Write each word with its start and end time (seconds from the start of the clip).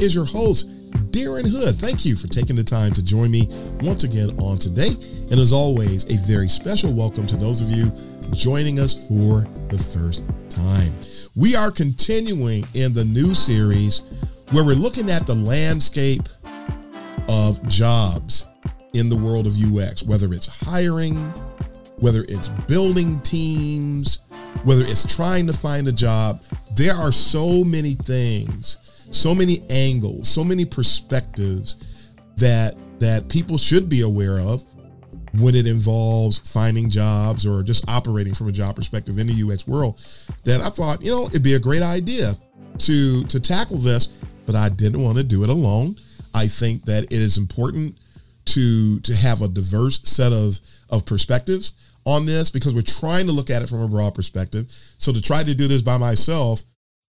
Is 0.00 0.14
your 0.14 0.24
host, 0.24 0.92
Darren 1.12 1.46
Hood. 1.46 1.74
Thank 1.74 2.06
you 2.06 2.16
for 2.16 2.26
taking 2.26 2.56
the 2.56 2.64
time 2.64 2.92
to 2.92 3.04
join 3.04 3.30
me 3.30 3.46
once 3.82 4.04
again 4.04 4.30
on 4.40 4.56
today. 4.56 4.88
And 5.30 5.38
as 5.38 5.52
always, 5.52 6.04
a 6.08 6.16
very 6.26 6.48
special 6.48 6.92
welcome 6.92 7.26
to 7.26 7.36
those 7.36 7.60
of 7.60 7.68
you 7.68 7.90
joining 8.32 8.78
us 8.78 9.08
for 9.08 9.44
the 9.68 9.78
first 9.78 10.24
time. 10.48 10.92
We 11.36 11.54
are 11.54 11.70
continuing 11.70 12.64
in 12.74 12.94
the 12.94 13.04
new 13.04 13.34
series 13.34 14.02
where 14.52 14.64
we're 14.64 14.74
looking 14.74 15.10
at 15.10 15.26
the 15.26 15.34
landscape 15.34 16.22
of 17.28 17.66
jobs 17.68 18.46
in 18.94 19.08
the 19.08 19.16
world 19.16 19.46
of 19.46 19.52
UX, 19.52 20.04
whether 20.04 20.32
it's 20.32 20.66
hiring, 20.66 21.16
whether 21.98 22.22
it's 22.28 22.48
building 22.48 23.20
teams, 23.20 24.20
whether 24.64 24.82
it's 24.82 25.14
trying 25.14 25.46
to 25.46 25.52
find 25.52 25.86
a 25.88 25.92
job, 25.92 26.40
there 26.74 26.94
are 26.94 27.12
so 27.12 27.62
many 27.64 27.92
things, 27.92 28.89
so 29.10 29.34
many 29.34 29.58
angles, 29.70 30.28
so 30.28 30.44
many 30.44 30.64
perspectives 30.64 32.14
that 32.36 32.74
that 33.00 33.28
people 33.28 33.56
should 33.56 33.88
be 33.88 34.02
aware 34.02 34.38
of 34.38 34.62
when 35.38 35.54
it 35.54 35.66
involves 35.66 36.38
finding 36.52 36.90
jobs 36.90 37.46
or 37.46 37.62
just 37.62 37.88
operating 37.88 38.34
from 38.34 38.48
a 38.48 38.52
job 38.52 38.76
perspective 38.76 39.18
in 39.18 39.26
the 39.26 39.50
UX 39.50 39.66
world 39.66 39.96
that 40.44 40.60
I 40.60 40.68
thought, 40.68 41.02
you 41.02 41.10
know, 41.10 41.24
it'd 41.26 41.42
be 41.42 41.54
a 41.54 41.60
great 41.60 41.82
idea 41.82 42.32
to 42.78 43.24
to 43.24 43.40
tackle 43.40 43.78
this, 43.78 44.22
but 44.46 44.54
I 44.54 44.68
didn't 44.68 45.02
want 45.02 45.18
to 45.18 45.24
do 45.24 45.42
it 45.42 45.48
alone. 45.48 45.94
I 46.34 46.46
think 46.46 46.84
that 46.84 47.04
it 47.04 47.12
is 47.12 47.38
important 47.38 47.98
to 48.46 49.00
to 49.00 49.14
have 49.14 49.42
a 49.42 49.48
diverse 49.48 50.02
set 50.02 50.32
of 50.32 50.58
of 50.90 51.06
perspectives 51.06 51.92
on 52.04 52.26
this 52.26 52.50
because 52.50 52.74
we're 52.74 52.82
trying 52.82 53.26
to 53.26 53.32
look 53.32 53.50
at 53.50 53.62
it 53.62 53.68
from 53.68 53.82
a 53.82 53.88
broad 53.88 54.14
perspective. 54.14 54.66
So 54.68 55.12
to 55.12 55.22
try 55.22 55.42
to 55.42 55.54
do 55.54 55.68
this 55.68 55.82
by 55.82 55.98
myself, 55.98 56.62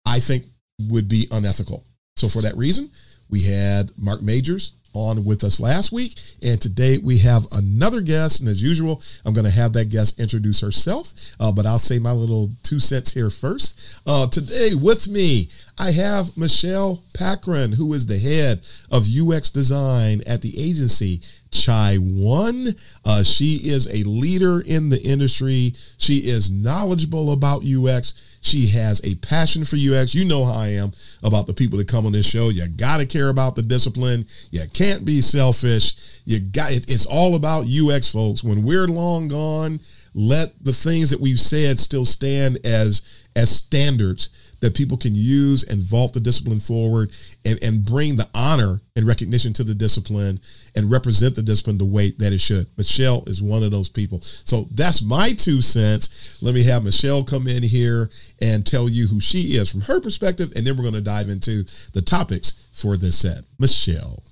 I 0.06 0.18
think 0.18 0.44
would 0.90 1.08
be 1.08 1.26
unethical. 1.32 1.84
So 2.16 2.28
for 2.28 2.42
that 2.42 2.56
reason, 2.56 2.88
we 3.30 3.42
had 3.42 3.90
Mark 3.98 4.22
Majors 4.22 4.74
on 4.94 5.24
with 5.24 5.44
us 5.44 5.60
last 5.60 5.92
week. 5.92 6.12
And 6.42 6.60
today 6.60 6.98
we 7.02 7.18
have 7.18 7.44
another 7.52 8.00
guest. 8.00 8.40
And 8.40 8.48
as 8.48 8.62
usual, 8.62 9.00
I'm 9.24 9.32
going 9.32 9.46
to 9.46 9.52
have 9.52 9.72
that 9.72 9.88
guest 9.88 10.20
introduce 10.20 10.60
herself. 10.60 11.12
Uh, 11.40 11.52
but 11.52 11.66
I'll 11.66 11.78
say 11.78 11.98
my 11.98 12.12
little 12.12 12.50
two 12.62 12.78
cents 12.78 13.12
here 13.12 13.30
first. 13.30 14.02
Uh, 14.06 14.26
today 14.28 14.70
with 14.74 15.08
me, 15.08 15.46
I 15.78 15.90
have 15.92 16.36
Michelle 16.36 17.02
Pakron, 17.16 17.74
who 17.74 17.94
is 17.94 18.06
the 18.06 18.18
head 18.18 18.58
of 18.90 19.08
UX 19.08 19.50
design 19.50 20.20
at 20.28 20.42
the 20.42 20.52
agency 20.58 21.20
ChaiOne. 21.50 23.00
Uh, 23.04 23.22
she 23.22 23.58
is 23.68 23.88
a 23.88 24.08
leader 24.08 24.62
in 24.66 24.90
the 24.90 25.00
industry. 25.02 25.72
She 25.98 26.16
is 26.18 26.50
knowledgeable 26.50 27.32
about 27.32 27.64
UX. 27.64 28.31
She 28.42 28.68
has 28.70 29.00
a 29.00 29.16
passion 29.26 29.64
for 29.64 29.76
UX. 29.76 30.14
You 30.14 30.26
know 30.26 30.44
how 30.44 30.52
I 30.52 30.68
am 30.68 30.90
about 31.22 31.46
the 31.46 31.54
people 31.54 31.78
that 31.78 31.88
come 31.88 32.06
on 32.06 32.12
this 32.12 32.28
show. 32.28 32.50
You 32.50 32.68
got 32.68 32.98
to 33.00 33.06
care 33.06 33.30
about 33.30 33.54
the 33.54 33.62
discipline. 33.62 34.24
You 34.50 34.62
can't 34.74 35.04
be 35.04 35.20
selfish. 35.20 36.20
You 36.24 36.40
got 36.52 36.72
it's 36.72 37.06
all 37.06 37.36
about 37.36 37.66
UX, 37.70 38.12
folks. 38.12 38.42
When 38.42 38.64
we're 38.64 38.88
long 38.88 39.28
gone, 39.28 39.78
let 40.14 40.48
the 40.60 40.72
things 40.72 41.10
that 41.10 41.20
we've 41.20 41.40
said 41.40 41.78
still 41.78 42.04
stand 42.04 42.58
as 42.66 43.28
as 43.36 43.50
standards 43.50 44.41
that 44.62 44.76
people 44.76 44.96
can 44.96 45.10
use 45.12 45.68
and 45.68 45.82
vault 45.82 46.14
the 46.14 46.20
discipline 46.20 46.60
forward 46.60 47.10
and, 47.44 47.58
and 47.62 47.84
bring 47.84 48.16
the 48.16 48.28
honor 48.32 48.80
and 48.96 49.06
recognition 49.06 49.52
to 49.52 49.64
the 49.64 49.74
discipline 49.74 50.38
and 50.76 50.90
represent 50.90 51.34
the 51.34 51.42
discipline 51.42 51.76
the 51.76 51.84
way 51.84 52.10
that 52.18 52.32
it 52.32 52.40
should. 52.40 52.66
Michelle 52.78 53.24
is 53.26 53.42
one 53.42 53.64
of 53.64 53.72
those 53.72 53.90
people. 53.90 54.20
So 54.20 54.62
that's 54.74 55.04
my 55.04 55.32
two 55.32 55.60
cents. 55.60 56.40
Let 56.42 56.54
me 56.54 56.62
have 56.62 56.84
Michelle 56.84 57.24
come 57.24 57.48
in 57.48 57.62
here 57.62 58.08
and 58.40 58.64
tell 58.64 58.88
you 58.88 59.08
who 59.08 59.20
she 59.20 59.56
is 59.58 59.72
from 59.72 59.82
her 59.82 60.00
perspective, 60.00 60.50
and 60.56 60.64
then 60.64 60.76
we're 60.76 60.82
going 60.82 60.94
to 60.94 61.02
dive 61.02 61.28
into 61.28 61.64
the 61.92 62.02
topics 62.02 62.70
for 62.72 62.96
this 62.96 63.18
set. 63.18 63.44
Michelle. 63.58 64.22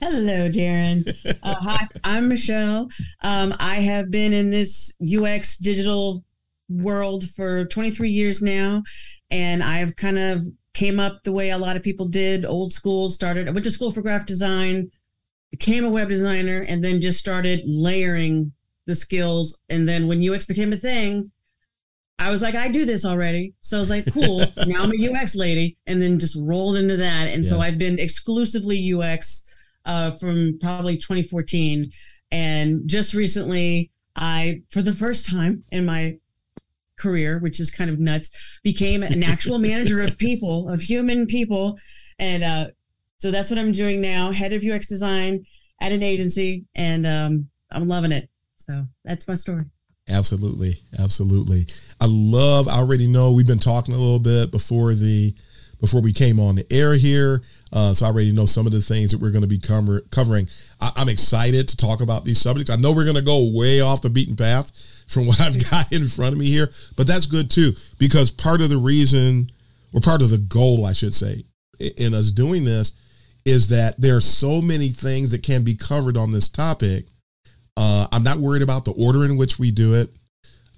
Hello, 0.00 0.48
Darren. 0.48 1.02
Uh, 1.42 1.54
hi, 1.54 1.86
I'm 2.04 2.28
Michelle. 2.28 2.88
Um, 3.22 3.54
I 3.60 3.76
have 3.76 4.10
been 4.10 4.32
in 4.32 4.50
this 4.50 4.96
UX 5.00 5.56
digital 5.58 6.24
world 6.68 7.24
for 7.30 7.64
23 7.66 8.10
years 8.10 8.42
now 8.42 8.82
and 9.30 9.62
I've 9.62 9.96
kind 9.96 10.18
of 10.18 10.44
came 10.74 11.00
up 11.00 11.22
the 11.24 11.32
way 11.32 11.50
a 11.50 11.58
lot 11.58 11.76
of 11.76 11.82
people 11.82 12.06
did, 12.06 12.44
old 12.44 12.72
school. 12.72 13.08
Started, 13.08 13.48
I 13.48 13.50
went 13.50 13.64
to 13.64 13.70
school 13.70 13.90
for 13.90 14.02
graphic 14.02 14.26
design, 14.26 14.90
became 15.50 15.84
a 15.84 15.90
web 15.90 16.08
designer, 16.08 16.64
and 16.68 16.84
then 16.84 17.00
just 17.00 17.18
started 17.18 17.60
layering 17.64 18.52
the 18.86 18.94
skills. 18.94 19.60
And 19.68 19.88
then 19.88 20.06
when 20.06 20.22
UX 20.26 20.46
became 20.46 20.72
a 20.72 20.76
thing, 20.76 21.26
I 22.18 22.30
was 22.30 22.42
like, 22.42 22.54
I 22.54 22.68
do 22.68 22.84
this 22.84 23.04
already. 23.04 23.54
So 23.60 23.76
I 23.76 23.80
was 23.80 23.90
like, 23.90 24.04
cool. 24.12 24.38
now 24.66 24.82
I'm 24.82 24.92
a 24.92 25.08
UX 25.12 25.36
lady, 25.36 25.76
and 25.86 26.00
then 26.02 26.18
just 26.18 26.36
rolled 26.40 26.76
into 26.76 26.96
that. 26.96 27.28
And 27.28 27.42
yes. 27.42 27.50
so 27.50 27.58
I've 27.58 27.78
been 27.78 27.98
exclusively 27.98 28.92
UX 28.92 29.44
uh, 29.84 30.12
from 30.12 30.58
probably 30.60 30.96
2014. 30.96 31.90
And 32.30 32.82
just 32.86 33.14
recently, 33.14 33.90
I, 34.16 34.62
for 34.70 34.82
the 34.82 34.92
first 34.92 35.30
time 35.30 35.62
in 35.70 35.84
my 35.86 36.18
career, 36.98 37.38
which 37.38 37.60
is 37.60 37.70
kind 37.70 37.90
of 37.90 37.98
nuts, 37.98 38.30
became 38.62 39.02
an 39.02 39.22
actual 39.22 39.58
manager 39.58 40.02
of 40.02 40.18
people, 40.18 40.68
of 40.68 40.80
human 40.80 41.26
people. 41.26 41.78
And 42.18 42.44
uh, 42.44 42.66
so 43.18 43.30
that's 43.30 43.50
what 43.50 43.58
I'm 43.58 43.72
doing 43.72 44.00
now, 44.00 44.30
head 44.32 44.52
of 44.52 44.64
UX 44.64 44.86
design 44.86 45.44
at 45.80 45.92
an 45.92 46.02
agency. 46.02 46.64
And 46.74 47.06
um, 47.06 47.48
I'm 47.70 47.88
loving 47.88 48.12
it. 48.12 48.28
So 48.56 48.86
that's 49.04 49.26
my 49.28 49.34
story. 49.34 49.64
Absolutely. 50.10 50.72
Absolutely. 50.98 51.60
I 52.00 52.06
love, 52.08 52.66
I 52.68 52.78
already 52.78 53.06
know 53.06 53.32
we've 53.32 53.46
been 53.46 53.58
talking 53.58 53.94
a 53.94 53.98
little 53.98 54.18
bit 54.18 54.50
before 54.50 54.94
the 54.94 55.34
before 55.80 56.02
we 56.02 56.12
came 56.12 56.40
on 56.40 56.56
the 56.56 56.66
air 56.72 56.94
here. 56.94 57.40
Uh, 57.72 57.92
so 57.92 58.06
I 58.06 58.08
already 58.08 58.32
know 58.32 58.46
some 58.46 58.66
of 58.66 58.72
the 58.72 58.80
things 58.80 59.12
that 59.12 59.20
we're 59.20 59.30
going 59.30 59.42
to 59.42 59.48
be 59.48 59.58
cover- 59.58 60.02
covering. 60.10 60.46
I- 60.80 60.92
I'm 60.96 61.08
excited 61.08 61.68
to 61.68 61.76
talk 61.76 62.00
about 62.00 62.24
these 62.24 62.40
subjects. 62.40 62.70
I 62.70 62.76
know 62.76 62.92
we're 62.92 63.04
going 63.04 63.16
to 63.16 63.22
go 63.22 63.50
way 63.54 63.80
off 63.80 64.02
the 64.02 64.10
beaten 64.10 64.36
path 64.36 64.70
from 65.08 65.26
what 65.26 65.40
I've 65.40 65.70
got 65.70 65.92
in 65.92 66.06
front 66.06 66.32
of 66.32 66.38
me 66.38 66.46
here. 66.46 66.66
But 66.96 67.06
that's 67.06 67.26
good 67.26 67.50
too, 67.50 67.70
because 67.98 68.30
part 68.30 68.60
of 68.60 68.70
the 68.70 68.78
reason, 68.78 69.48
or 69.94 70.00
part 70.00 70.22
of 70.22 70.30
the 70.30 70.38
goal, 70.38 70.86
I 70.86 70.92
should 70.92 71.14
say, 71.14 71.42
in 71.96 72.14
us 72.14 72.32
doing 72.32 72.64
this 72.64 73.40
is 73.46 73.68
that 73.68 73.94
there 73.98 74.16
are 74.16 74.20
so 74.20 74.60
many 74.60 74.88
things 74.88 75.30
that 75.30 75.42
can 75.42 75.64
be 75.64 75.74
covered 75.74 76.16
on 76.16 76.32
this 76.32 76.48
topic. 76.48 77.06
Uh, 77.76 78.06
I'm 78.12 78.24
not 78.24 78.38
worried 78.38 78.62
about 78.62 78.84
the 78.84 78.94
order 78.98 79.24
in 79.24 79.36
which 79.38 79.58
we 79.58 79.70
do 79.70 79.94
it. 79.94 80.10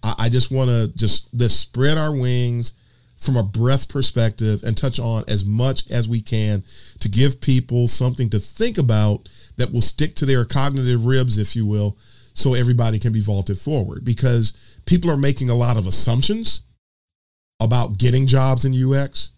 I, 0.05 0.15
I 0.19 0.29
just 0.29 0.53
want 0.53 0.71
to 0.71 0.91
just 0.97 1.39
spread 1.51 1.99
our 1.99 2.13
wings 2.13 2.75
from 3.21 3.37
a 3.37 3.43
breadth 3.43 3.89
perspective 3.93 4.63
and 4.65 4.77
touch 4.77 4.99
on 4.99 5.25
as 5.29 5.45
much 5.45 5.91
as 5.91 6.09
we 6.09 6.21
can 6.21 6.63
to 6.99 7.09
give 7.09 7.41
people 7.41 7.87
something 7.87 8.31
to 8.31 8.39
think 8.39 8.79
about 8.79 9.29
that 9.59 9.71
will 9.73 9.83
stick 9.83 10.15
to 10.15 10.27
their 10.27 10.45
cognitive 10.45 11.05
ribs, 11.05 11.39
if 11.39 11.55
you 11.55 11.67
will, 11.67 11.97
so 12.01 12.55
everybody 12.55 12.99
can 12.99 13.13
be 13.13 13.21
vaulted 13.21 13.59
forward 13.59 14.05
because 14.05 14.81
people 14.87 15.11
are 15.11 15.19
making 15.19 15.51
a 15.51 15.55
lot 15.55 15.77
of 15.77 15.87
assumptions 15.87 16.63
about 17.63 17.99
getting 17.99 18.27
jobs 18.27 18.65
in 18.65 18.73
UX. 18.73 19.35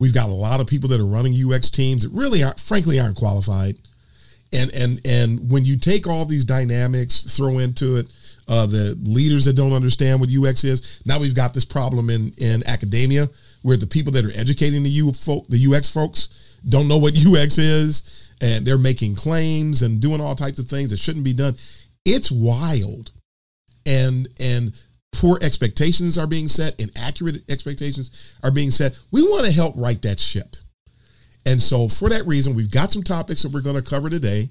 We've 0.00 0.14
got 0.14 0.30
a 0.30 0.34
lot 0.34 0.60
of 0.60 0.66
people 0.66 0.88
that 0.90 1.00
are 1.00 1.06
running 1.06 1.34
UX 1.34 1.70
teams 1.70 2.02
that 2.02 2.18
really 2.18 2.42
aren't, 2.42 2.58
frankly, 2.58 2.98
aren't 2.98 3.16
qualified. 3.16 3.76
And 4.52 4.70
and 4.76 5.00
and 5.06 5.50
when 5.50 5.64
you 5.64 5.76
take 5.76 6.06
all 6.06 6.24
these 6.24 6.44
dynamics, 6.44 7.36
throw 7.36 7.58
into 7.58 7.96
it 7.96 8.08
uh, 8.48 8.66
the 8.66 8.96
leaders 9.04 9.44
that 9.44 9.56
don't 9.56 9.72
understand 9.72 10.20
what 10.20 10.30
UX 10.30 10.64
is. 10.64 11.02
Now 11.06 11.18
we've 11.18 11.34
got 11.34 11.54
this 11.54 11.64
problem 11.64 12.10
in 12.10 12.30
in 12.38 12.62
academia 12.66 13.26
where 13.62 13.76
the 13.76 13.86
people 13.86 14.12
that 14.12 14.24
are 14.24 14.40
educating 14.40 14.82
the 14.82 14.90
U 14.90 15.12
folk, 15.12 15.46
the 15.48 15.74
UX 15.74 15.92
folks 15.92 16.60
don't 16.68 16.88
know 16.88 16.98
what 16.98 17.14
UX 17.26 17.58
is, 17.58 18.34
and 18.40 18.64
they're 18.64 18.78
making 18.78 19.14
claims 19.14 19.82
and 19.82 20.00
doing 20.00 20.20
all 20.20 20.34
types 20.34 20.58
of 20.58 20.66
things 20.66 20.90
that 20.90 20.98
shouldn't 20.98 21.24
be 21.24 21.34
done. 21.34 21.54
It's 22.04 22.30
wild. 22.30 23.12
And 23.88 24.28
and 24.40 24.72
poor 25.12 25.38
expectations 25.42 26.18
are 26.18 26.26
being 26.26 26.48
set 26.48 26.80
inaccurate 26.80 27.48
expectations 27.50 28.38
are 28.42 28.52
being 28.52 28.70
set. 28.70 28.98
We 29.12 29.22
want 29.22 29.46
to 29.46 29.52
help 29.52 29.74
right 29.76 30.00
that 30.02 30.18
ship 30.18 30.56
and 31.46 31.62
so 31.62 31.88
for 31.88 32.08
that 32.10 32.26
reason 32.26 32.54
we've 32.54 32.70
got 32.70 32.90
some 32.90 33.02
topics 33.02 33.42
that 33.42 33.52
we're 33.52 33.62
going 33.62 33.80
to 33.80 33.88
cover 33.88 34.10
today 34.10 34.48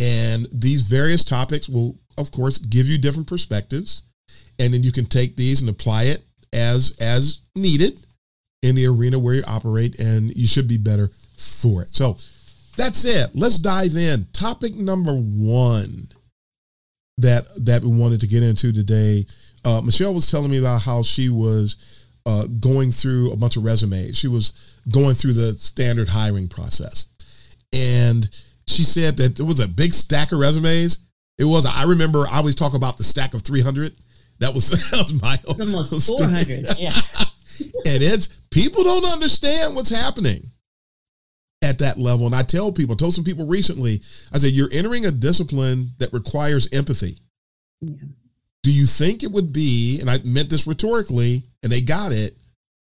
And 0.00 0.46
these 0.52 0.88
various 0.88 1.24
topics 1.24 1.68
will, 1.68 1.98
of 2.16 2.30
course, 2.32 2.58
give 2.58 2.86
you 2.86 2.96
different 2.96 3.28
perspectives. 3.28 4.04
And 4.58 4.72
then 4.72 4.82
you 4.82 4.92
can 4.92 5.04
take 5.04 5.36
these 5.36 5.60
and 5.60 5.70
apply 5.70 6.04
it 6.04 6.24
as 6.54 6.96
as 7.00 7.42
needed 7.54 7.92
in 8.62 8.74
the 8.74 8.86
arena 8.86 9.18
where 9.18 9.34
you 9.34 9.42
operate, 9.46 9.98
and 10.00 10.34
you 10.36 10.46
should 10.46 10.68
be 10.68 10.78
better 10.78 11.06
for 11.06 11.82
it. 11.82 11.88
So 11.88 12.12
that's 12.76 13.04
it. 13.04 13.30
Let's 13.34 13.58
dive 13.58 13.94
in. 13.94 14.26
Topic 14.32 14.74
number 14.74 15.12
one 15.12 15.90
that 17.18 17.46
that 17.64 17.82
we 17.82 17.98
wanted 17.98 18.20
to 18.22 18.26
get 18.26 18.42
into 18.42 18.72
today. 18.72 19.24
Uh, 19.64 19.82
Michelle 19.84 20.14
was 20.14 20.30
telling 20.30 20.50
me 20.50 20.58
about 20.58 20.82
how 20.82 21.02
she 21.02 21.28
was 21.28 22.08
uh, 22.24 22.44
going 22.60 22.90
through 22.90 23.32
a 23.32 23.36
bunch 23.36 23.56
of 23.56 23.64
resumes. 23.64 24.18
She 24.18 24.28
was 24.28 24.80
going 24.92 25.14
through 25.14 25.34
the 25.34 25.52
standard 25.52 26.08
hiring 26.08 26.48
process, 26.48 27.56
and 27.74 28.28
she 28.70 28.82
said 28.82 29.16
that 29.18 29.36
there 29.36 29.46
was 29.46 29.60
a 29.60 29.68
big 29.68 29.92
stack 29.92 30.32
of 30.32 30.38
resumes. 30.38 31.06
It 31.38 31.44
was. 31.44 31.66
I 31.66 31.88
remember 31.88 32.24
I 32.30 32.38
always 32.38 32.54
talk 32.54 32.74
about 32.74 32.96
the 32.96 33.04
stack 33.04 33.34
of 33.34 33.42
three 33.42 33.62
hundred. 33.62 33.92
That 34.38 34.54
was 34.54 34.70
that 34.90 34.98
was 34.98 35.20
my 35.20 35.36
almost 35.48 36.06
four 36.06 36.28
hundred. 36.28 36.66
Yeah, 36.78 36.90
and 37.60 38.02
it's 38.02 38.40
people 38.50 38.84
don't 38.84 39.12
understand 39.12 39.74
what's 39.74 39.94
happening 39.94 40.40
at 41.64 41.78
that 41.78 41.98
level. 41.98 42.26
And 42.26 42.34
I 42.34 42.42
tell 42.42 42.72
people, 42.72 42.94
I 42.94 42.96
told 42.96 43.14
some 43.14 43.24
people 43.24 43.46
recently, 43.46 43.94
I 44.32 44.38
said, 44.38 44.52
you're 44.52 44.72
entering 44.72 45.06
a 45.06 45.10
discipline 45.10 45.88
that 45.98 46.12
requires 46.12 46.72
empathy. 46.72 47.12
Yeah. 47.80 47.96
Do 48.62 48.72
you 48.72 48.84
think 48.84 49.22
it 49.22 49.30
would 49.30 49.52
be, 49.52 50.00
and 50.00 50.10
I 50.10 50.16
meant 50.24 50.50
this 50.50 50.66
rhetorically, 50.66 51.42
and 51.62 51.72
they 51.72 51.80
got 51.80 52.12
it, 52.12 52.36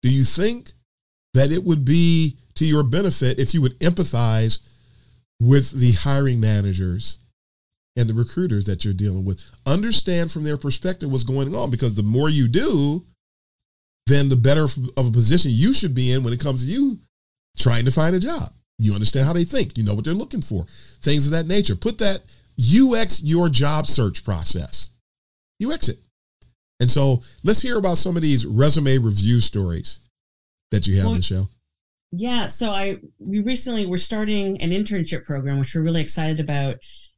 do 0.02 0.14
you 0.14 0.24
think 0.24 0.72
that 1.34 1.52
it 1.52 1.64
would 1.64 1.86
be 1.86 2.36
to 2.56 2.66
your 2.66 2.84
benefit 2.84 3.40
if 3.40 3.54
you 3.54 3.62
would 3.62 3.78
empathize 3.80 4.79
with 5.40 5.72
the 5.72 5.94
hiring 6.00 6.40
managers 6.40 7.20
and 7.96 8.08
the 8.10 8.14
recruiters 8.14 8.66
that 8.66 8.84
you're 8.84 8.94
dealing 8.94 9.26
with? 9.26 9.44
Understand 9.68 10.32
from 10.32 10.44
their 10.44 10.58
perspective 10.58 11.12
what's 11.12 11.24
going 11.24 11.54
on 11.56 11.72
because 11.72 11.96
the 11.96 12.04
more 12.04 12.30
you 12.30 12.48
do, 12.48 13.02
then 14.08 14.30
the 14.30 14.36
better 14.36 14.64
of 14.64 15.08
a 15.08 15.12
position 15.12 15.52
you 15.54 15.74
should 15.74 15.94
be 15.94 16.12
in 16.14 16.24
when 16.24 16.34
it 16.34 16.40
comes 16.40 16.66
to 16.66 16.72
you 16.72 16.98
trying 17.58 17.86
to 17.86 17.92
find 17.92 18.16
a 18.16 18.20
job. 18.20 18.50
You 18.80 18.94
understand 18.94 19.26
how 19.26 19.34
they 19.34 19.44
think. 19.44 19.78
You 19.78 19.84
know 19.84 19.94
what 19.94 20.06
they're 20.06 20.14
looking 20.14 20.42
for. 20.42 20.66
Things 20.66 21.28
of 21.28 21.34
that 21.34 21.48
nature. 21.48 21.76
Put 21.76 22.00
that 22.00 22.22
UX 22.58 23.24
your 23.24 23.50
job 23.50 23.88
search 23.88 24.24
process. 24.24 24.92
UX 25.64 25.90
it. 25.90 25.98
And 26.80 26.90
so 26.90 27.18
let's 27.44 27.62
hear 27.62 27.78
about 27.78 27.98
some 27.98 28.16
of 28.16 28.22
these 28.22 28.46
resume 28.46 28.98
review 28.98 29.42
stories 29.42 30.10
that 30.72 30.88
you 30.88 30.96
have, 30.98 31.08
well, 31.08 31.16
Michelle. 31.16 31.50
Yeah. 32.12 32.48
So 32.48 32.72
I 32.72 32.98
we 33.20 33.40
recently 33.40 33.86
were 33.86 33.98
starting 33.98 34.62
an 34.62 34.72
internship 34.72 35.26
program, 35.26 35.60
which 35.60 35.76
we're 35.76 35.82
really 35.82 36.02
excited 36.02 36.40
about. 36.40 36.78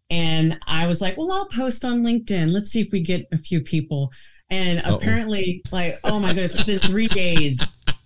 And 0.09 0.59
I 0.67 0.88
was 0.88 1.01
like, 1.01 1.17
well, 1.17 1.31
I'll 1.31 1.47
post 1.47 1.85
on 1.85 2.03
LinkedIn. 2.03 2.51
Let's 2.51 2.69
see 2.69 2.81
if 2.81 2.91
we 2.91 3.01
get 3.01 3.25
a 3.31 3.38
few 3.38 3.61
people. 3.61 4.11
And 4.49 4.79
Uh-oh. 4.79 4.97
apparently, 4.97 5.61
like, 5.71 5.93
oh 6.03 6.19
my 6.19 6.27
goodness, 6.27 6.53
within 6.65 6.79
three 6.79 7.07
days, 7.07 7.57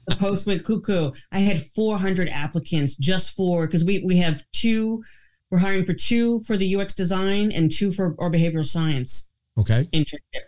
the 0.08 0.16
post 0.16 0.46
went 0.46 0.64
cuckoo. 0.64 1.12
I 1.32 1.40
had 1.40 1.60
400 1.76 2.30
applicants 2.30 2.96
just 2.96 3.36
for 3.36 3.66
because 3.66 3.84
we 3.84 4.04
we 4.06 4.18
have 4.18 4.44
two. 4.54 5.04
We're 5.50 5.60
hiring 5.60 5.86
for 5.86 5.94
two 5.94 6.42
for 6.42 6.58
the 6.58 6.76
UX 6.76 6.94
design 6.94 7.52
and 7.52 7.72
two 7.72 7.92
for 7.92 8.16
our 8.20 8.30
behavioral 8.30 8.66
science. 8.66 9.32
Okay. 9.60 9.84
Internship. 9.94 10.42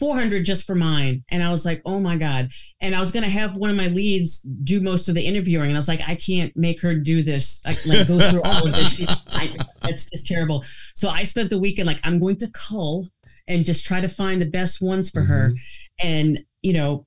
400 0.00 0.44
just 0.44 0.66
for 0.66 0.74
mine. 0.74 1.22
And 1.30 1.42
I 1.42 1.50
was 1.50 1.64
like, 1.64 1.82
oh 1.84 2.00
my 2.00 2.16
God. 2.16 2.50
And 2.80 2.94
I 2.94 3.00
was 3.00 3.12
going 3.12 3.22
to 3.22 3.30
have 3.30 3.54
one 3.54 3.70
of 3.70 3.76
my 3.76 3.88
leads 3.88 4.40
do 4.40 4.80
most 4.80 5.08
of 5.08 5.14
the 5.14 5.24
interviewing. 5.24 5.68
And 5.68 5.76
I 5.76 5.78
was 5.78 5.88
like, 5.88 6.00
I 6.08 6.16
can't 6.16 6.56
make 6.56 6.80
her 6.80 6.94
do 6.94 7.22
this. 7.22 7.62
I, 7.66 7.70
like 7.88 8.08
go 8.08 8.18
through 8.18 8.42
all 8.42 8.66
of 8.66 8.74
this. 8.74 9.00
I, 9.34 9.54
it's 9.88 10.10
just 10.10 10.26
terrible. 10.26 10.64
So 10.94 11.10
I 11.10 11.22
spent 11.22 11.50
the 11.50 11.58
weekend 11.58 11.86
like, 11.86 12.00
I'm 12.02 12.18
going 12.18 12.38
to 12.38 12.50
cull 12.52 13.08
and 13.46 13.64
just 13.64 13.86
try 13.86 14.00
to 14.00 14.08
find 14.08 14.40
the 14.40 14.46
best 14.46 14.82
ones 14.82 15.10
for 15.10 15.20
mm-hmm. 15.20 15.32
her. 15.32 15.52
And, 16.00 16.40
you 16.62 16.72
know, 16.72 17.06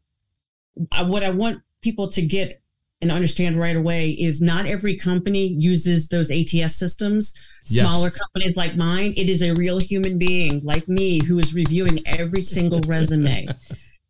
I, 0.92 1.04
what 1.04 1.24
I 1.24 1.32
want 1.32 1.62
people 1.82 2.08
to 2.10 2.22
get 2.22 2.63
and 3.04 3.12
understand 3.12 3.60
right 3.60 3.76
away 3.76 4.12
is 4.12 4.42
not 4.42 4.66
every 4.66 4.96
company 4.96 5.46
uses 5.46 6.08
those 6.08 6.32
ATS 6.32 6.74
systems. 6.74 7.34
Yes. 7.68 7.86
Smaller 7.86 8.10
companies 8.10 8.56
like 8.56 8.78
mine, 8.78 9.12
it 9.18 9.30
is 9.30 9.44
a 9.44 9.54
real 9.56 9.78
human 9.78 10.18
being 10.18 10.62
like 10.64 10.88
me 10.88 11.22
who 11.26 11.38
is 11.38 11.54
reviewing 11.54 12.00
every 12.06 12.42
single 12.42 12.80
resume. 12.88 13.46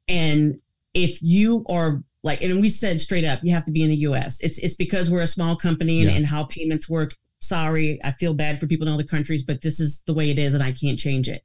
and 0.08 0.60
if 0.94 1.20
you 1.24 1.66
are 1.68 2.04
like, 2.22 2.44
and 2.44 2.62
we 2.62 2.70
said 2.70 3.02
straight 3.02 3.26
up, 3.26 3.40
you 3.42 3.52
have 3.52 3.66
to 3.66 3.72
be 3.72 3.82
in 3.82 3.90
the 3.90 3.98
US. 3.98 4.40
It's 4.42 4.60
it's 4.60 4.76
because 4.76 5.10
we're 5.10 5.24
a 5.24 5.28
small 5.28 5.56
company 5.56 6.02
and, 6.02 6.16
and 6.16 6.26
how 6.28 6.44
payments 6.44 6.88
work. 6.88 7.16
Sorry, 7.40 8.00
I 8.04 8.12
feel 8.12 8.36
bad 8.36 8.60
for 8.60 8.68
people 8.68 8.88
in 8.88 8.94
other 8.94 9.04
countries, 9.04 9.44
but 9.44 9.62
this 9.62 9.80
is 9.80 10.04
the 10.04 10.14
way 10.14 10.30
it 10.30 10.38
is, 10.38 10.54
and 10.54 10.64
I 10.64 10.72
can't 10.72 11.00
change 11.00 11.28
it 11.28 11.42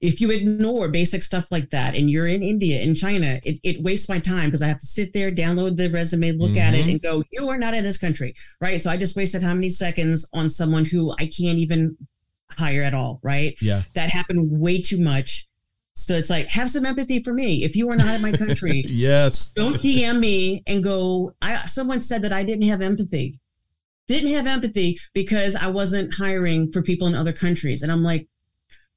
if 0.00 0.20
you 0.20 0.30
ignore 0.30 0.88
basic 0.88 1.22
stuff 1.22 1.50
like 1.50 1.70
that 1.70 1.96
and 1.96 2.08
you're 2.08 2.28
in 2.28 2.42
India, 2.42 2.80
in 2.80 2.94
China, 2.94 3.40
it, 3.42 3.58
it 3.64 3.82
wastes 3.82 4.08
my 4.08 4.18
time 4.18 4.46
because 4.46 4.62
I 4.62 4.68
have 4.68 4.78
to 4.78 4.86
sit 4.86 5.12
there, 5.12 5.32
download 5.32 5.76
the 5.76 5.90
resume, 5.90 6.32
look 6.32 6.50
mm-hmm. 6.50 6.58
at 6.58 6.74
it, 6.74 6.82
mm-hmm. 6.82 6.90
and 6.90 7.02
go, 7.02 7.24
you 7.32 7.48
are 7.48 7.58
not 7.58 7.74
in 7.74 7.82
this 7.82 7.98
country. 7.98 8.34
Right. 8.60 8.80
So 8.80 8.90
I 8.90 8.96
just 8.96 9.16
wasted 9.16 9.42
how 9.42 9.54
many 9.54 9.68
seconds 9.68 10.28
on 10.32 10.48
someone 10.48 10.84
who 10.84 11.12
I 11.18 11.26
can't 11.26 11.58
even 11.58 11.96
hire 12.56 12.82
at 12.82 12.94
all. 12.94 13.18
Right. 13.22 13.56
Yeah. 13.60 13.80
That 13.94 14.10
happened 14.10 14.48
way 14.60 14.80
too 14.80 15.00
much. 15.00 15.48
So 15.94 16.14
it's 16.14 16.30
like, 16.30 16.46
have 16.46 16.70
some 16.70 16.86
empathy 16.86 17.20
for 17.24 17.32
me. 17.32 17.64
If 17.64 17.74
you 17.74 17.90
are 17.90 17.96
not 17.96 18.14
in 18.14 18.22
my 18.22 18.30
country, 18.30 18.84
yes. 18.86 19.50
Don't 19.52 19.74
DM 19.80 20.20
me 20.20 20.62
and 20.68 20.82
go, 20.84 21.34
I 21.42 21.66
someone 21.66 22.00
said 22.00 22.22
that 22.22 22.32
I 22.32 22.44
didn't 22.44 22.68
have 22.68 22.80
empathy. 22.80 23.40
Didn't 24.06 24.32
have 24.32 24.46
empathy 24.46 25.00
because 25.12 25.56
I 25.56 25.66
wasn't 25.66 26.14
hiring 26.14 26.70
for 26.70 26.82
people 26.82 27.08
in 27.08 27.16
other 27.16 27.32
countries. 27.32 27.82
And 27.82 27.90
I'm 27.90 28.04
like, 28.04 28.28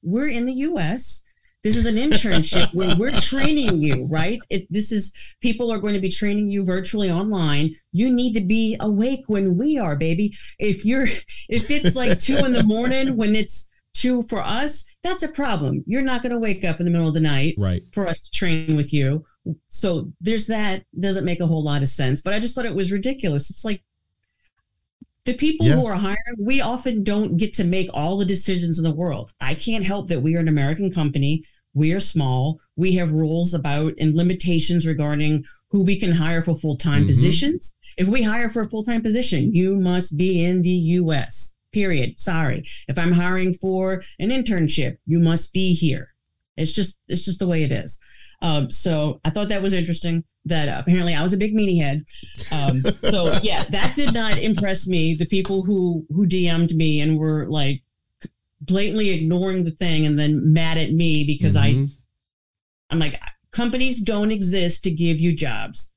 we're 0.01 0.29
in 0.29 0.45
the 0.45 0.53
US. 0.53 1.23
This 1.63 1.77
is 1.77 1.85
an 1.85 2.09
internship 2.09 2.73
where 2.73 2.95
we're 2.97 3.11
training 3.11 3.81
you, 3.81 4.07
right? 4.09 4.39
It, 4.49 4.65
this 4.71 4.91
is 4.91 5.13
people 5.41 5.71
are 5.71 5.77
going 5.77 5.93
to 5.93 5.99
be 5.99 6.09
training 6.09 6.49
you 6.49 6.65
virtually 6.65 7.11
online. 7.11 7.75
You 7.91 8.11
need 8.11 8.33
to 8.33 8.41
be 8.41 8.77
awake 8.79 9.23
when 9.27 9.57
we 9.57 9.77
are, 9.77 9.95
baby. 9.95 10.33
If 10.57 10.85
you're, 10.85 11.05
if 11.49 11.69
it's 11.69 11.95
like 11.95 12.19
two 12.19 12.37
in 12.37 12.53
the 12.53 12.63
morning 12.63 13.15
when 13.15 13.35
it's 13.35 13.69
two 13.93 14.23
for 14.23 14.39
us, 14.41 14.85
that's 15.03 15.21
a 15.21 15.27
problem. 15.27 15.83
You're 15.85 16.01
not 16.01 16.23
going 16.23 16.31
to 16.31 16.39
wake 16.39 16.63
up 16.63 16.79
in 16.79 16.85
the 16.85 16.91
middle 16.91 17.07
of 17.07 17.13
the 17.13 17.21
night, 17.21 17.55
right, 17.59 17.81
for 17.93 18.07
us 18.07 18.21
to 18.21 18.31
train 18.31 18.75
with 18.75 18.91
you. 18.91 19.23
So 19.67 20.11
there's 20.19 20.47
that. 20.47 20.83
Doesn't 20.99 21.25
make 21.25 21.41
a 21.41 21.47
whole 21.47 21.63
lot 21.63 21.81
of 21.83 21.89
sense. 21.89 22.21
But 22.21 22.33
I 22.33 22.39
just 22.39 22.55
thought 22.55 22.65
it 22.65 22.75
was 22.75 22.91
ridiculous. 22.91 23.49
It's 23.49 23.65
like 23.65 23.83
the 25.25 25.33
people 25.33 25.67
who 25.67 25.85
are 25.85 25.95
hiring, 25.95 26.17
we 26.39 26.61
often 26.61 27.03
don't 27.03 27.37
get 27.37 27.53
to 27.53 27.63
make 27.63 27.89
all 27.93 28.17
the 28.17 28.25
decisions 28.25 28.79
in 28.79 28.83
the 28.83 28.93
world. 28.93 29.31
I 29.39 29.53
can't 29.53 29.85
help 29.85 30.07
that 30.07 30.21
we 30.21 30.35
are 30.35 30.39
an 30.39 30.47
American 30.47 30.91
company. 30.91 31.43
We 31.73 31.93
are 31.93 31.99
small. 31.99 32.59
We 32.75 32.95
have 32.95 33.11
rules 33.11 33.53
about 33.53 33.93
and 33.99 34.15
limitations 34.15 34.87
regarding 34.87 35.45
who 35.69 35.83
we 35.83 35.99
can 35.99 36.11
hire 36.11 36.41
for 36.41 36.55
full 36.55 36.75
time 36.75 37.01
mm-hmm. 37.01 37.07
positions. 37.07 37.75
If 37.97 38.07
we 38.07 38.23
hire 38.23 38.49
for 38.49 38.63
a 38.63 38.69
full 38.69 38.83
time 38.83 39.01
position, 39.01 39.53
you 39.53 39.79
must 39.79 40.17
be 40.17 40.43
in 40.43 40.63
the 40.63 40.69
US, 40.69 41.55
period. 41.71 42.19
Sorry. 42.19 42.65
If 42.87 42.97
I'm 42.97 43.11
hiring 43.11 43.53
for 43.53 44.03
an 44.19 44.29
internship, 44.29 44.97
you 45.05 45.19
must 45.19 45.53
be 45.53 45.73
here. 45.73 46.13
It's 46.57 46.71
just, 46.71 46.99
it's 47.07 47.25
just 47.25 47.39
the 47.39 47.47
way 47.47 47.63
it 47.63 47.71
is. 47.71 47.99
Um, 48.41 48.69
so 48.69 49.19
I 49.23 49.29
thought 49.29 49.49
that 49.49 49.61
was 49.61 49.73
interesting 49.73 50.23
that 50.45 50.79
apparently 50.79 51.13
I 51.13 51.21
was 51.21 51.33
a 51.33 51.37
big 51.37 51.55
meanie 51.55 51.81
head. 51.81 52.03
Um, 52.51 52.79
so 52.79 53.31
yeah, 53.43 53.61
that 53.69 53.93
did 53.95 54.13
not 54.13 54.37
impress 54.37 54.87
me. 54.87 55.13
The 55.13 55.27
people 55.27 55.63
who 55.63 56.05
who 56.09 56.25
DM'd 56.25 56.75
me 56.75 57.01
and 57.01 57.19
were 57.19 57.47
like 57.47 57.83
blatantly 58.61 59.09
ignoring 59.11 59.63
the 59.63 59.71
thing 59.71 60.05
and 60.05 60.17
then 60.17 60.53
mad 60.53 60.77
at 60.77 60.91
me 60.91 61.23
because 61.23 61.55
mm-hmm. 61.55 61.83
I 61.83 61.87
I'm 62.89 62.99
like 62.99 63.19
companies 63.51 64.01
don't 64.01 64.31
exist 64.31 64.83
to 64.85 64.91
give 64.91 65.19
you 65.19 65.33
jobs. 65.33 65.95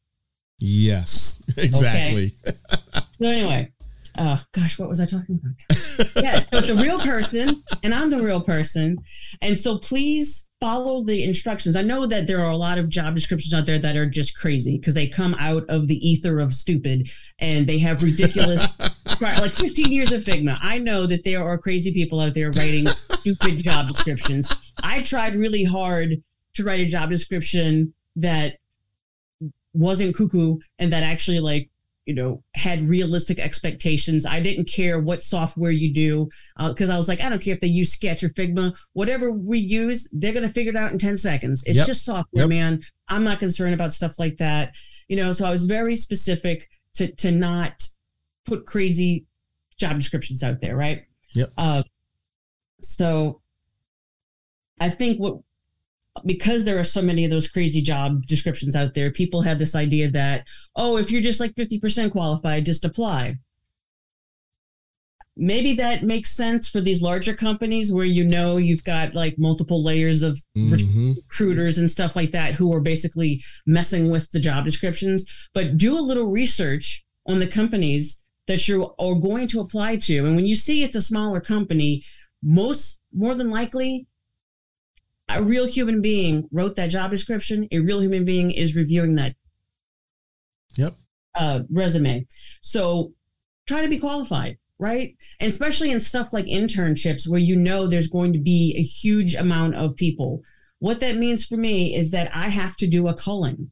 Yes, 0.59 1.43
exactly. 1.59 2.31
Okay. 2.47 3.07
so 3.19 3.27
anyway, 3.27 3.73
uh, 4.17 4.39
gosh, 4.53 4.79
what 4.79 4.89
was 4.89 5.01
I 5.01 5.07
talking 5.07 5.41
about? 5.43 5.55
yeah, 6.23 6.39
so 6.39 6.61
the 6.61 6.81
real 6.83 6.99
person, 7.01 7.63
and 7.83 7.95
I'm 7.95 8.11
the 8.11 8.23
real 8.23 8.41
person, 8.41 8.99
and 9.43 9.59
so 9.59 9.79
please 9.79 10.49
follow 10.65 11.03
the 11.03 11.23
instructions. 11.23 11.77
I 11.77 11.83
know 11.83 12.07
that 12.07 12.27
there 12.27 12.41
are 12.41 12.51
a 12.51 12.57
lot 12.57 12.79
of 12.79 12.89
job 12.89 13.15
descriptions 13.15 13.53
out 13.53 13.67
there 13.67 13.79
that 13.79 13.99
are 13.99 14.09
just 14.09 14.35
crazy 14.35 14.79
because 14.79 14.95
they 14.95 15.07
come 15.07 15.35
out 15.39 15.63
of 15.69 15.89
the 15.89 15.97
ether 15.97 16.41
of 16.41 16.55
stupid 16.55 17.07
and 17.39 17.67
they 17.67 17.79
have 17.81 18.03
ridiculous, 18.03 18.81
like 19.21 19.53
15 19.53 19.93
years 19.93 20.11
of 20.11 20.25
Figma. 20.25 20.57
I 20.63 20.79
know 20.79 21.05
that 21.05 21.23
there 21.23 21.47
are 21.47 21.59
crazy 21.59 21.93
people 21.93 22.19
out 22.19 22.33
there 22.33 22.47
writing 22.47 22.87
stupid 22.87 23.59
job 23.63 23.89
descriptions. 23.89 24.51
I 24.83 25.03
tried 25.03 25.35
really 25.35 25.65
hard 25.65 26.23
to 26.55 26.65
write 26.65 26.81
a 26.81 26.87
job 26.87 27.11
description 27.11 27.93
that 28.17 28.57
wasn't 29.75 30.17
cuckoo 30.17 30.57
and 30.79 30.91
that 30.95 31.03
actually 31.03 31.41
like 31.41 31.69
you 32.07 32.15
know 32.15 32.43
had 32.55 32.87
realistic 32.89 33.39
expectations 33.39 34.27
i 34.27 34.39
didn't 34.41 34.69
care 34.69 35.01
what 35.01 35.23
software 35.23 35.71
you 35.71 35.93
do 35.93 36.29
because 36.69 36.91
uh, 36.91 36.95
i 36.95 36.97
was 36.97 37.09
like 37.09 37.23
i 37.23 37.29
don't 37.29 37.43
care 37.43 37.55
if 37.55 37.61
they 37.61 37.67
use 37.67 37.93
sketch 37.93 38.23
or 38.23 38.29
figma 38.31 38.75
whatever 38.93 39.31
we 39.31 39.59
use 39.59 40.09
they're 40.13 40.35
going 40.35 40.47
to 40.47 40.53
figure 40.53 40.71
it 40.71 40.77
out 40.77 40.93
in 40.93 40.99
10 40.99 41.17
seconds 41.17 41.63
it's 41.67 41.79
yep. 41.79 41.87
just 41.87 42.05
software 42.05 42.43
yep. 42.43 42.49
man 42.49 42.81
i'm 43.09 43.25
not 43.25 43.39
concerned 43.39 43.75
about 43.75 43.93
stuff 43.93 44.19
like 44.19 44.37
that 44.37 44.73
you 45.09 45.17
know 45.17 45.33
so 45.33 45.47
i 45.47 45.51
was 45.51 45.67
very 45.67 45.97
specific 45.97 46.69
to 46.93 47.11
to 47.17 47.31
not 47.31 47.89
put 48.45 48.67
crazy 48.67 49.27
job 49.79 49.97
descriptions 49.97 50.43
out 50.43 50.61
there 50.61 50.77
right 50.77 51.05
yep. 51.35 51.49
Uh, 51.57 51.83
So 52.85 53.41
I 54.81 54.89
think 54.89 55.19
what 55.19 55.39
because 56.25 56.65
there 56.65 56.79
are 56.79 56.85
so 56.85 57.03
many 57.03 57.25
of 57.25 57.31
those 57.31 57.51
crazy 57.51 57.83
job 57.83 58.27
descriptions 58.27 58.77
out 58.77 58.95
there, 58.95 59.11
people 59.11 59.43
have 59.43 59.59
this 59.59 59.75
idea 59.75 60.11
that, 60.11 60.45
oh, 60.77 60.97
if 60.97 61.11
you're 61.11 61.23
just 61.23 61.41
like 61.41 61.55
50% 61.55 62.13
qualified, 62.13 62.65
just 62.65 62.85
apply. 62.85 63.37
Maybe 65.37 65.75
that 65.75 66.05
makes 66.05 66.31
sense 66.31 66.69
for 66.71 66.81
these 66.81 67.03
larger 67.03 67.35
companies 67.35 67.93
where 67.93 68.05
you 68.05 68.23
know 68.23 68.57
you've 68.57 68.85
got 68.85 69.15
like 69.17 69.35
multiple 69.37 69.83
layers 69.83 70.23
of 70.23 70.39
Mm-hmm. 70.57 71.11
recruiters 71.17 71.79
and 71.79 71.91
stuff 71.91 72.15
like 72.15 72.31
that 72.31 72.55
who 72.55 72.73
are 72.73 72.81
basically 72.81 73.43
messing 73.67 74.11
with 74.11 74.31
the 74.31 74.39
job 74.39 74.65
descriptions. 74.65 75.29
But 75.53 75.77
do 75.77 75.99
a 75.99 76.01
little 76.01 76.31
research 76.31 77.05
on 77.27 77.41
the 77.41 77.49
companies 77.49 78.23
that 78.47 78.69
you 78.69 78.95
are 78.99 79.15
going 79.15 79.49
to 79.49 79.61
apply 79.61 79.97
to. 79.97 80.25
And 80.27 80.37
when 80.37 80.47
you 80.47 80.55
see 80.55 80.85
it's 80.85 80.95
a 80.95 81.03
smaller 81.03 81.41
company, 81.41 82.05
most 82.43 83.01
more 83.13 83.35
than 83.35 83.51
likely 83.51 84.07
a 85.29 85.43
real 85.43 85.67
human 85.67 86.01
being 86.01 86.49
wrote 86.53 86.77
that 86.77 86.91
job 86.91 87.11
description. 87.11 87.67
A 87.73 87.79
real 87.81 88.01
human 88.03 88.25
being 88.25 88.51
is 88.51 88.77
reviewing 88.77 89.15
that 89.17 89.35
Yep. 90.77 90.93
uh, 91.37 91.61
resume. 91.71 92.27
So 92.61 93.15
try 93.67 93.83
to 93.83 93.89
be 93.89 93.99
qualified, 93.99 94.59
right? 94.79 95.17
And 95.41 95.49
especially 95.49 95.91
in 95.93 96.01
stuff 96.01 96.33
like 96.33 96.47
internships 96.47 97.29
where 97.29 97.41
you 97.41 97.57
know 97.57 97.87
there's 97.87 98.09
going 98.09 98.33
to 98.33 98.39
be 98.39 98.75
a 98.77 98.83
huge 98.83 99.35
amount 99.35 99.77
of 99.77 99.97
people. 99.97 100.43
What 100.81 101.01
that 101.01 101.17
means 101.17 101.45
for 101.47 101.57
me 101.57 101.95
is 101.95 102.11
that 102.11 102.31
I 102.35 102.49
have 102.51 102.77
to 102.77 102.87
do 102.87 103.09
a 103.09 103.15
culling. 103.15 103.71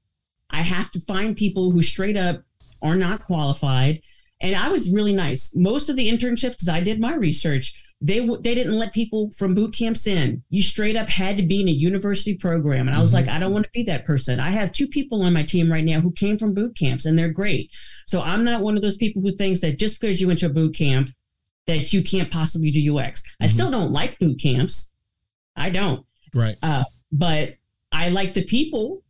I 0.51 0.63
have 0.63 0.91
to 0.93 1.01
find 1.01 1.37
people 1.37 1.71
who 1.71 1.83
straight 1.83 2.17
up 2.17 2.43
are 2.83 2.97
not 2.97 3.25
qualified. 3.25 4.01
And 4.41 4.57
I 4.57 4.71
was 4.71 4.93
really 4.93 5.13
nice. 5.15 5.55
Most 5.55 5.89
of 5.89 5.97
the 5.97 6.09
internships, 6.11 6.51
because 6.51 6.69
I 6.69 6.81
did 6.81 7.01
my 7.01 7.15
research, 7.15 7.75
they 8.05 8.19
they 8.43 8.55
didn't 8.55 8.79
let 8.79 8.93
people 8.93 9.31
from 9.31 9.55
boot 9.55 9.75
camps 9.77 10.07
in. 10.07 10.43
You 10.51 10.61
straight 10.61 10.97
up 10.97 11.09
had 11.09 11.37
to 11.37 11.43
be 11.45 11.61
in 11.61 11.69
a 11.69 11.73
university 11.73 12.35
program, 12.35 12.89
and 12.89 12.97
I 12.97 13.01
was 13.01 13.11
Mhm. 13.11 13.15
like, 13.15 13.29
I 13.29 13.39
don't 13.39 13.53
want 13.53 13.65
to 13.65 13.71
be 13.73 13.85
that 13.85 14.05
person. 14.05 14.41
I 14.41 14.51
have 14.51 14.73
two 14.73 14.89
people 14.89 15.23
on 15.23 15.33
my 15.33 15.45
team 15.45 15.71
right 15.71 15.85
now 15.85 16.01
who 16.01 16.11
came 16.11 16.37
from 16.37 16.53
boot 16.53 16.77
camps, 16.77 17.07
and 17.07 17.17
they're 17.17 17.31
great. 17.31 17.71
So 18.07 18.21
I'm 18.21 18.43
not 18.45 18.63
one 18.63 18.75
of 18.77 18.83
those 18.83 18.97
people 18.97 19.23
who 19.23 19.31
thinks 19.31 19.61
that 19.61 19.79
just 19.79 20.01
because 20.01 20.21
you 20.21 20.27
went 20.27 20.41
to 20.41 20.47
a 20.47 20.53
boot 20.53 20.75
camp 20.77 21.11
that 21.67 21.93
you 21.93 22.03
can't 22.03 22.31
possibly 22.31 22.73
do 22.73 22.81
UX. 22.81 23.23
I 23.41 23.47
Mhm. 23.47 23.51
still 23.51 23.71
don't 23.71 23.93
like 23.93 24.19
boot 24.19 24.41
camps. 24.41 24.93
I 25.55 25.71
don't 25.71 26.05
Right. 26.35 26.57
but 27.13 27.55
I 27.93 28.09
like 28.09 28.35
the 28.35 28.43
people 28.43 29.03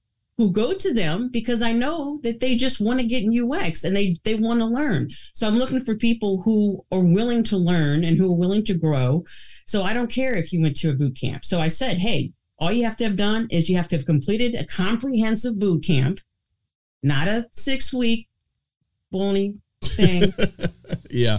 who 0.43 0.51
go 0.51 0.73
to 0.73 0.93
them 0.93 1.29
because 1.29 1.63
I 1.63 1.73
know 1.73 2.19
that 2.25 2.41
they 2.41 2.57
just 2.57 2.81
want 2.81 2.99
to 2.99 3.07
get 3.07 3.23
in 3.23 3.53
UX 3.53 3.85
and 3.85 3.97
they 3.97 4.17
they 4.25 4.35
want 4.35 4.59
to 4.59 4.67
learn. 4.67 5.11
So 5.35 5.47
I'm 5.47 5.57
looking 5.57 5.79
for 5.79 5.95
people 5.95 6.43
who 6.43 6.85
are 6.91 7.05
willing 7.05 7.45
to 7.45 7.57
learn 7.57 8.03
and 8.03 8.19
who 8.19 8.33
are 8.33 8.37
willing 8.37 8.65
to 8.65 8.75
grow. 8.75 9.23
So 9.67 9.85
I 9.85 9.95
don't 9.95 10.11
care 10.11 10.35
if 10.35 10.53
you 10.53 10.61
went 10.61 10.75
to 10.79 10.91
a 10.91 10.95
boot 10.95 11.17
camp. 11.17 11.45
So 11.45 11.61
I 11.61 11.69
said, 11.69 11.99
hey, 11.99 12.33
all 12.59 12.73
you 12.73 12.83
have 12.85 12.97
to 12.97 13.05
have 13.05 13.15
done 13.15 13.47
is 13.53 13.71
you 13.71 13.77
have 13.77 13.87
to 13.89 13.97
have 13.97 14.05
completed 14.05 14.57
a 14.57 14.67
comprehensive 14.67 15.61
boot 15.61 15.85
camp, 15.85 16.19
not 17.05 17.29
a 17.29 17.47
six 17.53 17.95
week 17.95 18.29
bony 19.13 19.59
thing 19.81 20.25
yeah. 21.11 21.39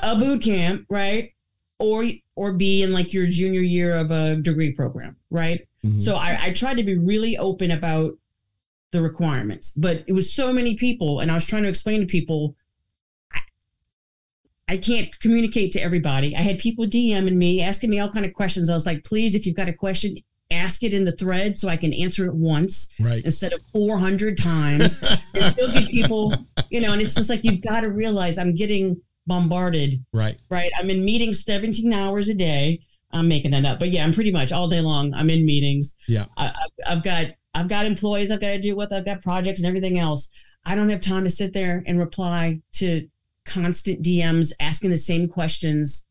a 0.00 0.14
boot 0.14 0.40
camp, 0.40 0.86
right? 0.88 1.32
Or 1.80 2.04
or 2.36 2.52
be 2.52 2.84
in 2.84 2.92
like 2.92 3.12
your 3.12 3.26
junior 3.26 3.60
year 3.60 3.96
of 3.96 4.12
a 4.12 4.36
degree 4.36 4.72
program, 4.72 5.16
right? 5.30 5.65
Mhm. 5.86 6.02
So 6.02 6.16
I, 6.16 6.38
I 6.42 6.52
tried 6.52 6.76
to 6.78 6.84
be 6.84 6.96
really 6.96 7.36
open 7.36 7.70
about 7.70 8.14
the 8.92 9.02
requirements, 9.02 9.72
but 9.72 10.04
it 10.06 10.12
was 10.12 10.32
so 10.32 10.52
many 10.52 10.76
people, 10.76 11.20
and 11.20 11.30
I 11.30 11.34
was 11.34 11.46
trying 11.46 11.62
to 11.64 11.68
explain 11.68 12.00
to 12.00 12.06
people. 12.06 12.56
I, 13.32 13.40
I 14.68 14.76
can't 14.76 15.18
communicate 15.20 15.72
to 15.72 15.80
everybody. 15.80 16.34
I 16.34 16.40
had 16.40 16.58
people 16.58 16.86
DMing 16.86 17.36
me, 17.36 17.62
asking 17.62 17.90
me 17.90 17.98
all 18.00 18.10
kind 18.10 18.26
of 18.26 18.32
questions. 18.32 18.70
I 18.70 18.74
was 18.74 18.86
like, 18.86 19.04
please, 19.04 19.34
if 19.34 19.46
you've 19.46 19.56
got 19.56 19.68
a 19.68 19.72
question, 19.72 20.16
ask 20.50 20.82
it 20.82 20.94
in 20.94 21.04
the 21.04 21.12
thread 21.12 21.58
so 21.58 21.68
I 21.68 21.76
can 21.76 21.92
answer 21.92 22.26
it 22.26 22.34
once 22.34 22.94
right. 23.00 23.24
instead 23.24 23.52
of 23.52 23.62
400 23.72 24.38
times 24.38 25.02
and 25.34 25.42
still 25.42 25.70
get 25.70 25.88
people, 25.88 26.32
you 26.70 26.80
know, 26.80 26.92
and 26.92 27.02
it's 27.02 27.14
just 27.14 27.30
like 27.30 27.44
you've 27.44 27.62
got 27.62 27.80
to 27.80 27.90
realize 27.90 28.38
I'm 28.38 28.54
getting 28.54 29.00
bombarded, 29.26 30.04
right. 30.12 30.36
right? 30.50 30.70
I'm 30.78 30.88
in 30.90 31.04
meetings 31.04 31.44
17 31.44 31.92
hours 31.92 32.28
a 32.28 32.34
day. 32.34 32.80
I'm 33.12 33.28
making 33.28 33.52
that 33.52 33.64
up, 33.64 33.78
but 33.78 33.90
yeah, 33.90 34.04
I'm 34.04 34.12
pretty 34.12 34.32
much 34.32 34.52
all 34.52 34.68
day 34.68 34.80
long. 34.80 35.14
I'm 35.14 35.30
in 35.30 35.46
meetings. 35.46 35.96
Yeah. 36.08 36.24
I, 36.36 36.52
I've 36.86 37.02
got 37.02 37.26
I've 37.54 37.68
got 37.68 37.86
employees 37.86 38.30
I've 38.30 38.40
got 38.40 38.48
to 38.48 38.60
deal 38.60 38.76
with. 38.76 38.92
I've 38.92 39.04
got 39.04 39.22
projects 39.22 39.60
and 39.60 39.66
everything 39.66 39.98
else. 39.98 40.30
I 40.64 40.74
don't 40.74 40.90
have 40.90 41.00
time 41.00 41.24
to 41.24 41.30
sit 41.30 41.52
there 41.54 41.82
and 41.86 41.98
reply 41.98 42.60
to 42.72 43.08
constant 43.46 44.02
DMs 44.02 44.52
asking 44.60 44.90
the 44.90 44.98
same 44.98 45.28
questions 45.28 46.06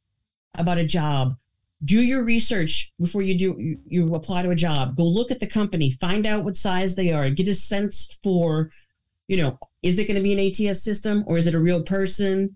about 0.58 0.78
a 0.78 0.86
job. 0.86 1.36
Do 1.84 2.02
your 2.02 2.24
research 2.24 2.94
before 3.00 3.22
you 3.22 3.38
do 3.38 3.56
you, 3.60 3.80
you 3.86 4.16
apply 4.16 4.42
to 4.44 4.50
a 4.50 4.56
job. 4.56 4.96
Go 4.96 5.06
look 5.06 5.30
at 5.30 5.40
the 5.40 5.48
company, 5.48 5.92
find 5.92 6.26
out 6.26 6.44
what 6.44 6.56
size 6.56 6.96
they 6.96 7.12
are, 7.12 7.30
get 7.30 7.48
a 7.48 7.54
sense 7.54 8.18
for, 8.24 8.72
you 9.28 9.38
know, 9.38 9.60
is 9.84 10.00
it 10.00 10.08
going 10.08 10.16
to 10.16 10.24
be 10.24 10.34
an 10.34 10.70
ATS 10.70 10.84
system 10.84 11.24
or 11.28 11.38
is 11.38 11.46
it 11.46 11.54
a 11.54 11.60
real 11.60 11.84
person? 11.84 12.56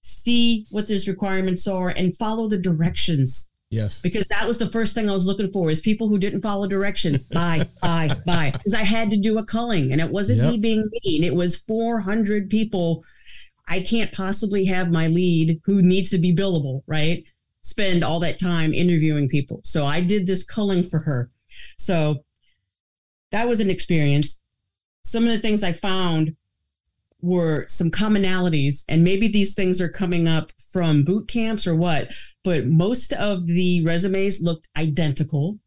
See 0.00 0.64
what 0.70 0.88
those 0.88 1.06
requirements 1.06 1.68
are 1.68 1.90
and 1.90 2.16
follow 2.16 2.48
the 2.48 2.58
directions 2.58 3.52
Yes. 3.70 4.00
because 4.00 4.26
that 4.28 4.46
was 4.46 4.56
the 4.58 4.70
first 4.70 4.94
thing 4.94 5.10
I 5.10 5.12
was 5.12 5.26
looking 5.26 5.50
for 5.52 5.70
is 5.70 5.80
people 5.82 6.08
who 6.08 6.18
didn't 6.18 6.40
follow 6.40 6.66
directions. 6.66 7.22
Bye, 7.28 7.64
bye, 7.82 8.08
bye. 8.24 8.50
Because 8.52 8.74
I 8.74 8.82
had 8.82 9.10
to 9.10 9.18
do 9.18 9.38
a 9.38 9.44
culling 9.44 9.92
and 9.92 10.00
it 10.00 10.10
wasn't 10.10 10.38
Yep. 10.40 10.52
me 10.52 10.58
being 10.58 10.88
mean. 11.04 11.22
It 11.24 11.34
was 11.34 11.58
400 11.58 12.48
people. 12.48 13.04
I 13.68 13.80
can't 13.80 14.10
possibly 14.12 14.64
have 14.64 14.90
my 14.90 15.08
lead 15.08 15.60
who 15.64 15.82
needs 15.82 16.08
to 16.10 16.18
be 16.18 16.34
billable, 16.34 16.82
right? 16.86 17.22
Spend 17.60 18.02
all 18.02 18.20
that 18.20 18.38
time 18.38 18.72
interviewing 18.72 19.28
people. 19.28 19.60
So 19.64 19.84
I 19.84 20.00
did 20.00 20.26
this 20.26 20.44
culling 20.44 20.82
for 20.82 21.00
her. 21.00 21.30
So 21.76 22.24
that 23.32 23.46
was 23.46 23.60
an 23.60 23.68
experience. 23.68 24.42
Some 25.02 25.24
of 25.24 25.30
the 25.32 25.38
things 25.38 25.62
I 25.62 25.72
found 25.72 26.34
were 27.20 27.66
some 27.66 27.90
commonalities, 27.90 28.84
and 28.88 29.02
maybe 29.04 29.28
these 29.28 29.52
things 29.54 29.80
are 29.80 29.88
coming 29.88 30.28
up 30.28 30.52
from 30.72 31.02
boot 31.04 31.28
camps 31.28 31.66
or 31.66 31.74
what, 31.74 32.10
but 32.48 32.66
most 32.66 33.12
of 33.12 33.46
the 33.46 33.82
resumes 33.84 34.40
looked 34.42 34.68
identical. 34.76 35.58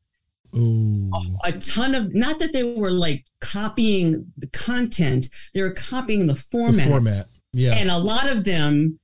Ooh. 0.57 1.09
A 1.45 1.51
ton 1.53 1.95
of, 1.95 2.13
not 2.13 2.39
that 2.39 2.51
they 2.53 2.63
were 2.63 2.91
like 2.91 3.23
copying 3.39 4.25
the 4.38 4.47
content, 4.47 5.27
they 5.53 5.61
were 5.61 5.71
copying 5.73 6.27
the 6.27 6.33
The 6.33 6.39
format. 6.51 6.88
format. 6.88 7.25
Yeah. 7.53 7.75
And 7.77 7.89
a 7.89 7.97
lot 7.97 8.29
of 8.29 8.43
them 8.43 9.00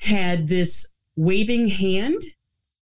had 0.00 0.46
this 0.48 0.94
waving 1.16 1.68
hand, 1.68 2.20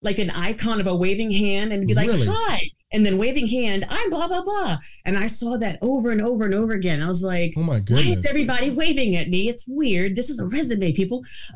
like 0.02 0.18
an 0.20 0.30
icon 0.32 0.80
of 0.80 0.88
a 0.88 0.96
waving 0.96 1.32
hand, 1.32 1.74
and 1.74 1.86
be 1.88 1.94
like, 1.94 2.08
Really? 2.08 2.28
hi. 2.30 2.62
And 2.94 3.06
then 3.06 3.18
waving 3.18 3.48
hand, 3.48 3.86
I'm 3.90 4.10
blah, 4.10 4.28
blah, 4.28 4.44
blah. 4.44 4.78
And 5.06 5.18
I 5.18 5.28
saw 5.28 5.58
that 5.58 5.78
over 5.82 6.12
and 6.12 6.22
over 6.22 6.44
and 6.44 6.54
over 6.54 6.74
again. 6.74 7.02
I 7.02 7.08
was 7.08 7.24
like, 7.24 7.54
oh 7.58 7.64
my 7.64 7.74
why 7.74 7.78
is 7.78 7.84
goodness. 7.86 8.30
everybody 8.30 8.70
waving 8.72 9.16
at 9.16 9.30
me? 9.30 9.48
It's 9.48 9.66
weird. 9.68 10.16
This 10.18 10.30
is 10.30 10.40
a 10.40 10.48
resume, 10.48 10.92
people. 10.92 11.24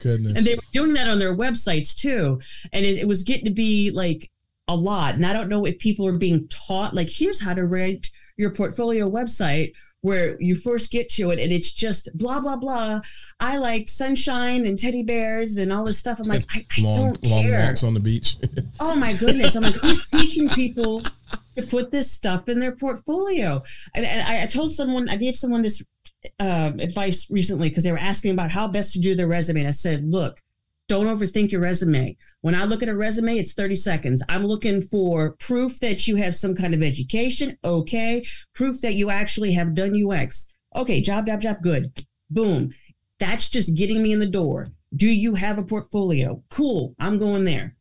goodness. 0.00 0.36
and 0.36 0.46
they 0.46 0.54
were 0.54 0.62
doing 0.72 0.94
that 0.94 1.08
on 1.08 1.18
their 1.18 1.36
websites 1.36 1.96
too. 1.96 2.40
And 2.72 2.84
it, 2.84 2.98
it 2.98 3.08
was 3.08 3.22
getting 3.22 3.44
to 3.46 3.50
be 3.50 3.90
like 3.90 4.30
a 4.68 4.76
lot. 4.76 5.14
And 5.14 5.24
I 5.26 5.32
don't 5.32 5.48
know 5.48 5.64
if 5.64 5.78
people 5.78 6.06
are 6.06 6.16
being 6.18 6.48
taught, 6.48 6.94
like, 6.94 7.08
here's 7.08 7.42
how 7.42 7.54
to 7.54 7.64
write 7.64 8.08
your 8.36 8.50
portfolio 8.50 9.10
website 9.10 9.72
where 10.00 10.40
you 10.40 10.54
first 10.54 10.92
get 10.92 11.08
to 11.08 11.30
it 11.30 11.40
and 11.40 11.50
it's 11.50 11.72
just 11.72 12.08
blah, 12.16 12.40
blah, 12.40 12.56
blah. 12.56 13.00
I 13.40 13.58
like 13.58 13.88
sunshine 13.88 14.64
and 14.64 14.78
teddy 14.78 15.02
bears 15.02 15.56
and 15.58 15.72
all 15.72 15.84
this 15.84 15.98
stuff. 15.98 16.20
I'm 16.20 16.28
like, 16.28 16.44
I, 16.54 16.64
I 16.78 16.80
long 16.82 17.12
don't 17.14 17.24
long 17.24 17.42
care. 17.42 17.66
walks 17.66 17.82
on 17.82 17.94
the 17.94 18.00
beach. 18.00 18.36
Oh 18.80 18.94
my 18.94 19.12
goodness. 19.18 19.56
I'm 19.56 19.64
like, 19.64 19.74
who's 19.74 20.08
teaching 20.10 20.48
people 20.50 21.02
to 21.56 21.62
put 21.68 21.90
this 21.90 22.12
stuff 22.12 22.48
in 22.48 22.60
their 22.60 22.70
portfolio? 22.76 23.60
And, 23.92 24.06
and 24.06 24.22
I, 24.22 24.44
I 24.44 24.46
told 24.46 24.70
someone, 24.70 25.08
I 25.08 25.16
gave 25.16 25.34
someone 25.34 25.62
this 25.62 25.84
um, 26.38 26.80
advice 26.80 27.30
recently 27.30 27.68
because 27.68 27.84
they 27.84 27.92
were 27.92 27.98
asking 27.98 28.32
about 28.32 28.50
how 28.50 28.68
best 28.68 28.92
to 28.94 29.00
do 29.00 29.14
their 29.14 29.26
resume. 29.26 29.60
And 29.60 29.68
I 29.68 29.72
said, 29.72 30.04
look, 30.04 30.42
don't 30.88 31.06
overthink 31.06 31.50
your 31.50 31.60
resume. 31.60 32.16
When 32.40 32.54
I 32.54 32.64
look 32.64 32.82
at 32.82 32.88
a 32.88 32.96
resume, 32.96 33.36
it's 33.36 33.52
30 33.52 33.74
seconds. 33.74 34.24
I'm 34.28 34.46
looking 34.46 34.80
for 34.80 35.32
proof 35.32 35.80
that 35.80 36.06
you 36.06 36.16
have 36.16 36.36
some 36.36 36.54
kind 36.54 36.72
of 36.72 36.82
education. 36.82 37.58
Okay. 37.64 38.24
Proof 38.54 38.80
that 38.80 38.94
you 38.94 39.10
actually 39.10 39.52
have 39.52 39.74
done 39.74 39.94
UX. 39.94 40.56
Okay. 40.74 41.00
Job, 41.00 41.26
job, 41.26 41.42
job. 41.42 41.56
Good. 41.62 42.06
Boom. 42.30 42.70
That's 43.18 43.50
just 43.50 43.76
getting 43.76 44.02
me 44.02 44.12
in 44.12 44.20
the 44.20 44.26
door. 44.26 44.68
Do 44.94 45.06
you 45.06 45.34
have 45.34 45.58
a 45.58 45.62
portfolio? 45.62 46.42
Cool. 46.48 46.94
I'm 46.98 47.18
going 47.18 47.44
there. 47.44 47.74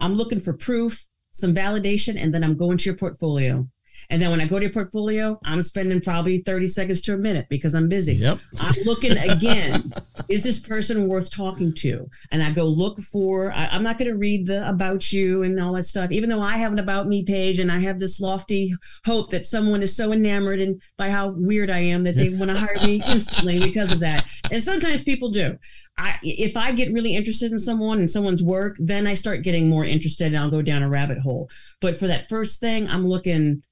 I'm 0.00 0.14
looking 0.14 0.40
for 0.40 0.56
proof, 0.56 1.06
some 1.30 1.54
validation, 1.54 2.16
and 2.22 2.32
then 2.32 2.44
I'm 2.44 2.56
going 2.56 2.78
to 2.78 2.84
your 2.84 2.96
portfolio. 2.96 3.68
And 4.10 4.20
then 4.20 4.30
when 4.30 4.40
I 4.40 4.46
go 4.46 4.58
to 4.58 4.64
your 4.64 4.72
portfolio, 4.72 5.38
I'm 5.44 5.62
spending 5.62 6.00
probably 6.00 6.38
30 6.38 6.66
seconds 6.66 7.00
to 7.02 7.14
a 7.14 7.18
minute 7.18 7.46
because 7.48 7.74
I'm 7.74 7.88
busy. 7.88 8.14
Yep. 8.14 8.38
I'm 8.60 8.70
looking 8.84 9.12
again, 9.12 9.80
is 10.28 10.44
this 10.44 10.58
person 10.58 11.08
worth 11.08 11.30
talking 11.30 11.72
to? 11.74 12.08
And 12.30 12.42
I 12.42 12.50
go 12.50 12.64
look 12.64 13.00
for, 13.00 13.52
I, 13.52 13.68
I'm 13.72 13.82
not 13.82 13.98
going 13.98 14.10
to 14.10 14.16
read 14.16 14.46
the 14.46 14.68
about 14.68 15.12
you 15.12 15.42
and 15.42 15.58
all 15.60 15.72
that 15.74 15.84
stuff, 15.84 16.10
even 16.12 16.30
though 16.30 16.40
I 16.40 16.56
have 16.56 16.72
an 16.72 16.78
about 16.78 17.06
me 17.06 17.24
page 17.24 17.58
and 17.58 17.70
I 17.70 17.80
have 17.80 17.98
this 17.98 18.20
lofty 18.20 18.74
hope 19.04 19.30
that 19.30 19.46
someone 19.46 19.82
is 19.82 19.96
so 19.96 20.12
enamored 20.12 20.60
and 20.60 20.80
by 20.96 21.10
how 21.10 21.28
weird 21.28 21.70
I 21.70 21.78
am 21.78 22.02
that 22.04 22.14
they 22.14 22.28
want 22.38 22.50
to 22.50 22.56
hire 22.58 22.86
me 22.86 23.02
instantly 23.08 23.60
because 23.60 23.92
of 23.92 24.00
that. 24.00 24.24
And 24.50 24.62
sometimes 24.62 25.04
people 25.04 25.30
do. 25.30 25.56
I, 25.98 26.18
if 26.22 26.56
I 26.56 26.72
get 26.72 26.92
really 26.92 27.16
interested 27.16 27.52
in 27.52 27.58
someone 27.58 27.98
and 27.98 28.10
someone's 28.10 28.42
work, 28.42 28.76
then 28.78 29.06
I 29.06 29.14
start 29.14 29.42
getting 29.42 29.70
more 29.70 29.84
interested 29.84 30.26
and 30.26 30.36
I'll 30.36 30.50
go 30.50 30.62
down 30.62 30.82
a 30.82 30.88
rabbit 30.88 31.18
hole. 31.18 31.48
But 31.80 31.96
for 31.96 32.06
that 32.06 32.28
first 32.28 32.60
thing, 32.60 32.86
I'm 32.88 33.06
looking, 33.06 33.62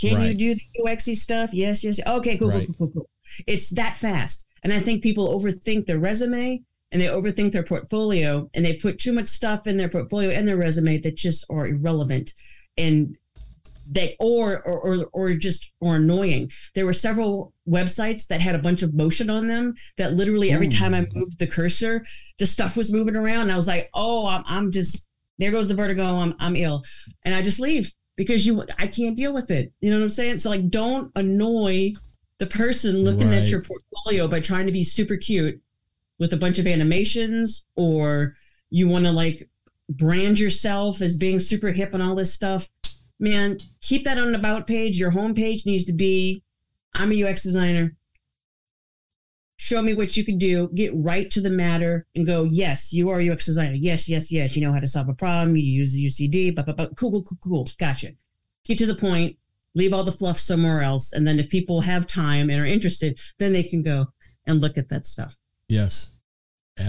can 0.00 0.16
Right. 0.16 0.32
you 0.36 0.54
do 0.54 0.54
the 0.54 0.90
UXy 0.90 1.16
stuff? 1.16 1.50
Yes, 1.52 1.84
yes. 1.84 2.00
Okay, 2.06 2.36
cool, 2.38 2.48
Right. 2.48 2.66
cool, 2.66 2.74
cool, 2.74 2.86
cool, 2.88 2.92
cool. 3.02 3.10
It's 3.46 3.70
that 3.70 3.96
fast. 3.96 4.46
And 4.64 4.72
I 4.72 4.78
think 4.80 5.02
people 5.02 5.28
overthink 5.38 5.86
their 5.86 5.98
resume 5.98 6.62
and 6.92 7.00
they 7.00 7.06
overthink 7.06 7.52
their 7.52 7.62
portfolio 7.62 8.48
and 8.54 8.64
they 8.64 8.74
put 8.74 8.98
too 8.98 9.12
much 9.12 9.26
stuff 9.28 9.66
in 9.66 9.76
their 9.76 9.88
portfolio 9.88 10.30
and 10.30 10.46
their 10.46 10.56
resume 10.56 10.98
that 10.98 11.16
just 11.16 11.44
are 11.50 11.66
irrelevant 11.66 12.32
and 12.76 13.16
they 13.90 14.14
or 14.20 14.62
or 14.62 14.78
or, 14.80 15.06
or 15.12 15.34
just 15.34 15.72
or 15.80 15.96
annoying. 15.96 16.50
There 16.74 16.86
were 16.86 16.92
several 16.92 17.52
websites 17.68 18.26
that 18.28 18.40
had 18.40 18.54
a 18.54 18.58
bunch 18.60 18.82
of 18.82 18.94
motion 18.94 19.28
on 19.28 19.48
them 19.48 19.74
that 19.96 20.14
literally 20.14 20.52
every 20.52 20.68
Ooh. 20.68 20.70
time 20.70 20.94
I 20.94 21.06
moved 21.14 21.38
the 21.38 21.46
cursor, 21.48 22.06
the 22.38 22.46
stuff 22.46 22.76
was 22.76 22.92
moving 22.92 23.16
around. 23.16 23.42
And 23.42 23.52
I 23.52 23.56
was 23.56 23.66
like, 23.66 23.90
oh, 23.94 24.26
I'm, 24.28 24.44
I'm 24.46 24.70
just 24.70 25.08
there 25.38 25.50
goes 25.50 25.68
the 25.68 25.74
vertigo. 25.74 26.04
I'm 26.04 26.34
I'm 26.38 26.54
ill, 26.56 26.84
and 27.24 27.34
I 27.34 27.42
just 27.42 27.58
leave 27.58 27.92
because 28.16 28.46
you 28.46 28.64
I 28.78 28.86
can't 28.86 29.16
deal 29.16 29.32
with 29.32 29.50
it. 29.50 29.72
You 29.80 29.90
know 29.90 29.96
what 29.98 30.02
I'm 30.02 30.08
saying? 30.08 30.38
So 30.38 30.50
like, 30.50 30.68
don't 30.70 31.10
annoy 31.16 31.92
the 32.38 32.46
person 32.46 33.02
looking 33.02 33.28
Right. 33.28 33.38
at 33.42 33.48
your 33.48 33.62
portfolio 33.62 34.28
by 34.28 34.40
trying 34.40 34.66
to 34.66 34.72
be 34.72 34.82
super 34.84 35.16
cute 35.16 35.60
with 36.18 36.32
a 36.32 36.36
bunch 36.36 36.58
of 36.58 36.66
animations 36.66 37.64
or 37.76 38.36
you 38.70 38.88
want 38.88 39.04
to 39.04 39.12
like 39.12 39.48
brand 39.88 40.38
yourself 40.40 41.00
as 41.02 41.16
being 41.16 41.38
super 41.38 41.72
hip 41.72 41.94
and 41.94 42.02
all 42.02 42.14
this 42.14 42.32
stuff 42.32 42.68
man 43.18 43.58
keep 43.80 44.04
that 44.04 44.18
on 44.18 44.28
an 44.28 44.34
about 44.34 44.66
page 44.66 44.96
your 44.96 45.10
homepage 45.12 45.66
needs 45.66 45.84
to 45.84 45.92
be 45.92 46.42
i'm 46.94 47.12
a 47.12 47.22
ux 47.24 47.42
designer 47.42 47.94
show 49.62 49.80
me 49.80 49.94
what 49.94 50.16
you 50.16 50.24
can 50.24 50.38
do 50.38 50.68
get 50.74 50.90
right 50.94 51.30
to 51.30 51.40
the 51.40 51.48
matter 51.50 52.04
and 52.16 52.26
go 52.26 52.42
yes 52.42 52.92
you 52.92 53.08
are 53.08 53.20
a 53.20 53.30
ux 53.30 53.46
designer 53.46 53.74
yes 53.74 54.08
yes 54.08 54.32
yes 54.32 54.56
you 54.56 54.66
know 54.66 54.72
how 54.72 54.80
to 54.80 54.88
solve 54.88 55.08
a 55.08 55.14
problem 55.14 55.54
you 55.56 55.62
use 55.62 55.92
the 55.94 56.04
ucd 56.06 56.52
blah, 56.54 56.64
blah, 56.64 56.74
blah. 56.74 56.86
cool 56.96 57.12
cool 57.12 57.22
cool 57.22 57.38
cool 57.42 57.66
gotcha 57.78 58.10
get 58.64 58.76
to 58.76 58.86
the 58.86 58.94
point 58.94 59.36
leave 59.76 59.92
all 59.94 60.02
the 60.02 60.10
fluff 60.10 60.36
somewhere 60.38 60.82
else 60.82 61.12
and 61.12 61.24
then 61.26 61.38
if 61.38 61.48
people 61.48 61.80
have 61.80 62.06
time 62.08 62.50
and 62.50 62.60
are 62.60 62.66
interested 62.66 63.16
then 63.38 63.52
they 63.52 63.62
can 63.62 63.82
go 63.82 64.06
and 64.48 64.60
look 64.60 64.76
at 64.76 64.88
that 64.88 65.06
stuff 65.06 65.36
Yes, 65.68 66.16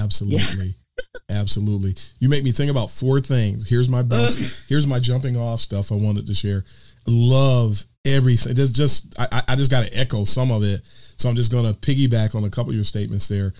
absolutely. 0.01 0.69
Absolutely. 1.31 1.91
You 2.19 2.27
make 2.29 2.43
me 2.43 2.51
think 2.51 2.69
about 2.69 2.89
four 2.89 3.19
things. 3.19 3.69
Here's 3.69 3.89
my 3.89 4.03
bounce. 4.03 4.35
here's 4.67 4.85
my 4.85 4.99
jumping 4.99 5.37
off 5.37 5.59
stuff 5.61 5.91
I 5.91 5.95
wanted 5.95 6.27
to 6.27 6.33
share. 6.33 6.63
Love 7.07 7.83
everything. 8.05 8.53
There's 8.55 8.73
just 8.73 9.17
I, 9.19 9.25
I- 9.31 9.53
I 9.53 9.55
just 9.55 9.71
got 9.71 9.85
to 9.85 9.99
echo 9.99 10.23
some 10.25 10.51
of 10.51 10.63
it. 10.63 10.81
So 11.23 11.29
I'm 11.29 11.37
just 11.37 11.53
going 11.53 11.63
to 11.63 11.79
piggyback 11.79 12.35
on 12.35 12.43
a 12.43 12.49
couple 12.49 12.71
of 12.71 12.75
your 12.75 12.83
statements 12.83 13.29
there. 13.29 13.53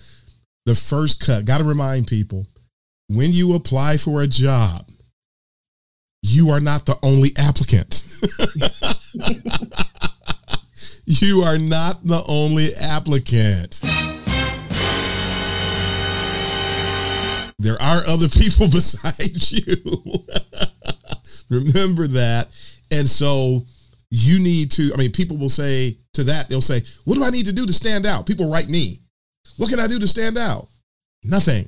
The 0.66 0.74
first 0.74 1.24
cut. 1.24 1.46
Got 1.46 1.58
to 1.58 1.64
remind 1.64 2.06
people 2.06 2.44
when 3.08 3.32
you 3.32 3.54
apply 3.54 3.96
for 3.96 4.20
a 4.20 4.26
job, 4.26 4.86
you 6.20 6.50
are 6.50 6.60
not 6.60 6.84
the 6.84 6.94
only 7.02 7.30
applicant. 7.38 8.04
you 11.06 11.40
are 11.40 11.56
not 11.56 12.04
the 12.04 12.22
only 12.28 12.68
applicant. 12.92 13.80
There 17.58 17.80
are 17.80 18.02
other 18.06 18.28
people 18.28 18.66
besides 18.70 19.52
you. 19.52 19.76
Remember 21.48 22.08
that. 22.08 22.48
And 22.92 23.08
so 23.08 23.60
you 24.10 24.38
need 24.38 24.70
to, 24.72 24.90
I 24.92 24.98
mean, 24.98 25.12
people 25.12 25.38
will 25.38 25.48
say 25.48 25.96
to 26.14 26.24
that, 26.24 26.48
they'll 26.48 26.60
say, 26.60 26.80
What 27.04 27.16
do 27.16 27.24
I 27.24 27.30
need 27.30 27.46
to 27.46 27.52
do 27.52 27.66
to 27.66 27.72
stand 27.72 28.06
out? 28.06 28.26
People 28.26 28.50
write 28.50 28.68
me. 28.68 28.98
What 29.56 29.70
can 29.70 29.80
I 29.80 29.86
do 29.86 29.98
to 29.98 30.06
stand 30.06 30.36
out? 30.36 30.66
Nothing. 31.24 31.64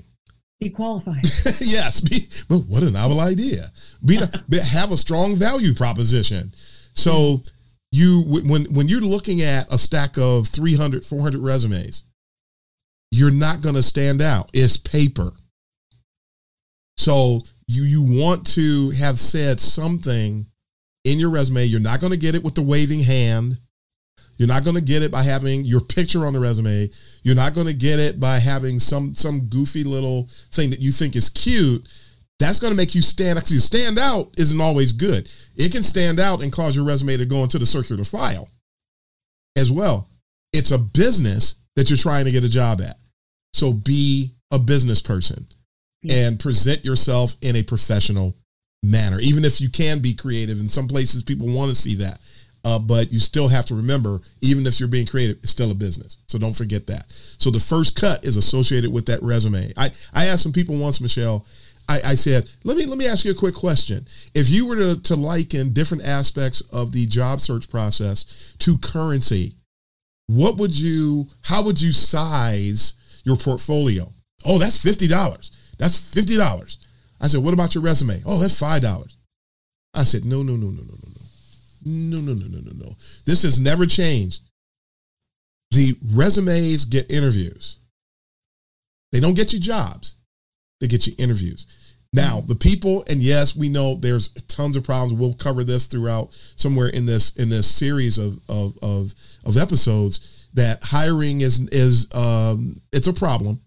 be 0.60 0.70
qualified 0.70 1.16
yes. 1.24 2.00
Be, 2.00 2.18
well, 2.50 2.64
what 2.68 2.82
a 2.82 2.90
novel 2.90 3.20
idea. 3.20 3.62
Be, 4.04 4.16
have 4.72 4.92
a 4.92 4.96
strong 4.96 5.36
value 5.36 5.74
proposition. 5.74 6.50
So 6.52 7.38
you 7.92 8.24
when 8.26 8.64
when 8.72 8.88
you're 8.88 9.00
looking 9.00 9.42
at 9.42 9.72
a 9.72 9.78
stack 9.78 10.16
of 10.18 10.46
300, 10.46 11.04
400 11.04 11.40
resumes, 11.40 12.04
you're 13.11 13.32
not 13.32 13.62
going 13.62 13.74
to 13.74 13.82
stand 13.82 14.20
out. 14.20 14.50
It's 14.52 14.76
paper. 14.76 15.32
So 16.98 17.40
you 17.68 17.85
you 17.85 18.22
want 18.22 18.46
to 18.54 18.90
have 19.00 19.18
said 19.18 19.61
something 19.61 20.46
in 21.04 21.18
your 21.18 21.30
resume. 21.30 21.64
You're 21.64 21.80
not 21.80 22.00
going 22.00 22.12
to 22.12 22.18
get 22.18 22.35
it 22.35 22.42
with 22.42 22.54
the 22.54 22.62
waving 22.62 23.00
hand. 23.00 23.59
You're 24.37 24.49
not 24.49 24.64
going 24.64 24.77
to 24.77 24.83
get 24.83 25.03
it 25.03 25.11
by 25.11 25.22
having 25.22 25.64
your 25.64 25.81
picture 25.81 26.27
on 26.27 26.33
the 26.33 26.40
resume. 26.40 26.88
You're 27.22 27.37
not 27.37 27.55
going 27.55 27.66
to 27.68 27.72
get 27.75 27.99
it 27.99 28.20
by 28.20 28.38
having 28.38 28.79
some 28.79 29.14
some 29.14 29.49
goofy 29.49 29.83
little 29.85 30.25
thing 30.29 30.70
that 30.70 30.81
you 30.81 30.90
think 30.92 31.16
is 31.16 31.31
cute. 31.31 31.87
That's 32.38 32.61
going 32.61 32.70
to 32.72 32.77
make 32.77 32.94
you 32.94 33.01
stand 33.01 33.38
out. 33.38 33.46
Stand 33.46 33.99
out 33.99 34.29
isn't 34.38 34.61
always 34.61 34.92
good. 34.92 35.31
It 35.57 35.72
can 35.72 35.83
stand 35.83 36.20
out 36.20 36.42
and 36.42 36.53
cause 36.53 36.77
your 36.77 36.85
resume 36.85 37.16
to 37.16 37.25
go 37.25 37.42
into 37.42 37.59
the 37.59 37.64
circular 37.64 38.05
file 38.05 38.49
as 39.57 39.72
well. 39.72 40.07
It's 40.53 40.70
a 40.70 40.79
business 40.79 41.62
that 41.77 41.88
you're 41.88 41.96
trying 41.96 42.27
to 42.27 42.31
get 42.31 42.44
a 42.44 42.49
job 42.49 42.81
at. 42.83 42.96
So 43.55 43.72
be 43.72 44.33
a 44.53 44.59
business 44.59 45.01
person 45.01 45.46
Yeah. 46.03 46.27
and 46.29 46.38
present 46.38 46.85
yourself 46.85 47.35
in 47.40 47.57
a 47.57 47.62
professional 47.62 48.37
manner. 48.83 49.18
Even 49.20 49.44
if 49.44 49.61
you 49.61 49.70
can 49.70 50.01
be 50.01 50.12
creative, 50.14 50.61
in 50.61 50.68
some 50.68 50.87
places 50.88 51.22
people 51.22 51.46
want 51.49 51.70
to 51.70 51.75
see 51.75 51.94
that. 51.96 52.18
Uh, 52.66 52.81
but 52.81 53.12
you 53.12 53.20
still 53.20 53.48
have 53.48 53.64
to 53.64 53.76
remember, 53.76 54.18
even 54.40 54.66
if 54.66 54.81
you're 54.81 54.88
being 54.88 55.07
creative, 55.07 55.37
it's 55.38 55.52
still 55.52 55.70
a 55.70 55.74
business. 55.74 56.18
So 56.26 56.37
don't 56.37 56.57
forget 56.57 56.85
that. 56.88 57.05
So 57.09 57.50
the 57.50 57.61
first 57.61 58.00
cut 58.00 58.24
is 58.24 58.37
associated 58.37 58.92
with 58.92 59.07
that 59.07 59.22
resume. 59.22 59.72
I, 59.76 59.87
I 60.12 60.26
asked 60.26 60.42
some 60.42 60.52
people 60.52 60.74
once, 60.81 61.00
Michelle, 61.00 61.46
I, 61.88 61.98
I 62.05 62.14
said, 62.16 62.42
let 62.64 62.76
me 62.76 62.85
let 62.87 62.98
me 62.98 63.07
ask 63.07 63.24
you 63.24 63.31
a 63.31 63.42
quick 63.44 63.55
question. 63.55 63.98
If 64.35 64.50
you 64.50 64.66
were 64.66 64.74
to, 64.74 65.02
to 65.02 65.14
liken 65.14 65.72
different 65.72 66.05
aspects 66.05 66.61
of 66.72 66.90
the 66.90 67.07
job 67.07 67.38
search 67.38 67.70
process 67.70 68.57
to 68.59 68.76
currency, 68.79 69.55
what 70.26 70.57
would 70.59 70.74
you 70.76 71.26
how 71.44 71.62
would 71.62 71.81
you 71.81 71.92
size 71.92 73.22
your 73.24 73.37
portfolio? 73.37 74.02
Oh, 74.44 74.59
that's 74.59 74.83
fifty 74.83 75.07
dollars. 75.07 75.74
That's 75.79 76.12
fifty 76.12 76.37
dollars. 76.37 76.79
I 77.22 77.29
said, 77.29 77.44
what 77.44 77.55
about 77.55 77.76
your 77.76 77.85
resume? 77.85 78.18
Oh, 78.26 78.40
that's 78.40 78.59
five 78.59 78.83
dollars. 78.83 79.16
I 79.94 80.02
said, 80.02 80.24
no, 80.24 80.42
no, 80.42 80.57
no, 80.59 80.66
no, 80.66 80.83
no, 80.83 80.96
no, 81.07 81.15
no. 81.87 82.20
No, 82.20 82.35
no, 82.35 82.46
no, 82.49 82.59
no, 82.59 82.72
no. 82.85 82.90
This 83.25 83.42
has 83.42 83.61
never 83.61 83.87
changed. 83.87 84.42
The 85.70 85.94
resumes 86.14 86.85
get 86.85 87.11
interviews. 87.11 87.81
They 89.12 89.20
don't 89.20 89.37
get 89.37 89.53
you 89.53 89.61
jobs. 89.61 90.18
They 90.81 90.88
get 90.88 91.07
you 91.07 91.14
interviews. 91.18 91.66
Now, 92.12 92.40
the 92.40 92.55
people, 92.55 93.05
and 93.11 93.20
yes, 93.20 93.57
we 93.57 93.68
know 93.68 93.96
there's 93.96 94.29
tons 94.49 94.77
of 94.77 94.85
problems. 94.85 95.14
We'll 95.14 95.35
cover 95.35 95.64
this 95.64 95.87
throughout 95.87 96.33
somewhere 96.33 96.88
in 96.88 97.05
this 97.05 97.37
in 97.37 97.49
this 97.49 97.66
series 97.66 98.18
of 98.18 98.38
of 98.49 98.77
of, 98.83 99.12
of 99.44 99.57
episodes 99.57 100.49
that 100.55 100.79
hiring 100.83 101.40
is 101.40 101.68
is 101.68 102.09
um, 102.14 102.75
it's 102.92 103.07
a 103.07 103.12
problem 103.12 103.61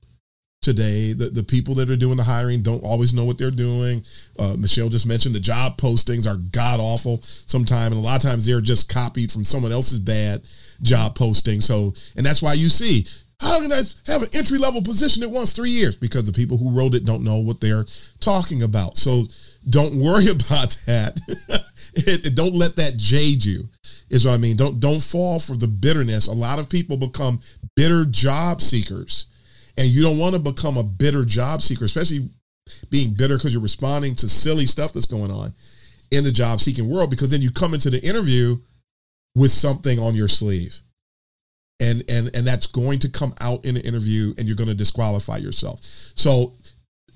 today. 0.70 1.14
The 1.14 1.30
the 1.34 1.44
people 1.44 1.74
that 1.76 1.90
are 1.90 1.98
doing 1.98 2.18
the 2.18 2.24
hiring 2.24 2.62
don't 2.62 2.84
always 2.84 3.14
know 3.14 3.26
what 3.26 3.38
they're 3.38 3.52
doing. 3.52 4.02
Uh, 4.38 4.56
Michelle 4.60 4.90
just 4.90 5.08
mentioned 5.08 5.34
the 5.36 5.40
job 5.40 5.78
postings 5.78 6.28
are 6.28 6.38
god 6.52 6.80
awful 6.80 7.18
sometimes, 7.22 7.96
and 7.96 8.04
a 8.04 8.06
lot 8.06 8.24
of 8.24 8.30
times 8.30 8.46
they're 8.46 8.62
just 8.62 8.94
copied 8.94 9.32
from 9.32 9.44
someone 9.44 9.72
else's 9.72 10.00
bad 10.00 10.42
job 10.82 11.16
posting. 11.16 11.62
So, 11.62 11.92
and 12.16 12.26
that's 12.26 12.42
why 12.42 12.54
you 12.54 12.70
see 12.70 13.04
how 13.42 13.62
can 13.62 13.72
I 13.72 13.82
have 14.12 14.22
an 14.22 14.30
entry 14.36 14.58
level 14.60 14.82
position 14.82 15.22
that 15.22 15.30
wants 15.30 15.54
three 15.54 15.70
years? 15.70 15.96
Because 15.98 16.26
the 16.26 16.34
people 16.34 16.58
who 16.58 16.72
wrote 16.72 16.94
it 16.94 17.06
don't 17.06 17.24
know 17.24 17.38
what 17.40 17.62
they're 17.62 17.86
talking 18.20 18.64
about. 18.64 18.98
So 18.98 19.24
don't 19.70 19.96
worry 20.04 20.28
about 20.32 20.70
that. 20.88 21.20
it, 21.96 22.26
it- 22.28 22.36
don't 22.36 22.56
let 22.56 22.76
that 22.76 22.94
jade 22.98 23.44
you. 23.46 23.64
Is 24.10 24.26
what 24.26 24.34
I 24.34 24.38
mean. 24.38 24.58
Don't 24.58 24.80
don't 24.80 25.02
fall 25.02 25.38
for 25.40 25.56
the 25.56 25.68
bitterness. 25.68 26.28
A 26.28 26.34
lot 26.34 26.58
of 26.58 26.68
people 26.68 26.98
become 26.98 27.38
bitter 27.76 28.06
job 28.06 28.60
seekers, 28.60 29.29
and 29.80 29.88
you 29.88 30.04
don't 30.04 30.20
want 30.20 30.36
to 30.36 30.42
become 30.42 30.78
a 30.78 30.84
bitter 30.84 31.26
job 31.26 31.62
seeker, 31.62 31.86
especially 31.86 32.28
being 32.92 33.14
bitter 33.18 33.38
because 33.38 33.54
you're 33.54 33.64
responding 33.64 34.14
to 34.16 34.30
silly 34.30 34.66
stuff 34.66 34.94
that's 34.94 35.08
going 35.08 35.32
on 35.32 35.52
in 36.12 36.24
the 36.24 36.32
job 36.32 36.60
seeking 36.60 36.90
world. 36.90 37.10
Because 37.10 37.32
then 37.32 37.42
you 37.42 37.50
come 37.52 37.74
into 37.74 37.90
the 37.90 38.04
interview 38.08 38.56
with 39.36 39.52
something 39.52 39.98
on 40.00 40.16
your 40.16 40.28
sleeve 40.28 40.76
and 41.82 42.04
and 42.10 42.36
and 42.36 42.46
that's 42.46 42.68
going 42.68 43.00
to 43.00 43.10
come 43.10 43.32
out 43.42 43.64
in 43.64 43.76
the 43.76 43.88
interview 43.88 44.34
and 44.38 44.48
you're 44.48 44.56
going 44.56 44.70
to 44.70 44.76
disqualify 44.76 45.38
yourself 45.38 45.80
so 45.82 46.52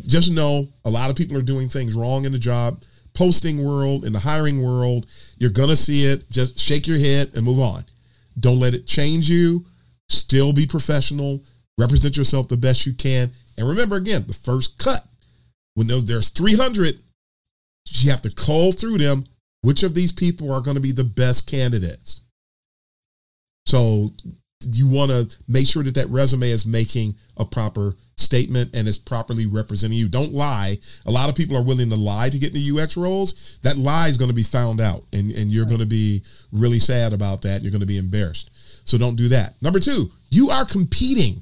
just 0.07 0.31
know 0.31 0.63
a 0.85 0.89
lot 0.89 1.09
of 1.09 1.17
people 1.17 1.35
are 1.35 1.41
doing 1.41 1.67
things 1.67 1.95
wrong 1.95 2.23
in 2.25 2.31
the 2.31 2.39
job 2.39 2.77
posting 3.13 3.63
world, 3.63 4.05
in 4.05 4.13
the 4.13 4.19
hiring 4.19 4.63
world. 4.63 5.05
You're 5.37 5.51
going 5.51 5.69
to 5.69 5.75
see 5.75 6.03
it. 6.03 6.25
Just 6.31 6.59
shake 6.59 6.87
your 6.87 6.97
head 6.97 7.27
and 7.35 7.45
move 7.45 7.59
on. 7.59 7.81
Don't 8.39 8.59
let 8.59 8.73
it 8.73 8.87
change 8.87 9.29
you. 9.29 9.63
Still 10.09 10.53
be 10.53 10.65
professional. 10.65 11.39
Represent 11.77 12.17
yourself 12.17 12.47
the 12.47 12.57
best 12.57 12.85
you 12.85 12.93
can. 12.93 13.29
And 13.57 13.69
remember 13.69 13.95
again, 13.95 14.21
the 14.27 14.33
first 14.33 14.77
cut, 14.77 15.01
when 15.75 15.87
there's 15.87 16.29
300, 16.29 16.95
you 18.01 18.11
have 18.11 18.21
to 18.21 18.35
call 18.35 18.71
through 18.71 18.97
them. 18.97 19.23
Which 19.61 19.83
of 19.83 19.95
these 19.95 20.11
people 20.11 20.51
are 20.51 20.61
going 20.61 20.75
to 20.75 20.81
be 20.81 20.91
the 20.91 21.05
best 21.05 21.49
candidates? 21.49 22.23
So 23.65 24.09
you 24.71 24.87
want 24.87 25.11
to 25.11 25.37
make 25.47 25.67
sure 25.67 25.83
that 25.83 25.95
that 25.95 26.07
resume 26.09 26.49
is 26.49 26.65
making 26.65 27.13
a 27.37 27.45
proper 27.45 27.95
statement 28.17 28.75
and 28.75 28.87
is 28.87 28.97
properly 28.97 29.45
representing 29.45 29.97
you. 29.97 30.07
Don't 30.07 30.33
lie. 30.33 30.75
A 31.05 31.11
lot 31.11 31.29
of 31.29 31.35
people 31.35 31.57
are 31.57 31.63
willing 31.63 31.89
to 31.89 31.95
lie 31.95 32.29
to 32.29 32.39
get 32.39 32.55
into 32.55 32.77
UX 32.77 32.97
roles. 32.97 33.59
That 33.63 33.77
lie 33.77 34.07
is 34.07 34.17
going 34.17 34.29
to 34.29 34.35
be 34.35 34.43
found 34.43 34.79
out, 34.79 35.03
and, 35.13 35.31
and 35.31 35.51
you're 35.51 35.65
going 35.65 35.79
to 35.79 35.85
be 35.85 36.21
really 36.51 36.79
sad 36.79 37.13
about 37.13 37.41
that. 37.41 37.61
You're 37.61 37.71
going 37.71 37.81
to 37.81 37.87
be 37.87 37.97
embarrassed. 37.97 38.87
So 38.87 38.97
don't 38.97 39.17
do 39.17 39.29
that. 39.29 39.53
Number 39.61 39.79
two, 39.79 40.09
you 40.29 40.49
are 40.49 40.65
competing. 40.65 41.41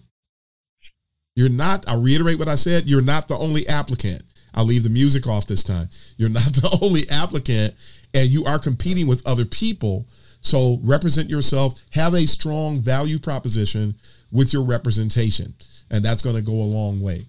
You're 1.36 1.50
not, 1.50 1.88
I'll 1.88 2.02
reiterate 2.02 2.40
what 2.40 2.48
I 2.48 2.56
said, 2.56 2.84
you're 2.86 3.02
not 3.02 3.28
the 3.28 3.38
only 3.38 3.68
applicant. 3.68 4.24
I'll 4.54 4.66
leave 4.66 4.84
the 4.84 4.90
music 4.90 5.28
off 5.28 5.48
this 5.48 5.64
time. 5.64 5.88
You're 6.18 6.30
not 6.30 6.44
the 6.44 6.80
only 6.82 7.02
applicant, 7.12 7.74
and 8.14 8.30
you 8.30 8.46
are 8.46 8.60
competing 8.60 9.08
with 9.08 9.26
other 9.28 9.46
people 9.46 10.06
so 10.42 10.78
represent 10.84 11.30
yourself, 11.30 11.74
have 11.94 12.14
a 12.14 12.28
strong 12.28 12.80
value 12.80 13.20
proposition 13.20 13.96
with 14.32 14.54
your 14.54 14.66
representation, 14.66 15.46
and 15.92 16.04
that's 16.04 16.24
going 16.24 16.36
to 16.36 16.42
go 16.42 16.54
a 16.54 16.74
long 16.74 17.00
way. 17.02 17.20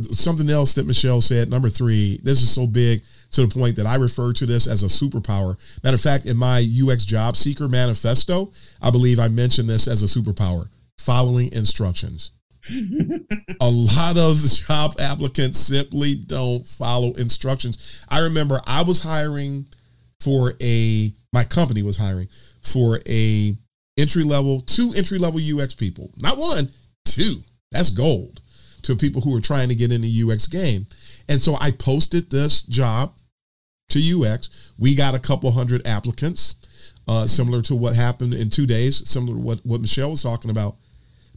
Something 0.00 0.50
else 0.50 0.74
that 0.74 0.86
Michelle 0.86 1.20
said, 1.20 1.48
number 1.50 1.68
three, 1.68 2.18
this 2.22 2.42
is 2.42 2.50
so 2.50 2.66
big 2.66 3.00
to 3.32 3.46
the 3.46 3.58
point 3.58 3.76
that 3.76 3.86
I 3.86 3.96
refer 3.96 4.32
to 4.32 4.46
this 4.46 4.66
as 4.66 4.82
a 4.82 4.86
superpower. 4.86 5.56
Matter 5.84 5.94
of 5.94 6.00
fact, 6.00 6.26
in 6.26 6.36
my 6.36 6.64
UX 6.64 7.04
job 7.04 7.36
seeker 7.36 7.68
manifesto, 7.68 8.50
I 8.82 8.90
believe 8.90 9.18
I 9.18 9.28
mentioned 9.28 9.68
this 9.68 9.88
as 9.88 10.02
a 10.02 10.06
superpower 10.06 10.68
following 10.98 11.52
instructions. 11.52 12.32
A 12.70 13.70
lot 13.70 14.16
of 14.16 14.36
job 14.36 14.92
applicants 15.00 15.58
simply 15.58 16.14
don't 16.14 16.66
follow 16.66 17.08
instructions. 17.18 18.06
I 18.10 18.24
remember 18.24 18.60
I 18.66 18.82
was 18.82 19.02
hiring 19.02 19.66
for 20.20 20.52
a 20.62 21.10
my 21.32 21.44
company 21.44 21.82
was 21.82 21.96
hiring 21.96 22.28
for 22.62 22.98
a 23.08 23.52
entry 23.98 24.24
level, 24.24 24.60
two 24.62 24.92
entry 24.96 25.18
level 25.18 25.40
UX 25.40 25.74
people. 25.74 26.10
Not 26.18 26.38
one, 26.38 26.64
two. 27.04 27.36
That's 27.72 27.90
gold 27.90 28.40
to 28.82 28.96
people 28.96 29.20
who 29.20 29.36
are 29.36 29.40
trying 29.40 29.68
to 29.68 29.74
get 29.74 29.92
in 29.92 30.00
the 30.00 30.22
UX 30.24 30.46
game. 30.46 30.86
And 31.28 31.38
so 31.40 31.54
I 31.60 31.70
posted 31.78 32.30
this 32.30 32.62
job 32.62 33.12
to 33.90 33.98
UX. 33.98 34.74
We 34.78 34.94
got 34.94 35.14
a 35.14 35.18
couple 35.18 35.50
hundred 35.50 35.86
applicants, 35.86 36.94
uh, 37.08 37.26
similar 37.26 37.62
to 37.62 37.74
what 37.74 37.96
happened 37.96 38.34
in 38.34 38.48
two 38.48 38.66
days, 38.66 39.08
similar 39.08 39.34
to 39.34 39.40
what, 39.40 39.58
what 39.64 39.80
Michelle 39.80 40.10
was 40.10 40.22
talking 40.22 40.50
about. 40.50 40.76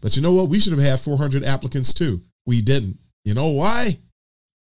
But 0.01 0.15
you 0.15 0.21
know 0.21 0.33
what? 0.33 0.49
We 0.49 0.59
should 0.59 0.73
have 0.73 0.81
had 0.81 0.99
400 0.99 1.43
applicants 1.43 1.93
too. 1.93 2.21
We 2.45 2.61
didn't. 2.61 2.99
You 3.25 3.35
know 3.35 3.49
why? 3.49 3.89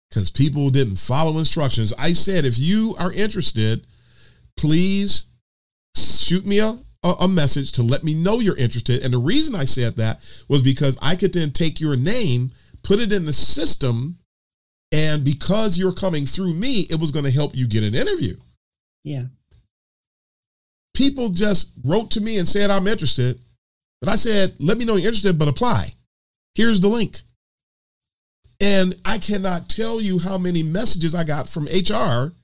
Because 0.09 0.31
people 0.31 0.69
didn't 0.69 0.99
follow 0.99 1.39
instructions. 1.39 1.93
I 1.99 2.13
said, 2.13 2.45
if 2.45 2.59
you 2.59 2.95
are 2.99 3.13
interested, 3.13 3.87
please 4.59 5.33
shoot 5.97 6.47
me 6.47 6.61
a, 6.61 6.73
a, 7.09 7.29
message 7.29 7.73
to 7.73 7.83
let 7.83 8.05
me 8.05 8.15
know 8.15 8.41
you're 8.41 8.59
interested. 8.59 9.05
And 9.05 9.13
the 9.13 9.19
reason 9.19 9.55
I 9.55 9.65
said 9.65 9.97
that 9.97 10.19
was 10.49 10.63
because 10.63 10.99
I 11.03 11.17
could 11.17 11.33
then 11.33 11.51
take 11.51 11.81
your 11.81 11.97
name, 11.97 12.51
put 12.83 13.01
it 13.01 13.13
in 13.13 13.25
the 13.25 13.33
system, 13.33 14.19
and 14.95 15.25
because 15.25 15.79
you're 15.79 15.93
coming 15.93 16.27
through 16.27 16.55
me, 16.55 16.87
it 16.91 17.01
was 17.01 17.13
going 17.13 17.25
to 17.25 17.31
help 17.31 17.57
you 17.57 17.67
get 17.67 17.83
an 17.83 17.95
interview. 17.95 18.35
Yeah. 19.05 19.25
People 20.95 21.31
just 21.31 21.73
wrote 21.85 22.11
to 22.13 22.21
me 22.21 22.39
and 22.39 22.47
said, 22.47 22.71
I'm 22.71 22.87
interested. 22.87 23.41
But 24.03 24.11
I 24.11 24.17
said, 24.17 24.57
let 24.59 24.79
me 24.79 24.85
know 24.85 24.97
you're 24.97 25.07
interested, 25.07 25.39
but 25.39 25.49
apply. 25.49 25.87
Here's 26.57 26.81
the 26.81 26.89
link. 26.89 27.19
And 28.61 28.95
I 29.05 29.19
cannot 29.19 29.69
tell 29.69 30.01
you 30.01 30.19
how 30.19 30.39
many 30.39 30.65
messages 30.65 31.15
I 31.15 31.23
got 31.23 31.49
from 31.49 31.67
HR 31.67 32.35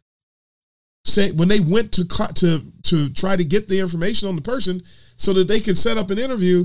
say 1.05 1.33
when 1.33 1.49
they 1.49 1.59
went 1.61 1.93
to 1.93 2.07
to 2.07 2.63
to 2.85 3.13
try 3.13 3.35
to 3.35 3.45
get 3.45 3.67
the 3.67 3.81
information 3.81 4.29
on 4.29 4.37
the 4.37 4.43
person 4.43 4.81
so 5.17 5.33
that 5.33 5.49
they 5.49 5.59
could 5.59 5.77
set 5.77 5.99
up 5.99 6.11
an 6.11 6.19
interview. 6.19 6.65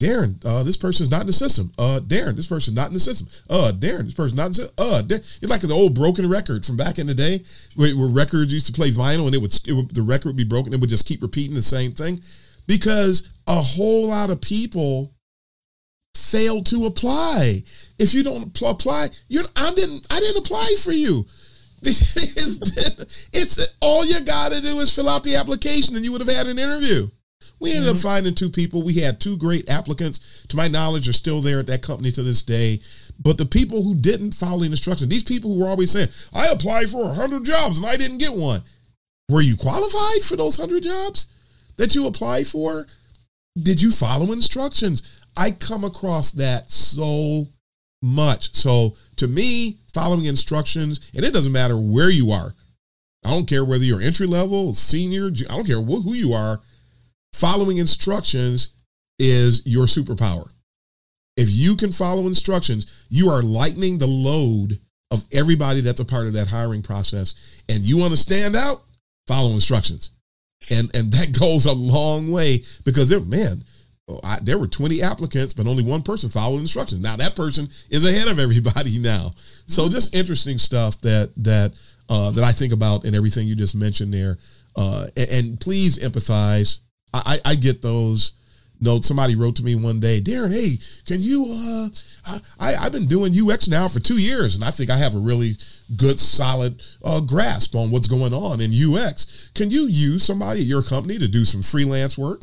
Darren, 0.00 0.34
uh, 0.44 0.64
this 0.64 0.76
person's 0.76 1.12
not 1.12 1.20
in 1.20 1.28
the 1.28 1.32
system. 1.32 1.70
Uh, 1.78 2.00
Darren, 2.02 2.34
this 2.34 2.48
person's 2.48 2.74
not 2.74 2.88
in 2.88 2.94
the 2.94 2.98
system. 2.98 3.28
Uh, 3.48 3.70
Darren, 3.70 4.02
this 4.02 4.14
person's 4.14 4.36
not 4.36 4.46
in 4.46 4.50
the 4.50 4.54
system. 4.54 4.74
Uh, 4.76 5.00
Darren. 5.06 5.42
it's 5.42 5.48
like 5.48 5.60
the 5.60 5.72
old 5.72 5.94
broken 5.94 6.28
record 6.28 6.66
from 6.66 6.76
back 6.76 6.98
in 6.98 7.06
the 7.06 7.14
day 7.14 7.38
where, 7.76 7.94
where 7.94 8.08
records 8.08 8.52
used 8.52 8.66
to 8.66 8.72
play 8.72 8.88
vinyl 8.88 9.26
and 9.26 9.34
it 9.34 9.40
would, 9.40 9.54
it 9.68 9.72
would 9.72 9.94
the 9.94 10.02
record 10.02 10.26
would 10.30 10.36
be 10.36 10.44
broken. 10.44 10.72
It 10.72 10.80
would 10.80 10.90
just 10.90 11.06
keep 11.06 11.22
repeating 11.22 11.54
the 11.54 11.62
same 11.62 11.92
thing 11.92 12.18
because 12.66 13.32
a 13.46 13.54
whole 13.56 14.08
lot 14.08 14.30
of 14.30 14.40
people 14.40 15.12
failed 16.14 16.66
to 16.66 16.86
apply. 16.86 17.62
If 17.98 18.14
you 18.14 18.22
don't 18.22 18.56
apply, 18.62 19.08
you 19.28 19.42
I 19.56 19.72
didn't 19.74 20.06
I 20.10 20.18
didn't 20.20 20.46
apply 20.46 20.74
for 20.82 20.92
you. 20.92 21.24
it's 21.84 23.76
all 23.82 24.04
you 24.06 24.24
got 24.24 24.52
to 24.52 24.60
do 24.60 24.78
is 24.78 24.94
fill 24.94 25.08
out 25.08 25.24
the 25.24 25.34
application 25.34 25.96
and 25.96 26.04
you 26.04 26.12
would 26.12 26.20
have 26.20 26.30
had 26.30 26.46
an 26.46 26.58
interview. 26.58 27.08
We 27.60 27.70
ended 27.70 27.88
mm-hmm. 27.88 27.96
up 27.96 28.02
finding 28.02 28.34
two 28.34 28.50
people. 28.50 28.82
We 28.82 29.00
had 29.00 29.20
two 29.20 29.36
great 29.36 29.68
applicants. 29.68 30.46
To 30.46 30.56
my 30.56 30.68
knowledge, 30.68 31.08
are 31.08 31.12
still 31.12 31.40
there 31.40 31.58
at 31.58 31.66
that 31.66 31.82
company 31.82 32.12
to 32.12 32.22
this 32.22 32.44
day. 32.44 32.78
But 33.18 33.36
the 33.36 33.46
people 33.46 33.82
who 33.82 33.94
didn't 33.94 34.34
follow 34.34 34.60
the 34.60 34.66
instructions, 34.66 35.08
these 35.10 35.24
people 35.24 35.52
who 35.52 35.60
were 35.60 35.68
always 35.68 35.90
saying, 35.90 36.08
I 36.34 36.52
applied 36.52 36.88
for 36.88 37.04
100 37.04 37.44
jobs 37.44 37.78
and 37.78 37.86
I 37.86 37.96
didn't 37.96 38.18
get 38.18 38.32
one. 38.32 38.60
Were 39.28 39.42
you 39.42 39.56
qualified 39.56 40.22
for 40.22 40.36
those 40.36 40.58
100 40.58 40.82
jobs 40.82 41.32
that 41.76 41.94
you 41.94 42.06
apply 42.06 42.44
for? 42.44 42.86
Did 43.62 43.82
you 43.82 43.90
follow 43.90 44.32
instructions? 44.32 45.26
I 45.36 45.50
come 45.50 45.84
across 45.84 46.32
that 46.32 46.70
so 46.70 47.44
much. 48.02 48.54
So 48.54 48.90
to 49.16 49.28
me, 49.28 49.76
following 49.94 50.24
instructions, 50.24 51.12
and 51.14 51.24
it 51.24 51.32
doesn't 51.32 51.52
matter 51.52 51.76
where 51.76 52.10
you 52.10 52.30
are. 52.30 52.52
I 53.24 53.30
don't 53.30 53.48
care 53.48 53.64
whether 53.64 53.84
you're 53.84 54.00
entry 54.00 54.26
level, 54.26 54.74
senior, 54.74 55.26
I 55.26 55.54
don't 55.54 55.66
care 55.66 55.80
who 55.80 56.14
you 56.14 56.32
are. 56.32 56.60
Following 57.34 57.78
instructions 57.78 58.82
is 59.18 59.62
your 59.64 59.86
superpower. 59.86 60.52
If 61.36 61.48
you 61.50 61.76
can 61.76 61.92
follow 61.92 62.26
instructions, 62.26 63.06
you 63.08 63.30
are 63.30 63.42
lightening 63.42 63.98
the 63.98 64.06
load 64.06 64.72
of 65.12 65.24
everybody 65.32 65.80
that's 65.80 66.00
a 66.00 66.04
part 66.04 66.26
of 66.26 66.32
that 66.34 66.48
hiring 66.48 66.82
process. 66.82 67.62
And 67.68 67.78
you 67.80 67.98
want 67.98 68.10
to 68.10 68.16
stand 68.16 68.56
out, 68.56 68.76
follow 69.28 69.50
instructions. 69.50 70.10
And 70.70 70.94
and 70.94 71.12
that 71.12 71.36
goes 71.40 71.66
a 71.66 71.72
long 71.72 72.30
way 72.30 72.58
because 72.84 73.08
there, 73.10 73.20
man, 73.20 73.62
I, 74.24 74.38
there 74.42 74.58
were 74.58 74.66
20 74.66 75.02
applicants, 75.02 75.54
but 75.54 75.66
only 75.66 75.84
one 75.84 76.02
person 76.02 76.28
followed 76.28 76.60
instructions. 76.60 77.02
Now 77.02 77.16
that 77.16 77.36
person 77.36 77.66
is 77.90 78.08
ahead 78.08 78.28
of 78.28 78.38
everybody 78.42 78.98
now. 78.98 79.28
So 79.66 79.88
just 79.88 80.14
interesting 80.14 80.58
stuff 80.58 81.00
that 81.02 81.32
that 81.38 81.78
uh, 82.08 82.30
that 82.32 82.44
I 82.44 82.52
think 82.52 82.72
about 82.72 83.04
and 83.04 83.14
everything 83.14 83.46
you 83.46 83.56
just 83.56 83.74
mentioned 83.74 84.12
there. 84.12 84.36
Uh, 84.76 85.06
and, 85.16 85.30
and, 85.30 85.60
please 85.60 85.98
empathize. 85.98 86.80
I, 87.12 87.36
I, 87.44 87.54
get 87.56 87.82
those 87.82 88.32
notes. 88.80 89.06
Somebody 89.06 89.36
wrote 89.36 89.56
to 89.56 89.62
me 89.62 89.74
one 89.74 90.00
day, 90.00 90.18
Darren, 90.20 90.50
hey, 90.50 90.76
can 91.06 91.22
you? 91.22 91.44
Uh, 91.46 91.88
I, 92.60 92.74
I've 92.80 92.92
been 92.92 93.06
doing 93.06 93.32
UX 93.34 93.68
now 93.68 93.88
for 93.88 94.00
two 94.00 94.20
years, 94.20 94.54
and 94.54 94.64
I 94.64 94.70
think 94.70 94.90
I 94.90 94.96
have 94.96 95.14
a 95.14 95.18
really 95.18 95.52
good, 95.96 96.20
solid 96.20 96.80
uh, 97.04 97.20
grasp 97.20 97.74
on 97.74 97.90
what's 97.90 98.08
going 98.08 98.32
on 98.32 98.60
in 98.60 98.70
UX. 98.70 99.50
Can 99.54 99.70
you 99.70 99.82
use 99.82 100.22
somebody 100.22 100.60
at 100.60 100.66
your 100.66 100.82
company 100.82 101.18
to 101.18 101.28
do 101.28 101.44
some 101.44 101.62
freelance 101.62 102.16
work? 102.16 102.42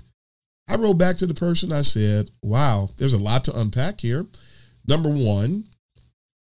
I 0.70 0.76
wrote 0.76 1.00
back 1.00 1.18
to 1.18 1.26
the 1.26 1.34
person. 1.34 1.72
I 1.72 1.82
said, 1.82 2.30
wow, 2.44 2.88
there's 2.98 3.16
a 3.16 3.24
lot 3.24 3.44
to 3.46 3.60
unpack 3.60 4.02
here. 4.02 4.24
Number 4.88 5.10
one, 5.10 5.64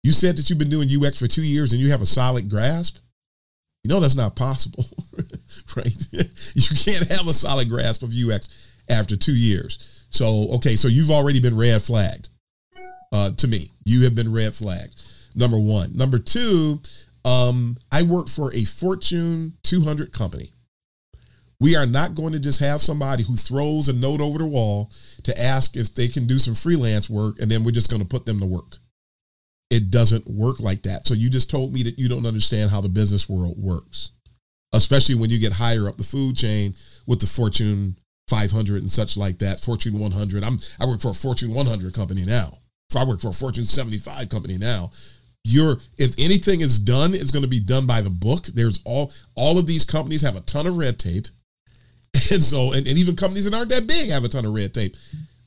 you 0.03 0.11
said 0.11 0.37
that 0.37 0.49
you've 0.49 0.59
been 0.59 0.69
doing 0.69 0.89
UX 0.89 1.19
for 1.19 1.27
two 1.27 1.45
years 1.45 1.73
and 1.73 1.81
you 1.81 1.91
have 1.91 2.01
a 2.01 2.05
solid 2.05 2.49
grasp. 2.49 3.03
You 3.83 3.89
know 3.89 3.99
that's 3.99 4.15
not 4.15 4.35
possible, 4.35 4.83
right? 5.77 5.95
you 6.11 6.75
can't 6.85 7.07
have 7.11 7.27
a 7.27 7.33
solid 7.33 7.69
grasp 7.69 8.01
of 8.01 8.09
UX 8.09 8.83
after 8.89 9.15
two 9.15 9.35
years. 9.35 10.07
So, 10.09 10.47
okay, 10.55 10.75
so 10.75 10.87
you've 10.87 11.11
already 11.11 11.39
been 11.39 11.57
red 11.57 11.81
flagged. 11.81 12.29
Uh, 13.15 13.31
to 13.31 13.47
me, 13.47 13.59
you 13.85 14.03
have 14.03 14.13
been 14.13 14.33
red 14.33 14.53
flagged. 14.53 15.01
Number 15.35 15.57
one. 15.57 15.95
Number 15.95 16.19
two, 16.19 16.81
um, 17.23 17.77
I 17.89 18.03
work 18.03 18.27
for 18.27 18.53
a 18.53 18.65
Fortune 18.65 19.53
200 19.63 20.11
company. 20.11 20.49
We 21.61 21.77
are 21.77 21.85
not 21.85 22.15
going 22.15 22.33
to 22.33 22.41
just 22.41 22.59
have 22.59 22.81
somebody 22.81 23.23
who 23.23 23.37
throws 23.37 23.87
a 23.87 23.95
note 23.95 24.19
over 24.19 24.39
the 24.39 24.45
wall 24.45 24.91
to 25.23 25.33
ask 25.39 25.77
if 25.77 25.95
they 25.95 26.09
can 26.09 26.27
do 26.27 26.37
some 26.37 26.55
freelance 26.55 27.09
work 27.09 27.39
and 27.39 27.49
then 27.49 27.63
we're 27.63 27.71
just 27.71 27.89
going 27.89 28.01
to 28.01 28.07
put 28.07 28.25
them 28.25 28.41
to 28.41 28.45
work. 28.45 28.75
It 29.71 29.89
doesn't 29.89 30.27
work 30.29 30.59
like 30.59 30.81
that. 30.81 31.07
So 31.07 31.13
you 31.13 31.29
just 31.29 31.49
told 31.49 31.71
me 31.71 31.83
that 31.83 31.97
you 31.97 32.09
don't 32.09 32.25
understand 32.25 32.69
how 32.69 32.81
the 32.81 32.89
business 32.89 33.29
world 33.29 33.55
works, 33.57 34.11
especially 34.73 35.15
when 35.15 35.29
you 35.29 35.39
get 35.39 35.53
higher 35.53 35.87
up 35.87 35.95
the 35.95 36.03
food 36.03 36.35
chain 36.35 36.73
with 37.07 37.21
the 37.21 37.27
Fortune 37.27 37.95
500 38.29 38.81
and 38.81 38.91
such 38.91 39.15
like 39.15 39.39
that, 39.39 39.61
Fortune 39.61 39.97
100. 39.97 40.43
I'm 40.43 40.57
I 40.81 40.85
work 40.85 40.99
for 40.99 41.11
a 41.11 41.13
Fortune 41.13 41.53
100 41.53 41.93
company 41.93 42.25
now. 42.27 42.49
So 42.95 43.01
I 43.01 43.03
work 43.03 43.19
for 43.19 43.27
a 43.27 43.33
Fortune 43.33 43.65
75 43.65 44.29
company 44.29 44.57
now. 44.57 44.89
you're 45.43 45.75
if 45.97 46.17
anything 46.17 46.61
is 46.61 46.79
done, 46.79 47.13
it's 47.13 47.31
going 47.31 47.43
to 47.43 47.49
be 47.49 47.59
done 47.59 47.85
by 47.85 47.99
the 47.99 48.09
book. 48.09 48.45
There's 48.45 48.81
all 48.85 49.11
all 49.35 49.59
of 49.59 49.67
these 49.67 49.83
companies 49.83 50.21
have 50.21 50.37
a 50.37 50.41
ton 50.41 50.65
of 50.65 50.77
red 50.77 50.97
tape. 50.97 51.25
And 52.31 52.41
so 52.41 52.71
and, 52.73 52.87
and 52.87 52.97
even 52.97 53.15
companies 53.15 53.45
that 53.45 53.55
aren't 53.55 53.69
that 53.69 53.85
big 53.85 54.09
have 54.09 54.23
a 54.23 54.29
ton 54.29 54.45
of 54.45 54.53
red 54.53 54.73
tape. 54.73 54.95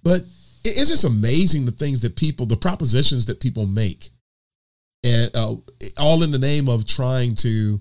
But 0.04 0.20
it's 0.64 0.90
just 0.90 1.04
amazing 1.04 1.64
the 1.64 1.72
things 1.72 2.02
that 2.02 2.16
people, 2.16 2.44
the 2.44 2.56
propositions 2.56 3.24
that 3.26 3.40
people 3.40 3.66
make. 3.66 4.04
And 5.02 5.30
uh, 5.34 5.54
all 5.98 6.22
in 6.22 6.30
the 6.30 6.38
name 6.38 6.68
of 6.68 6.86
trying 6.86 7.34
to 7.36 7.80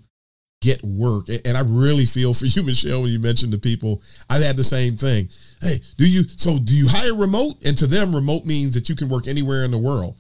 get 0.62 0.82
work. 0.84 1.27
And 1.45 1.58
I 1.58 1.62
really 1.65 2.06
feel 2.06 2.34
for 2.34 2.45
you, 2.45 2.63
Michelle, 2.65 3.01
when 3.01 3.12
you 3.12 3.19
mentioned 3.19 3.51
the 3.51 3.60
people. 3.60 4.01
I've 4.30 4.43
had 4.43 4.56
the 4.56 4.63
same 4.63 4.95
thing. 4.95 5.27
Hey, 5.62 5.76
do 5.98 6.10
you 6.10 6.24
so 6.24 6.58
do 6.63 6.74
you 6.74 6.86
hire 6.88 7.15
remote? 7.15 7.56
And 7.65 7.78
to 7.78 7.88
them, 7.88 8.13
remote 8.13 8.46
means 8.46 8.74
that 8.74 8.89
you 8.89 8.96
can 8.96 9.10
work 9.10 9.28
anywhere 9.28 9.65
in 9.65 9.72
the 9.72 9.78
world. 9.78 10.20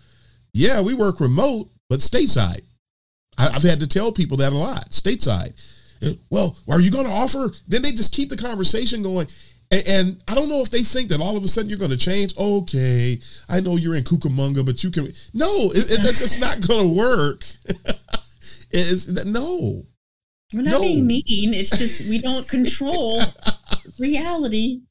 Yeah, 0.53 0.81
we 0.81 0.93
work 0.93 1.19
remote, 1.19 1.69
but 1.89 1.99
stateside. 1.99 2.61
I, 3.37 3.51
have 3.53 3.63
had 3.63 3.79
to 3.81 3.87
tell 3.87 4.11
people 4.11 4.37
that 4.37 4.51
a 4.51 4.57
lot. 4.57 4.89
Stateside. 4.89 5.53
Well, 6.31 6.55
are 6.69 6.81
you 6.81 6.91
going 6.91 7.05
to 7.05 7.11
offer? 7.11 7.53
Then 7.67 7.81
they 7.81 7.91
just 7.91 8.15
keep 8.15 8.29
the 8.29 8.37
conversation 8.37 9.03
going. 9.03 9.27
And, 9.69 9.83
and, 9.87 10.23
I 10.27 10.35
don't 10.35 10.49
know 10.49 10.61
if 10.61 10.69
they 10.69 10.79
think 10.79 11.09
that 11.09 11.19
all 11.19 11.35
of 11.35 11.43
a 11.43 11.47
sudden 11.47 11.69
you're 11.69 11.79
going 11.79 11.91
to 11.91 11.97
change. 11.97 12.37
Okay, 12.37 13.17
I 13.49 13.59
know 13.59 13.75
you're 13.75 13.95
in 13.95 14.03
Cucamonga, 14.03 14.65
but 14.65 14.83
you 14.83 14.91
can. 14.91 15.03
No, 15.33 15.49
it, 15.71 15.91
it, 15.91 16.01
that's 16.03 16.19
just 16.19 16.39
not 16.39 16.65
going 16.67 16.87
to 16.87 16.95
work. 16.95 17.39
it's, 18.71 19.25
no. 19.25 19.81
We're 20.53 20.61
not 20.61 20.71
no. 20.71 20.81
being 20.81 21.05
mean. 21.05 21.53
It's 21.53 21.77
just 21.77 22.09
we 22.09 22.19
don't 22.19 22.47
control 22.47 23.19
reality. 23.99 24.81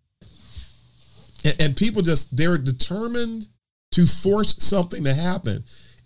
And, 1.47 1.63
and 1.63 1.77
people 1.77 2.03
just, 2.03 2.37
they're 2.37 2.59
determined 2.59 3.47
to 3.93 4.03
force 4.03 4.63
something 4.63 5.05
to 5.05 5.15
happen. 5.15 5.63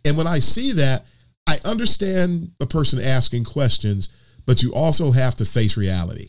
And 0.06 0.16
when 0.16 0.26
I 0.26 0.38
see 0.38 0.72
that, 0.72 1.08
I 1.48 1.56
understand 1.64 2.50
a 2.62 2.66
person 2.66 3.00
asking 3.02 3.44
questions, 3.44 4.40
but 4.46 4.62
you 4.62 4.72
also 4.74 5.10
have 5.10 5.34
to 5.36 5.44
face 5.44 5.76
reality. 5.76 6.26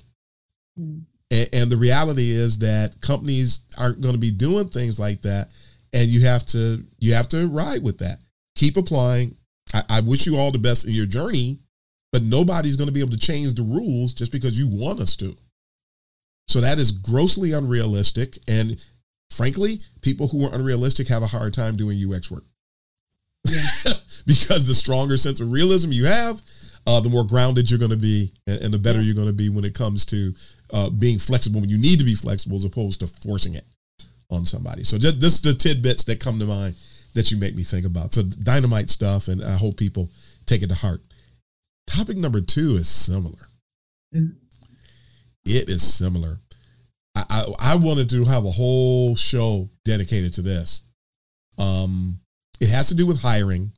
Mm. 0.79 1.03
And, 1.31 1.49
and, 1.53 1.71
the 1.71 1.77
reality 1.77 2.31
is 2.31 2.59
that 2.59 2.99
companies 3.01 3.65
aren't 3.77 4.01
going 4.01 4.15
to 4.15 4.19
be 4.19 4.31
doing 4.31 4.67
things 4.67 4.99
like 4.99 5.21
that, 5.21 5.53
and 5.93 6.07
you 6.07 6.25
have 6.25 6.45
to 6.47 6.83
you 6.99 7.13
have 7.13 7.29
to 7.29 7.47
ride 7.47 7.83
with 7.83 7.99
that. 7.99 8.17
Keep 8.55 8.77
applying. 8.77 9.35
I, 9.73 9.81
I 9.89 10.01
wish 10.01 10.25
you 10.25 10.37
all 10.37 10.51
the 10.51 10.59
best 10.59 10.87
in 10.87 10.93
your 10.93 11.05
journey, 11.05 11.57
but 12.11 12.23
nobody's 12.23 12.75
going 12.75 12.87
to 12.87 12.93
be 12.93 12.99
able 12.99 13.11
to 13.11 13.19
change 13.19 13.53
the 13.53 13.63
rules 13.63 14.13
just 14.13 14.31
because 14.31 14.59
you 14.59 14.67
want 14.71 14.99
us 14.99 15.15
to. 15.17 15.33
So 16.47 16.59
that 16.59 16.79
is 16.79 16.91
grossly 16.91 17.53
unrealistic, 17.53 18.37
and 18.49 18.83
frankly, 19.31 19.77
people 20.01 20.27
who 20.27 20.45
are 20.45 20.53
unrealistic 20.53 21.07
have 21.07 21.23
a 21.23 21.27
hard 21.27 21.53
time 21.53 21.75
doing 21.75 21.97
UX 21.97 22.29
work. 22.29 22.43
Yeah. 23.45 23.53
because 24.27 24.67
the 24.67 24.73
stronger 24.73 25.17
sense 25.17 25.39
of 25.39 25.51
realism 25.51 25.91
you 25.91 26.05
have, 26.05 26.41
uh, 26.87 26.99
the 26.99 27.09
more 27.09 27.25
grounded 27.25 27.69
you're 27.69 27.79
going 27.79 27.91
to 27.91 27.97
be, 27.97 28.31
and, 28.47 28.61
and 28.63 28.73
the 28.73 28.77
better 28.77 28.99
yeah. 28.99 29.05
you're 29.05 29.15
going 29.15 29.27
to 29.27 29.33
be 29.33 29.49
when 29.49 29.65
it 29.65 29.73
comes 29.73 30.05
to 30.05 30.33
uh, 30.73 30.89
being 30.89 31.17
flexible 31.17 31.59
when 31.59 31.69
you 31.69 31.79
need 31.79 31.99
to 31.99 32.05
be 32.05 32.15
flexible, 32.15 32.55
as 32.55 32.65
opposed 32.65 32.99
to 32.99 33.07
forcing 33.07 33.55
it 33.55 33.65
on 34.31 34.45
somebody. 34.45 34.83
So 34.83 34.97
just 34.97 35.19
this 35.19 35.35
is 35.35 35.41
the 35.41 35.53
tidbits 35.53 36.05
that 36.05 36.23
come 36.23 36.39
to 36.39 36.45
mind 36.45 36.75
that 37.13 37.31
you 37.31 37.39
make 37.39 37.55
me 37.55 37.63
think 37.63 37.85
about. 37.85 38.13
So 38.13 38.23
dynamite 38.43 38.89
stuff, 38.89 39.27
and 39.27 39.43
I 39.43 39.55
hope 39.55 39.77
people 39.77 40.09
take 40.45 40.63
it 40.63 40.69
to 40.69 40.75
heart. 40.75 41.01
Topic 41.87 42.17
number 42.17 42.41
two 42.41 42.75
is 42.75 42.87
similar. 42.87 43.43
Mm-hmm. 44.15 44.37
It 45.45 45.69
is 45.69 45.81
similar. 45.81 46.37
I, 47.15 47.45
I, 47.59 47.75
wanted 47.75 48.09
to 48.11 48.23
have 48.25 48.45
a 48.45 48.51
whole 48.51 49.15
show 49.15 49.69
dedicated 49.83 50.33
to 50.35 50.41
this. 50.41 50.87
Um, 51.59 52.19
it 52.61 52.69
has 52.69 52.89
to 52.89 52.95
do 52.95 53.05
with 53.05 53.21
hiring. 53.21 53.71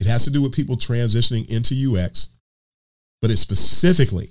It 0.00 0.06
has 0.06 0.24
to 0.24 0.32
do 0.32 0.42
with 0.42 0.54
people 0.54 0.76
transitioning 0.76 1.50
into 1.50 1.74
UX, 1.74 2.38
but 3.22 3.30
it 3.30 3.38
specifically, 3.38 4.26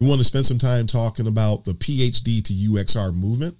we 0.00 0.08
want 0.08 0.18
to 0.18 0.24
spend 0.24 0.46
some 0.46 0.58
time 0.58 0.86
talking 0.86 1.28
about 1.28 1.64
the 1.64 1.72
PhD 1.72 2.42
to 2.44 2.52
UXR 2.52 3.14
movement, 3.14 3.56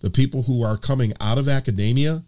the 0.00 0.10
people 0.10 0.42
who 0.42 0.62
are 0.62 0.78
coming 0.78 1.12
out 1.20 1.38
of 1.38 1.48
academia 1.48 2.20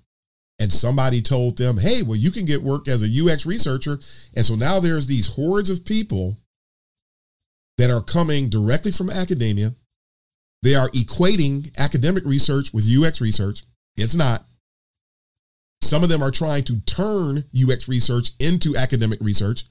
and 0.61 0.73
somebody 0.73 1.23
told 1.23 1.57
them, 1.57 1.77
hey, 1.79 2.03
well, 2.03 2.17
you 2.17 2.31
can 2.31 2.45
get 2.45 2.63
work 2.63 2.89
as 2.89 3.03
a 3.03 3.33
UX 3.33 3.47
researcher. 3.47 3.93
And 3.93 4.45
so 4.45 4.57
now 4.57 4.81
there's 4.81 5.07
these 5.07 5.33
hordes 5.35 5.71
of 5.71 5.87
people 5.87 6.37
that 7.79 7.91
are 7.91 8.03
coming 8.03 8.49
directly 8.49 8.91
from 8.91 9.09
academia. 9.09 9.71
They 10.62 10.75
are 10.75 10.88
equating 10.90 11.71
academic 11.79 12.25
research 12.25 12.73
with 12.73 12.88
UX 12.88 13.21
research. 13.21 13.62
It's 13.97 14.16
not. 14.16 14.44
Some 15.81 16.03
of 16.03 16.09
them 16.09 16.23
are 16.23 16.31
trying 16.31 16.64
to 16.64 16.81
turn 16.81 17.38
UX 17.55 17.88
research 17.88 18.31
into 18.40 18.77
academic 18.77 19.21
research. 19.21 19.64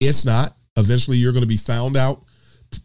It's 0.00 0.24
not. 0.24 0.50
Eventually, 0.76 1.18
you're 1.18 1.32
going 1.32 1.42
to 1.42 1.48
be 1.48 1.56
found 1.56 1.96
out, 1.96 2.24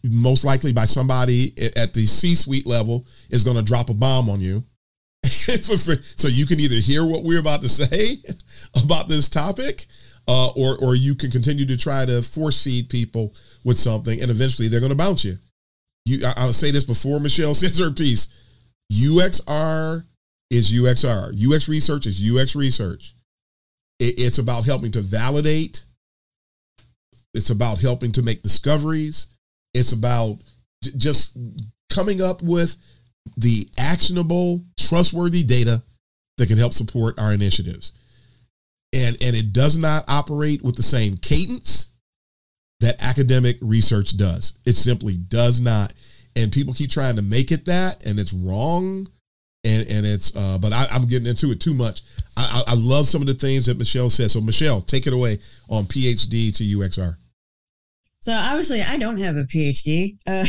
most 0.03 0.43
likely 0.43 0.73
by 0.73 0.83
somebody 0.83 1.53
at 1.77 1.93
the 1.93 2.05
C 2.05 2.35
suite 2.35 2.65
level, 2.65 3.05
is 3.29 3.43
going 3.43 3.57
to 3.57 3.63
drop 3.63 3.89
a 3.89 3.93
bomb 3.93 4.29
on 4.29 4.41
you. 4.41 4.61
so 5.23 6.27
you 6.27 6.45
can 6.45 6.59
either 6.59 6.75
hear 6.75 7.05
what 7.05 7.23
we're 7.23 7.39
about 7.39 7.61
to 7.61 7.69
say 7.69 8.15
about 8.83 9.07
this 9.07 9.29
topic, 9.29 9.85
uh, 10.27 10.49
or 10.57 10.77
or 10.83 10.95
you 10.95 11.15
can 11.15 11.31
continue 11.31 11.65
to 11.65 11.77
try 11.77 12.05
to 12.05 12.21
force 12.21 12.63
feed 12.63 12.89
people 12.89 13.31
with 13.63 13.77
something, 13.77 14.21
and 14.21 14.29
eventually 14.29 14.67
they're 14.67 14.81
going 14.81 14.91
to 14.91 14.97
bounce 14.97 15.23
you. 15.23 15.35
You, 16.05 16.19
I'll 16.37 16.53
say 16.53 16.71
this 16.71 16.85
before 16.85 17.19
Michelle 17.19 17.53
says 17.53 17.79
her 17.79 17.91
piece. 17.91 18.41
UXR 18.91 20.03
is 20.51 20.71
UXR. 20.73 21.33
UX 21.33 21.67
research 21.67 22.05
is 22.05 22.21
UX 22.23 22.55
research. 22.55 23.15
It, 23.99 24.15
it's 24.17 24.37
about 24.37 24.65
helping 24.65 24.91
to 24.91 25.01
validate. 25.01 25.85
It's 27.33 27.49
about 27.49 27.79
helping 27.81 28.11
to 28.13 28.23
make 28.23 28.41
discoveries. 28.41 29.35
It's 29.73 29.93
about 29.93 30.37
j- 30.83 30.91
just 30.97 31.37
coming 31.91 32.21
up 32.21 32.41
with 32.41 32.77
the 33.37 33.65
actionable, 33.79 34.61
trustworthy 34.79 35.43
data 35.43 35.81
that 36.37 36.47
can 36.47 36.57
help 36.57 36.73
support 36.73 37.19
our 37.19 37.33
initiatives. 37.33 37.93
And, 38.93 39.17
and 39.23 39.35
it 39.35 39.51
does 39.51 39.77
not 39.77 40.05
operate 40.07 40.61
with 40.61 40.75
the 40.75 40.83
same 40.83 41.15
cadence 41.17 41.94
that 42.81 43.03
academic 43.03 43.57
research 43.61 44.17
does. 44.17 44.59
It 44.65 44.73
simply 44.73 45.13
does 45.29 45.61
not. 45.61 45.93
And 46.37 46.51
people 46.51 46.73
keep 46.73 46.89
trying 46.89 47.15
to 47.15 47.21
make 47.21 47.51
it 47.51 47.65
that, 47.65 48.05
and 48.05 48.19
it's 48.19 48.33
wrong 48.33 49.07
and 49.65 49.89
and 49.89 50.05
it's 50.05 50.35
uh, 50.35 50.57
but 50.61 50.71
I, 50.71 50.85
am 50.95 51.05
getting 51.05 51.27
into 51.27 51.51
it 51.51 51.59
too 51.59 51.73
much. 51.73 52.01
I, 52.37 52.63
I, 52.67 52.75
love 52.77 53.05
some 53.05 53.21
of 53.21 53.27
the 53.27 53.33
things 53.33 53.65
that 53.65 53.77
Michelle 53.77 54.09
said. 54.09 54.29
So 54.29 54.41
Michelle, 54.41 54.81
take 54.81 55.07
it 55.07 55.13
away 55.13 55.37
on 55.69 55.85
PhD 55.85 56.55
to 56.57 56.63
UXR. 56.63 57.15
So 58.19 58.33
obviously, 58.33 58.81
I 58.81 58.97
don't 58.97 59.17
have 59.17 59.37
a 59.37 59.43
PhD. 59.43 60.17
Uh, 60.27 60.45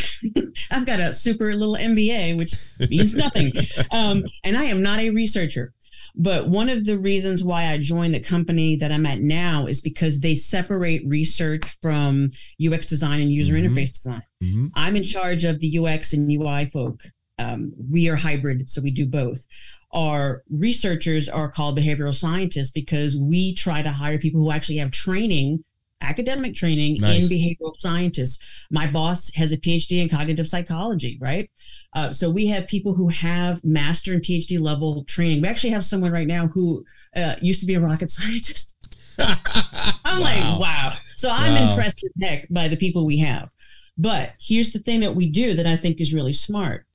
I've 0.71 0.87
got 0.87 1.01
a 1.01 1.13
super 1.13 1.55
little 1.55 1.77
MBA, 1.77 2.37
which 2.37 2.55
means 2.91 3.15
nothing. 3.15 3.53
Um, 3.93 4.25
and 4.45 4.57
I 4.57 4.65
am 4.65 4.83
not 4.83 4.99
a 4.99 5.11
researcher. 5.11 5.73
But 6.19 6.49
one 6.49 6.71
of 6.71 6.87
the 6.87 6.99
reasons 6.99 7.45
why 7.45 7.67
I 7.67 7.79
joined 7.79 8.15
the 8.15 8.21
company 8.21 8.77
that 8.77 8.91
I'm 8.91 9.05
at 9.05 9.21
now 9.21 9.67
is 9.67 9.83
because 9.83 10.21
they 10.21 10.35
separate 10.35 11.03
research 11.07 11.77
from 11.83 12.31
UX 12.65 12.87
design 12.87 13.21
and 13.21 13.31
user 13.31 13.53
mm-hmm. 13.53 13.67
interface 13.67 13.93
design. 13.93 14.23
Mm-hmm. 14.43 14.67
I'm 14.75 14.97
in 14.97 15.03
charge 15.03 15.45
of 15.45 15.61
the 15.61 15.79
UX 15.79 16.15
and 16.15 16.31
UI 16.31 16.65
folk 16.65 17.03
um, 17.39 17.73
we 17.91 18.09
are 18.09 18.17
hybrid, 18.17 18.69
so 18.69 18.81
we 18.81 18.91
do 18.91 19.07
both. 19.07 19.47
Our 19.93 20.43
researchers 20.51 21.29
are 21.29 21.51
called 21.51 21.79
behavioral 21.79 22.15
scientists 22.15 22.71
because 22.71 23.17
we 23.17 23.55
try 23.55 23.83
to 23.83 23.91
hire 23.91 24.19
people 24.19 24.41
who 24.41 24.51
actually 24.51 24.79
have 24.79 24.91
training, 24.91 25.65
academic 26.01 26.55
training 26.55 26.99
nice. 27.01 27.31
in 27.31 27.39
behavioral 27.39 27.79
scientists. 27.79 28.43
My 28.71 28.91
boss 28.91 29.35
has 29.35 29.53
a 29.53 29.59
PhD 29.59 30.03
in 30.03 30.09
cognitive 30.09 30.49
psychology, 30.49 31.19
right? 31.21 31.51
Uh, 31.97 32.13
so 32.13 32.31
we 32.31 32.47
have 32.47 32.67
people 32.67 32.95
who 32.95 33.09
have 33.09 33.65
master 33.65 34.13
and 34.13 34.23
PhD 34.23 34.61
level 34.61 35.03
training. 35.05 35.43
We 35.43 35.49
actually 35.49 35.71
have 35.71 35.85
someone 35.85 36.13
right 36.13 36.27
now 36.27 36.47
who 36.47 36.85
uh, 37.17 37.35
used 37.41 37.61
to 37.61 37.67
be 37.67 37.75
a 37.75 37.81
rocket 37.81 38.11
scientist. 38.11 38.77
I'm 40.05 40.21
wow. 40.21 40.25
like, 40.25 40.61
wow. 40.61 40.93
So 41.17 41.31
I'm 41.33 41.55
wow. 41.55 41.71
impressed 41.71 42.07
heck 42.23 42.47
by 42.51 42.69
the 42.69 42.77
people 42.77 43.05
we 43.05 43.19
have. 43.19 43.51
But 43.99 44.35
here's 44.39 44.73
the 44.73 44.79
thing 44.79 45.01
that 45.01 45.17
we 45.17 45.29
do 45.29 45.55
that 45.55 45.67
I 45.67 45.77
think 45.77 46.01
is 46.01 46.15
really 46.15 46.35
smart 46.35 46.87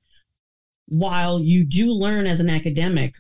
while 0.91 1.41
you 1.41 1.63
do 1.63 1.91
learn 1.91 2.27
as 2.27 2.41
an 2.41 2.49
academic 2.49 3.15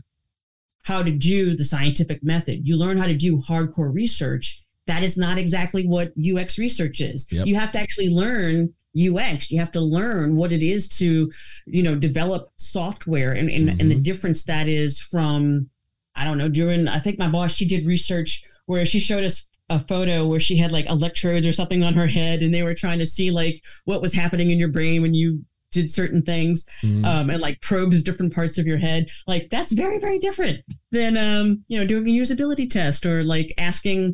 how 0.83 1.01
to 1.01 1.11
do 1.11 1.55
the 1.55 1.63
scientific 1.63 2.23
method, 2.23 2.67
you 2.67 2.77
learn 2.77 2.97
how 2.97 3.07
to 3.07 3.13
do 3.13 3.37
hardcore 3.37 3.93
research. 3.93 4.63
That 4.87 5.03
is 5.03 5.17
not 5.17 5.37
exactly 5.37 5.87
what 5.87 6.11
UX 6.19 6.57
research 6.57 6.99
is. 6.99 7.27
Yep. 7.31 7.45
You 7.45 7.55
have 7.55 7.71
to 7.71 7.79
actually 7.79 8.09
learn 8.09 8.73
UX. 8.95 9.51
You 9.51 9.59
have 9.59 9.71
to 9.73 9.81
learn 9.81 10.35
what 10.35 10.51
it 10.51 10.63
is 10.63 10.89
to, 10.99 11.31
you 11.65 11.83
know, 11.83 11.95
develop 11.95 12.49
software 12.57 13.31
and, 13.31 13.49
and, 13.49 13.69
mm-hmm. 13.69 13.79
and 13.79 13.91
the 13.91 13.95
mm-hmm. 13.95 14.03
difference 14.03 14.43
that 14.45 14.67
is 14.67 14.99
from, 14.99 15.69
I 16.15 16.25
don't 16.25 16.37
know, 16.37 16.49
during, 16.49 16.87
I 16.87 16.99
think 16.99 17.17
my 17.17 17.29
boss, 17.29 17.53
she 17.53 17.67
did 17.67 17.85
research 17.85 18.43
where 18.65 18.85
she 18.85 18.99
showed 18.99 19.23
us 19.23 19.49
a 19.69 19.79
photo 19.87 20.25
where 20.25 20.39
she 20.39 20.57
had 20.57 20.71
like 20.71 20.89
electrodes 20.89 21.45
or 21.45 21.53
something 21.53 21.83
on 21.83 21.93
her 21.93 22.07
head 22.07 22.41
and 22.41 22.53
they 22.53 22.63
were 22.63 22.73
trying 22.73 22.99
to 22.99 23.05
see 23.05 23.31
like 23.31 23.63
what 23.85 24.01
was 24.01 24.13
happening 24.13 24.51
in 24.51 24.59
your 24.59 24.67
brain 24.67 25.01
when 25.01 25.13
you 25.13 25.43
did 25.71 25.89
certain 25.89 26.21
things 26.21 26.67
mm-hmm. 26.83 27.05
um, 27.05 27.29
and 27.29 27.39
like 27.39 27.61
probes 27.61 28.03
different 28.03 28.33
parts 28.33 28.57
of 28.57 28.67
your 28.67 28.77
head 28.77 29.07
like 29.27 29.49
that's 29.49 29.71
very 29.71 29.97
very 29.99 30.19
different 30.19 30.59
than 30.91 31.15
um, 31.15 31.63
you 31.67 31.79
know 31.79 31.85
doing 31.85 32.05
a 32.05 32.11
usability 32.11 32.69
test 32.69 33.05
or 33.05 33.23
like 33.23 33.53
asking 33.57 34.13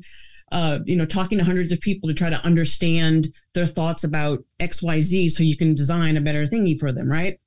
uh, 0.51 0.79
you 0.85 0.95
know 0.95 1.05
talking 1.05 1.37
to 1.37 1.43
hundreds 1.43 1.71
of 1.71 1.81
people 1.81 2.07
to 2.07 2.15
try 2.15 2.29
to 2.29 2.43
understand 2.45 3.27
their 3.53 3.65
thoughts 3.65 4.03
about 4.03 4.43
xyz 4.59 5.31
so 5.31 5.43
you 5.43 5.57
can 5.57 5.73
design 5.73 6.17
a 6.17 6.21
better 6.21 6.45
thingy 6.45 6.77
for 6.77 6.91
them 6.91 7.09
right 7.09 7.39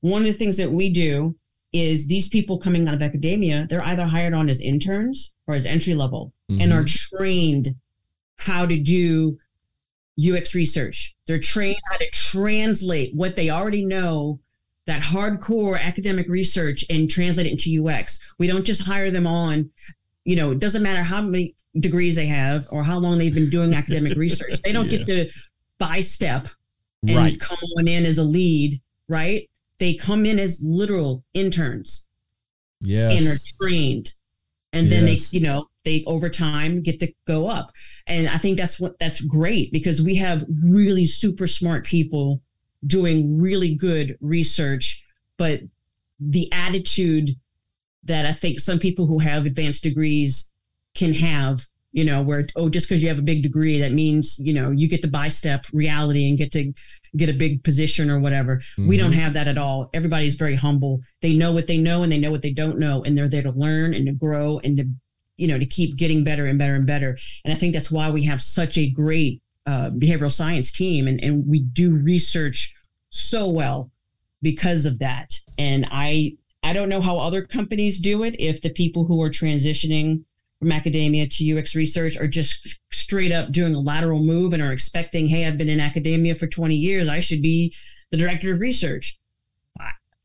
one 0.00 0.22
of 0.22 0.28
the 0.28 0.32
things 0.34 0.56
that 0.56 0.72
we 0.72 0.90
do 0.90 1.34
is 1.72 2.08
these 2.08 2.28
people 2.28 2.58
coming 2.58 2.88
out 2.88 2.94
of 2.94 3.02
academia 3.02 3.66
they're 3.70 3.84
either 3.84 4.06
hired 4.06 4.34
on 4.34 4.48
as 4.48 4.60
interns 4.60 5.34
or 5.46 5.54
as 5.54 5.66
entry 5.66 5.94
level 5.94 6.32
mm-hmm. 6.50 6.62
and 6.62 6.72
are 6.72 6.84
trained 6.86 7.74
how 8.38 8.66
to 8.66 8.78
do 8.78 9.38
UX 10.20 10.54
research. 10.54 11.14
They're 11.26 11.38
trained 11.38 11.80
how 11.90 11.96
to 11.96 12.10
translate 12.10 13.14
what 13.14 13.36
they 13.36 13.50
already 13.50 13.84
know, 13.84 14.40
that 14.86 15.02
hardcore 15.02 15.80
academic 15.80 16.28
research, 16.28 16.84
and 16.90 17.08
translate 17.08 17.46
it 17.46 17.52
into 17.52 17.86
UX. 17.86 18.34
We 18.38 18.46
don't 18.46 18.64
just 18.64 18.86
hire 18.86 19.10
them 19.10 19.26
on, 19.26 19.70
you 20.24 20.36
know, 20.36 20.52
it 20.52 20.60
doesn't 20.60 20.82
matter 20.82 21.02
how 21.02 21.22
many 21.22 21.54
degrees 21.78 22.16
they 22.16 22.26
have 22.26 22.66
or 22.70 22.82
how 22.82 22.98
long 22.98 23.18
they've 23.18 23.34
been 23.34 23.50
doing 23.50 23.74
academic 23.74 24.16
research. 24.16 24.60
They 24.62 24.72
don't 24.72 24.90
yeah. 24.90 24.98
get 24.98 25.06
to 25.06 25.30
buy 25.78 26.00
step 26.00 26.48
and 27.06 27.16
right. 27.16 27.40
come 27.40 27.58
on 27.78 27.88
in 27.88 28.04
as 28.04 28.18
a 28.18 28.24
lead, 28.24 28.80
right? 29.08 29.48
They 29.78 29.94
come 29.94 30.26
in 30.26 30.38
as 30.38 30.60
literal 30.62 31.24
interns. 31.32 32.08
Yes. 32.80 33.26
And 33.26 33.36
are 33.36 33.68
trained. 33.68 34.12
And 34.72 34.86
yes. 34.86 34.94
then 34.94 35.04
they, 35.06 35.38
you 35.38 35.46
know, 35.46 35.70
they 35.84 36.04
over 36.06 36.28
time 36.28 36.82
get 36.82 37.00
to 37.00 37.12
go 37.26 37.48
up 37.48 37.72
and 38.06 38.28
i 38.28 38.36
think 38.36 38.58
that's 38.58 38.78
what 38.78 38.98
that's 38.98 39.20
great 39.20 39.72
because 39.72 40.02
we 40.02 40.14
have 40.14 40.44
really 40.64 41.06
super 41.06 41.46
smart 41.46 41.84
people 41.84 42.42
doing 42.86 43.40
really 43.40 43.74
good 43.74 44.16
research 44.20 45.04
but 45.36 45.60
the 46.18 46.50
attitude 46.52 47.30
that 48.04 48.26
i 48.26 48.32
think 48.32 48.58
some 48.58 48.78
people 48.78 49.06
who 49.06 49.18
have 49.18 49.46
advanced 49.46 49.82
degrees 49.82 50.52
can 50.94 51.14
have 51.14 51.66
you 51.92 52.04
know 52.04 52.22
where 52.22 52.46
oh 52.56 52.68
just 52.68 52.88
because 52.88 53.02
you 53.02 53.08
have 53.08 53.18
a 53.18 53.22
big 53.22 53.42
degree 53.42 53.80
that 53.80 53.92
means 53.92 54.38
you 54.38 54.52
know 54.52 54.70
you 54.70 54.88
get 54.88 55.02
to 55.02 55.08
buy 55.08 55.28
step 55.28 55.66
reality 55.72 56.28
and 56.28 56.38
get 56.38 56.52
to 56.52 56.72
get 57.16 57.28
a 57.28 57.34
big 57.34 57.64
position 57.64 58.10
or 58.10 58.20
whatever 58.20 58.56
mm-hmm. 58.56 58.88
we 58.88 58.96
don't 58.96 59.10
mm-hmm. 59.10 59.20
have 59.20 59.32
that 59.32 59.48
at 59.48 59.58
all 59.58 59.90
everybody's 59.94 60.36
very 60.36 60.54
humble 60.54 61.00
they 61.20 61.34
know 61.34 61.52
what 61.52 61.66
they 61.66 61.78
know 61.78 62.02
and 62.02 62.12
they 62.12 62.18
know 62.18 62.30
what 62.30 62.42
they 62.42 62.52
don't 62.52 62.78
know 62.78 63.02
and 63.02 63.16
they're 63.16 63.28
there 63.28 63.42
to 63.42 63.50
learn 63.52 63.94
and 63.94 64.06
to 64.06 64.12
grow 64.12 64.60
and 64.62 64.76
to 64.76 64.84
you 65.36 65.48
know 65.48 65.58
to 65.58 65.66
keep 65.66 65.96
getting 65.96 66.22
better 66.22 66.46
and 66.46 66.58
better 66.58 66.74
and 66.74 66.86
better 66.86 67.18
and 67.44 67.52
i 67.52 67.56
think 67.56 67.72
that's 67.72 67.90
why 67.90 68.10
we 68.10 68.22
have 68.22 68.40
such 68.40 68.78
a 68.78 68.88
great 68.88 69.42
uh, 69.66 69.90
behavioral 69.90 70.30
science 70.30 70.72
team 70.72 71.06
and, 71.06 71.22
and 71.22 71.46
we 71.46 71.60
do 71.60 71.94
research 71.96 72.74
so 73.10 73.48
well 73.48 73.90
because 74.42 74.86
of 74.86 74.98
that 75.00 75.38
and 75.58 75.86
i 75.90 76.32
i 76.62 76.72
don't 76.72 76.88
know 76.88 77.00
how 77.00 77.18
other 77.18 77.42
companies 77.42 77.98
do 77.98 78.22
it 78.22 78.34
if 78.38 78.60
the 78.60 78.70
people 78.70 79.04
who 79.04 79.22
are 79.22 79.30
transitioning 79.30 80.24
from 80.58 80.72
academia 80.72 81.26
to 81.26 81.58
ux 81.58 81.74
research 81.74 82.18
are 82.18 82.28
just 82.28 82.80
straight 82.92 83.32
up 83.32 83.52
doing 83.52 83.74
a 83.74 83.80
lateral 83.80 84.22
move 84.22 84.52
and 84.52 84.62
are 84.62 84.72
expecting 84.72 85.28
hey 85.28 85.46
i've 85.46 85.58
been 85.58 85.68
in 85.68 85.80
academia 85.80 86.34
for 86.34 86.46
20 86.46 86.74
years 86.74 87.08
i 87.08 87.20
should 87.20 87.42
be 87.42 87.74
the 88.10 88.16
director 88.16 88.52
of 88.52 88.60
research 88.60 89.18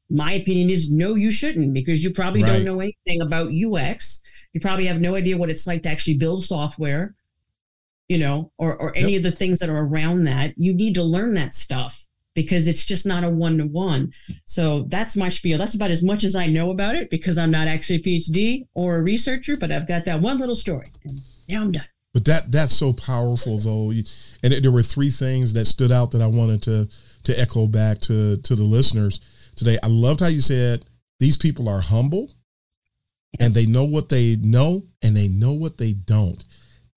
my 0.10 0.34
opinion 0.34 0.69
is 0.69 0.93
no 0.93 1.15
you 1.15 1.32
shouldn't 1.32 1.74
because 1.74 2.04
you 2.04 2.12
probably 2.12 2.43
right. 2.43 2.63
don't 2.63 2.65
know 2.65 2.80
anything 2.80 3.21
about 3.21 3.52
ux 3.52 4.21
you 4.56 4.62
probably 4.62 4.86
have 4.86 5.02
no 5.02 5.15
idea 5.15 5.38
what 5.38 5.50
it's 5.50 5.67
like 5.67 5.84
to 5.84 5.89
actually 5.89 6.15
build 6.15 6.41
software, 6.41 7.13
you 8.08 8.17
know, 8.17 8.54
or, 8.58 8.74
or 8.78 8.95
any 8.95 9.12
yep. 9.12 9.17
of 9.19 9.24
the 9.24 9.32
things 9.32 9.60
that 9.60 9.69
are 9.69 9.80
around 9.80 10.24
that. 10.24 10.54
You 10.56 10.74
need 10.74 10.95
to 10.95 11.04
learn 11.04 11.34
that 11.34 11.54
stuff 11.54 12.05
because 12.36 12.67
it's 12.67 12.86
just 12.86 13.06
not 13.06 13.24
a 13.24 13.30
one 13.30 13.58
to 13.58 13.65
one. 13.65 14.13
So 14.43 14.84
that's 14.89 15.17
my 15.17 15.30
spiel. 15.30 15.58
That's 15.58 15.76
about 15.76 15.89
as 15.89 16.04
much 16.04 16.24
as 16.24 16.36
I 16.36 16.45
know 16.45 16.69
about 16.69 16.95
it 16.95 17.10
because 17.10 17.38
I'm 17.38 17.52
not 17.52 17.67
actually 17.67 17.95
a 17.95 18.02
PhD 18.02 18.67
or 18.76 18.98
a 18.98 19.02
researcher, 19.02 19.56
but 19.58 19.71
I've 19.71 19.88
got 19.88 20.06
that 20.06 20.21
one 20.21 20.38
little 20.38 20.56
story. 20.56 20.88
And 21.04 21.19
now 21.50 21.62
I'm 21.62 21.71
done. 21.71 21.86
But 22.13 22.26
that 22.26 22.52
that's 22.52 22.74
so 22.74 22.93
powerful 22.93 23.58
though. 23.58 23.89
And 23.89 24.54
it, 24.54 24.62
there 24.62 24.71
were 24.71 24.82
three 24.82 25.10
things 25.10 25.54
that 25.54 25.65
stood 25.65 25.91
out 25.91 26.12
that 26.12 26.21
I 26.21 26.28
wanted 26.28 26.62
to 26.63 26.88
to 27.24 27.41
echo 27.41 27.67
back 27.67 28.00
to 28.02 28.38
to 28.38 28.56
the 28.56 28.63
listeners 28.63 29.52
today. 29.56 29.78
I 29.84 29.88
loved 29.88 30.19
how 30.19 30.28
you 30.28 30.39
said 30.39 30.86
these 31.19 31.38
people 31.38 31.67
are 31.67 31.82
humble 31.82 32.30
and 33.39 33.54
they 33.54 33.65
know 33.65 33.86
what 33.86 34.10
they 34.10 34.38
know 34.41 34.82
and 35.04 35.15
they 35.15 35.28
know 35.28 35.54
what 35.54 35.78
they 35.78 35.93
don't. 35.93 36.41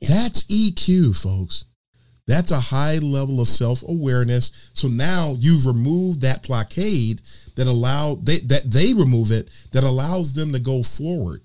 That's 0.01 0.45
EQ, 0.45 1.21
folks. 1.21 1.65
That's 2.29 2.53
a 2.53 2.61
high 2.61 2.99
level 2.99 3.41
of 3.41 3.49
self-awareness. 3.49 4.71
So 4.75 4.87
now 4.87 5.35
you've 5.39 5.67
removed 5.67 6.21
that 6.21 6.47
blockade 6.47 7.21
that 7.57 7.67
allow 7.67 8.17
they, 8.23 8.39
that 8.47 8.71
they 8.71 8.95
remove 8.95 9.33
it 9.33 9.51
that 9.73 9.83
allows 9.83 10.35
them 10.35 10.53
to 10.53 10.61
go 10.61 10.83
forward 10.83 11.41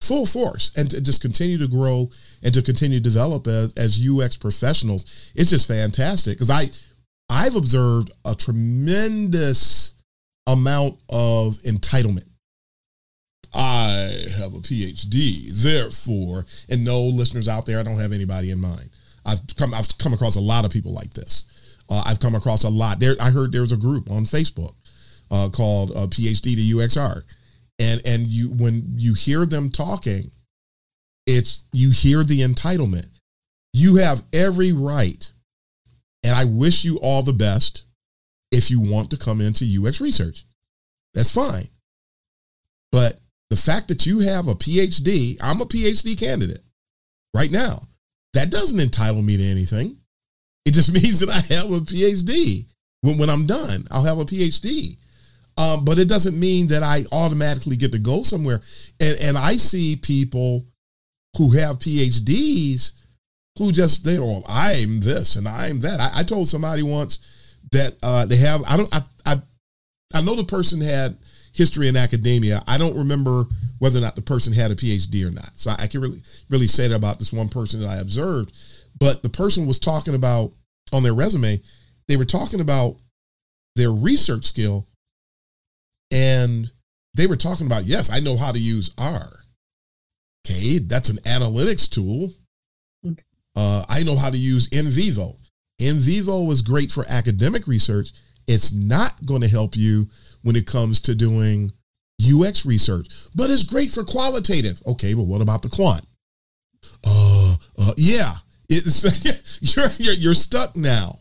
full 0.00 0.24
force 0.24 0.76
and 0.76 0.90
to 0.90 1.02
just 1.02 1.22
continue 1.22 1.58
to 1.58 1.68
grow 1.68 2.08
and 2.42 2.54
to 2.54 2.62
continue 2.62 2.98
to 2.98 3.04
develop 3.04 3.46
as, 3.46 3.76
as 3.76 4.02
UX 4.08 4.36
professionals. 4.36 5.32
It's 5.34 5.50
just 5.50 5.68
fantastic 5.68 6.38
because 6.38 6.50
I 6.50 6.64
I've 7.30 7.56
observed 7.56 8.10
a 8.24 8.34
tremendous 8.34 10.02
amount 10.48 10.94
of 11.10 11.54
entitlement 11.66 12.26
I 13.54 14.10
have 14.38 14.54
a 14.54 14.58
PhD, 14.58 15.62
therefore, 15.62 16.44
and 16.70 16.84
no 16.84 17.02
listeners 17.02 17.48
out 17.48 17.66
there, 17.66 17.78
I 17.78 17.82
don't 17.82 18.00
have 18.00 18.12
anybody 18.12 18.50
in 18.50 18.60
mind. 18.60 18.88
I've 19.26 19.40
come, 19.56 19.74
I've 19.74 19.86
come 19.98 20.12
across 20.12 20.36
a 20.36 20.40
lot 20.40 20.64
of 20.64 20.70
people 20.70 20.92
like 20.92 21.10
this. 21.10 21.78
Uh, 21.90 22.02
I've 22.06 22.20
come 22.20 22.34
across 22.34 22.64
a 22.64 22.70
lot. 22.70 23.00
There, 23.00 23.14
I 23.20 23.30
heard 23.30 23.52
there 23.52 23.60
was 23.60 23.72
a 23.72 23.76
group 23.76 24.10
on 24.10 24.22
Facebook 24.22 24.74
uh, 25.30 25.48
called 25.50 25.90
uh, 25.92 26.06
PhD 26.06 26.54
to 26.54 26.76
UXR, 26.76 27.22
and 27.80 28.00
and 28.06 28.26
you 28.26 28.50
when 28.58 28.82
you 28.96 29.14
hear 29.14 29.44
them 29.46 29.70
talking, 29.70 30.24
it's 31.26 31.66
you 31.72 31.90
hear 31.90 32.22
the 32.22 32.40
entitlement. 32.40 33.08
You 33.72 33.96
have 33.96 34.20
every 34.34 34.72
right, 34.72 35.32
and 36.24 36.34
I 36.34 36.44
wish 36.44 36.84
you 36.84 36.98
all 37.02 37.22
the 37.22 37.32
best 37.32 37.86
if 38.50 38.70
you 38.70 38.80
want 38.80 39.10
to 39.10 39.16
come 39.16 39.40
into 39.40 39.64
UX 39.64 40.00
research. 40.00 40.44
That's 41.14 41.34
fine, 41.34 41.64
but 42.90 43.14
the 43.50 43.56
fact 43.56 43.88
that 43.88 44.06
you 44.06 44.20
have 44.20 44.48
a 44.48 44.54
PhD, 44.54 45.36
I'm 45.42 45.60
a 45.60 45.66
PhD 45.66 46.18
candidate 46.18 46.62
right 47.34 47.50
now. 47.50 47.80
That 48.34 48.50
doesn't 48.50 48.80
entitle 48.80 49.22
me 49.22 49.36
to 49.36 49.42
anything. 49.42 49.96
It 50.64 50.74
just 50.74 50.92
means 50.94 51.20
that 51.20 51.30
I 51.30 51.54
have 51.54 51.70
a 51.70 51.84
PhD. 51.84 52.66
When, 53.02 53.18
when 53.18 53.30
I'm 53.30 53.46
done, 53.46 53.84
I'll 53.90 54.04
have 54.04 54.18
a 54.18 54.24
PhD. 54.24 54.98
Um, 55.58 55.84
but 55.84 55.98
it 55.98 56.08
doesn't 56.08 56.38
mean 56.38 56.68
that 56.68 56.82
I 56.82 57.00
automatically 57.12 57.76
get 57.76 57.92
to 57.92 57.98
go 57.98 58.22
somewhere. 58.22 58.60
And, 59.00 59.16
and 59.22 59.38
I 59.38 59.52
see 59.52 59.96
people 59.96 60.64
who 61.36 61.50
have 61.52 61.78
PhDs 61.78 63.02
who 63.58 63.70
just 63.70 64.04
they 64.04 64.18
oh 64.18 64.42
I'm 64.48 65.00
this 65.00 65.36
and 65.36 65.46
I'm 65.46 65.80
that. 65.80 66.00
I, 66.00 66.20
I 66.20 66.22
told 66.22 66.48
somebody 66.48 66.82
once 66.82 67.58
that 67.70 67.92
uh, 68.02 68.26
they 68.26 68.36
have 68.36 68.62
I 68.66 68.76
don't 68.76 68.94
I, 68.94 69.00
I 69.26 69.34
I 70.14 70.22
know 70.22 70.36
the 70.36 70.44
person 70.44 70.80
had 70.80 71.16
history 71.52 71.88
and 71.88 71.96
academia. 71.96 72.60
I 72.66 72.78
don't 72.78 72.96
remember 72.96 73.44
whether 73.78 73.98
or 73.98 74.02
not 74.02 74.16
the 74.16 74.22
person 74.22 74.52
had 74.52 74.70
a 74.70 74.76
PhD 74.76 75.26
or 75.26 75.32
not. 75.32 75.56
So 75.56 75.70
I 75.78 75.86
can 75.86 76.00
really, 76.00 76.18
really 76.50 76.66
say 76.66 76.88
that 76.88 76.96
about 76.96 77.18
this 77.18 77.32
one 77.32 77.48
person 77.48 77.80
that 77.80 77.88
I 77.88 77.96
observed. 77.96 78.52
But 78.98 79.22
the 79.22 79.30
person 79.30 79.66
was 79.66 79.78
talking 79.78 80.14
about 80.14 80.52
on 80.92 81.02
their 81.02 81.14
resume, 81.14 81.58
they 82.08 82.16
were 82.16 82.24
talking 82.24 82.60
about 82.60 82.96
their 83.76 83.90
research 83.90 84.44
skill. 84.44 84.86
And 86.12 86.70
they 87.16 87.26
were 87.26 87.36
talking 87.36 87.66
about, 87.66 87.84
yes, 87.84 88.12
I 88.12 88.20
know 88.20 88.36
how 88.36 88.52
to 88.52 88.58
use 88.58 88.94
R. 88.98 89.30
Okay, 90.46 90.78
that's 90.78 91.10
an 91.10 91.18
analytics 91.18 91.88
tool. 91.88 92.28
Uh, 93.56 93.84
I 93.88 94.02
know 94.04 94.16
how 94.16 94.30
to 94.30 94.38
use 94.38 94.68
NVivo. 94.70 95.36
NVivo 95.80 96.50
is 96.50 96.62
great 96.62 96.90
for 96.90 97.04
academic 97.08 97.66
research. 97.66 98.12
It's 98.46 98.74
not 98.74 99.12
going 99.24 99.42
to 99.42 99.48
help 99.48 99.76
you 99.76 100.06
when 100.42 100.56
it 100.56 100.66
comes 100.66 101.00
to 101.02 101.14
doing 101.14 101.70
UX 102.22 102.66
research, 102.66 103.08
but 103.34 103.50
it's 103.50 103.64
great 103.64 103.90
for 103.90 104.04
qualitative. 104.04 104.80
Okay, 104.86 105.14
but 105.14 105.24
what 105.24 105.40
about 105.40 105.62
the 105.62 105.68
quant? 105.68 106.06
Uh, 107.06 107.54
uh 107.78 107.92
yeah, 107.96 108.32
it's 108.68 109.76
you're, 109.76 109.86
you're 109.98 110.14
you're 110.14 110.34
stuck 110.34 110.76
now. 110.76 111.12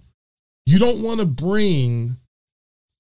You 0.66 0.80
don't 0.80 1.04
want 1.04 1.20
to 1.20 1.26
bring 1.26 2.10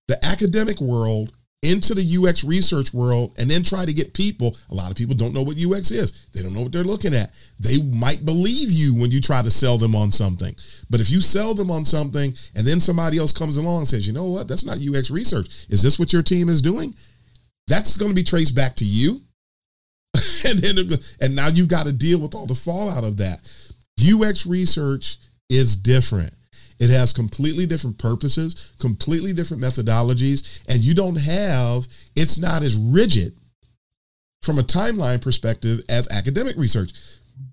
the 0.08 0.18
academic 0.26 0.82
world 0.82 1.32
into 1.64 1.94
the 1.94 2.02
UX 2.02 2.44
research 2.44 2.94
world 2.94 3.34
and 3.40 3.50
then 3.50 3.62
try 3.62 3.86
to 3.86 3.94
get 3.94 4.14
people. 4.14 4.56
A 4.72 4.76
lot 4.76 4.90
of 4.90 4.98
people 4.98 5.16
don't 5.16 5.34
know 5.34 5.44
what 5.44 5.58
UX 5.58 5.92
is. 5.92 6.26
They 6.34 6.42
don't 6.42 6.56
know 6.56 6.64
what 6.64 6.72
they're 6.72 6.84
looking 6.84 7.14
at. 7.14 7.32
They 7.60 7.78
might 8.00 8.26
believe 8.26 8.72
you 8.72 8.96
when 9.00 9.12
you 9.12 9.22
try 9.22 9.42
to 9.42 9.52
sell 9.52 9.78
them 9.78 9.96
on 9.96 10.10
something. 10.10 10.54
But 10.92 11.00
if 11.00 11.10
you 11.10 11.22
sell 11.22 11.56
them 11.56 11.72
on 11.72 11.86
something 11.86 12.32
and 12.56 12.68
then 12.68 12.82
somebody 12.82 13.18
else 13.18 13.36
comes 13.36 13.56
along 13.56 13.80
and 13.80 13.88
says, 13.88 14.06
you 14.06 14.14
know 14.14 14.30
what, 14.30 14.50
that's 14.50 14.66
not 14.66 14.78
UX 14.78 15.10
research. 15.10 15.48
Is 15.70 15.82
this 15.82 15.98
what 15.98 16.12
your 16.12 16.22
team 16.22 16.50
is 16.50 16.62
doing? 16.62 16.94
That's 17.68 17.98
going 17.98 18.12
to 18.12 18.16
be 18.16 18.24
traced 18.24 18.56
back 18.58 18.76
to 18.76 18.86
you. 18.86 19.18
and 20.46 20.60
then, 20.60 20.76
and 21.22 21.36
now 21.36 21.48
you've 21.48 21.70
got 21.70 21.86
to 21.86 21.94
deal 21.94 22.20
with 22.20 22.36
all 22.36 22.46
the 22.46 22.54
fallout 22.54 23.06
of 23.06 23.16
that. 23.18 23.40
UX 24.02 24.46
research 24.46 25.18
is 25.50 25.78
different. 25.78 26.36
It 26.80 26.90
has 26.90 27.14
completely 27.14 27.66
different 27.66 27.98
purposes, 27.98 28.74
completely 28.80 29.32
different 29.32 29.64
methodologies, 29.64 30.66
and 30.68 30.84
you 30.84 30.94
don't 30.94 31.16
have, 31.16 31.88
it's 32.18 32.42
not 32.42 32.64
as 32.64 32.76
rigid 32.76 33.34
from 34.42 34.58
a 34.58 34.64
timeline 34.64 35.22
perspective 35.22 35.80
as 35.90 36.12
academic 36.12 36.58
research. 36.58 36.90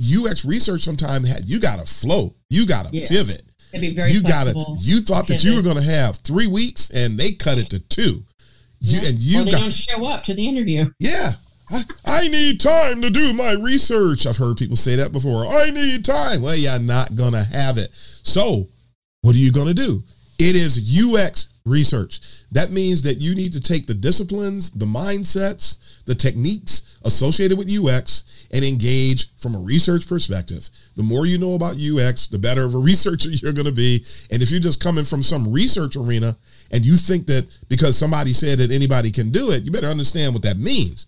UX 0.01 0.45
research 0.45 0.83
sometimes 0.83 1.29
had 1.29 1.49
you 1.49 1.61
got 1.61 1.79
to 1.79 1.87
flow, 1.87 2.35
you 2.51 2.67
got 2.67 2.87
to 2.87 2.97
yeah. 2.97 3.07
pivot. 3.07 3.43
you 3.73 4.23
got 4.23 4.47
to. 4.47 4.77
You 4.81 5.01
thought 5.01 5.27
that 5.29 5.45
you 5.45 5.55
were 5.55 5.63
going 5.63 5.77
to 5.77 5.83
have 5.83 6.17
three 6.17 6.47
weeks, 6.47 6.91
and 6.91 7.19
they 7.19 7.33
cut 7.33 7.59
it 7.59 7.71
to 7.71 7.81
two. 7.89 8.23
You, 8.81 9.01
yeah. 9.01 9.09
and 9.09 9.19
you 9.19 9.45
got, 9.51 9.61
don't 9.61 9.71
show 9.73 10.07
up 10.07 10.25
to 10.25 10.35
the 10.35 10.47
interview. 10.47 10.87
Yeah, 10.99 11.31
I, 11.71 11.83
I 12.07 12.29
need 12.29 12.61
time 12.61 13.03
to 13.03 13.11
do 13.11 13.35
my 13.35 13.57
research. 13.61 14.27
I've 14.27 14.37
heard 14.37 14.57
people 14.57 14.77
say 14.77 14.97
that 14.97 15.13
before. 15.13 15.45
I 15.47 15.71
need 15.71 16.05
time. 16.05 16.43
Well, 16.43 16.57
you're 16.57 16.79
not 16.79 17.15
going 17.15 17.33
to 17.33 17.45
have 17.45 17.77
it. 17.77 17.89
So, 17.93 18.69
what 19.23 19.35
are 19.35 19.39
you 19.39 19.53
going 19.53 19.69
to 19.69 19.75
do? 19.75 20.01
It 20.39 20.55
is 20.55 21.03
UX 21.03 21.59
research. 21.67 22.21
That 22.53 22.71
means 22.71 23.03
that 23.03 23.21
you 23.21 23.35
need 23.35 23.53
to 23.53 23.61
take 23.61 23.87
the 23.87 23.95
disciplines, 23.95 24.71
the 24.71 24.87
mindsets, 24.87 26.05
the 26.05 26.15
techniques 26.15 27.01
associated 27.05 27.59
with 27.59 27.69
UX 27.69 28.38
and 28.53 28.65
engage 28.65 29.35
from 29.37 29.55
a 29.55 29.61
research 29.61 30.09
perspective. 30.09 30.69
The 30.97 31.03
more 31.03 31.27
you 31.27 31.39
know 31.39 31.55
about 31.55 31.77
UX, 31.77 32.29
the 32.29 32.39
better 32.39 32.65
of 32.65 32.75
a 32.75 32.79
researcher 32.91 33.31
you're 33.31 33.53
going 33.53 33.67
to 33.67 33.73
be. 33.73 33.97
And 34.33 34.43
if 34.43 34.51
you're 34.51 34.61
just 34.61 34.83
coming 34.83 35.05
from 35.05 35.23
some 35.23 35.53
research 35.53 35.97
arena 35.97 36.35
and 36.73 36.85
you 36.85 36.97
think 36.97 37.27
that 37.27 37.45
because 37.69 37.97
somebody 37.97 38.33
said 38.33 38.59
that 38.59 38.73
anybody 38.73 39.11
can 39.11 39.31
do 39.31 39.51
it, 39.51 39.65
you 39.65 39.71
better 39.71 39.89
understand 39.89 40.35
what 40.35 40.43
that 40.43 40.59
means. 40.59 41.07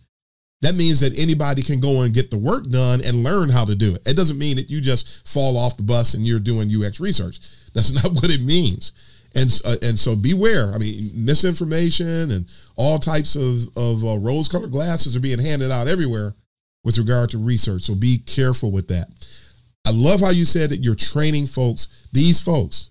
That 0.63 0.75
means 0.75 1.01
that 1.01 1.19
anybody 1.19 1.63
can 1.63 1.81
go 1.81 2.03
and 2.03 2.13
get 2.13 2.31
the 2.31 2.39
work 2.39 2.69
done 2.69 3.01
and 3.05 3.25
learn 3.25 3.49
how 3.49 3.65
to 3.65 3.75
do 3.75 3.95
it. 3.95 4.03
It 4.07 4.17
doesn't 4.17 4.39
mean 4.39 4.57
that 4.57 4.69
you 4.69 4.83
just 4.83 5.27
fall 5.27 5.57
off 5.57 5.79
the 5.79 5.83
bus 5.83 6.13
and 6.13 6.27
you're 6.27 6.39
doing 6.39 6.69
UX 6.69 7.01
research. 7.01 7.41
That's 7.73 7.95
not 8.05 8.13
what 8.13 8.31
it 8.31 8.43
means. 8.43 8.93
And 9.35 9.49
uh, 9.65 9.79
and 9.89 9.97
so 9.97 10.17
beware. 10.17 10.75
I 10.75 10.79
mean, 10.79 11.25
misinformation 11.25 12.33
and 12.33 12.45
all 12.77 12.99
types 12.99 13.37
of 13.37 13.63
of 13.77 14.05
uh, 14.05 14.19
rose-colored 14.19 14.73
glasses 14.73 15.17
are 15.17 15.21
being 15.21 15.39
handed 15.39 15.71
out 15.71 15.87
everywhere 15.87 16.35
with 16.85 16.99
regard 16.99 17.31
to 17.31 17.39
research. 17.39 17.83
So 17.83 17.95
be 17.95 18.19
careful 18.27 18.73
with 18.73 18.89
that. 18.89 19.07
I 19.87 19.93
love 19.93 20.21
how 20.21 20.31
you 20.31 20.45
said 20.45 20.71
that 20.71 20.85
you're 20.85 20.95
training 20.95 21.47
folks. 21.47 22.09
These 22.13 22.43
folks, 22.43 22.91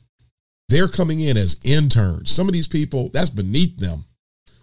they're 0.70 0.88
coming 0.88 1.20
in 1.20 1.38
as 1.38 1.60
interns. 1.66 2.30
Some 2.30 2.48
of 2.48 2.54
these 2.54 2.68
people, 2.68 3.10
that's 3.14 3.30
beneath 3.30 3.78
them. 3.78 3.98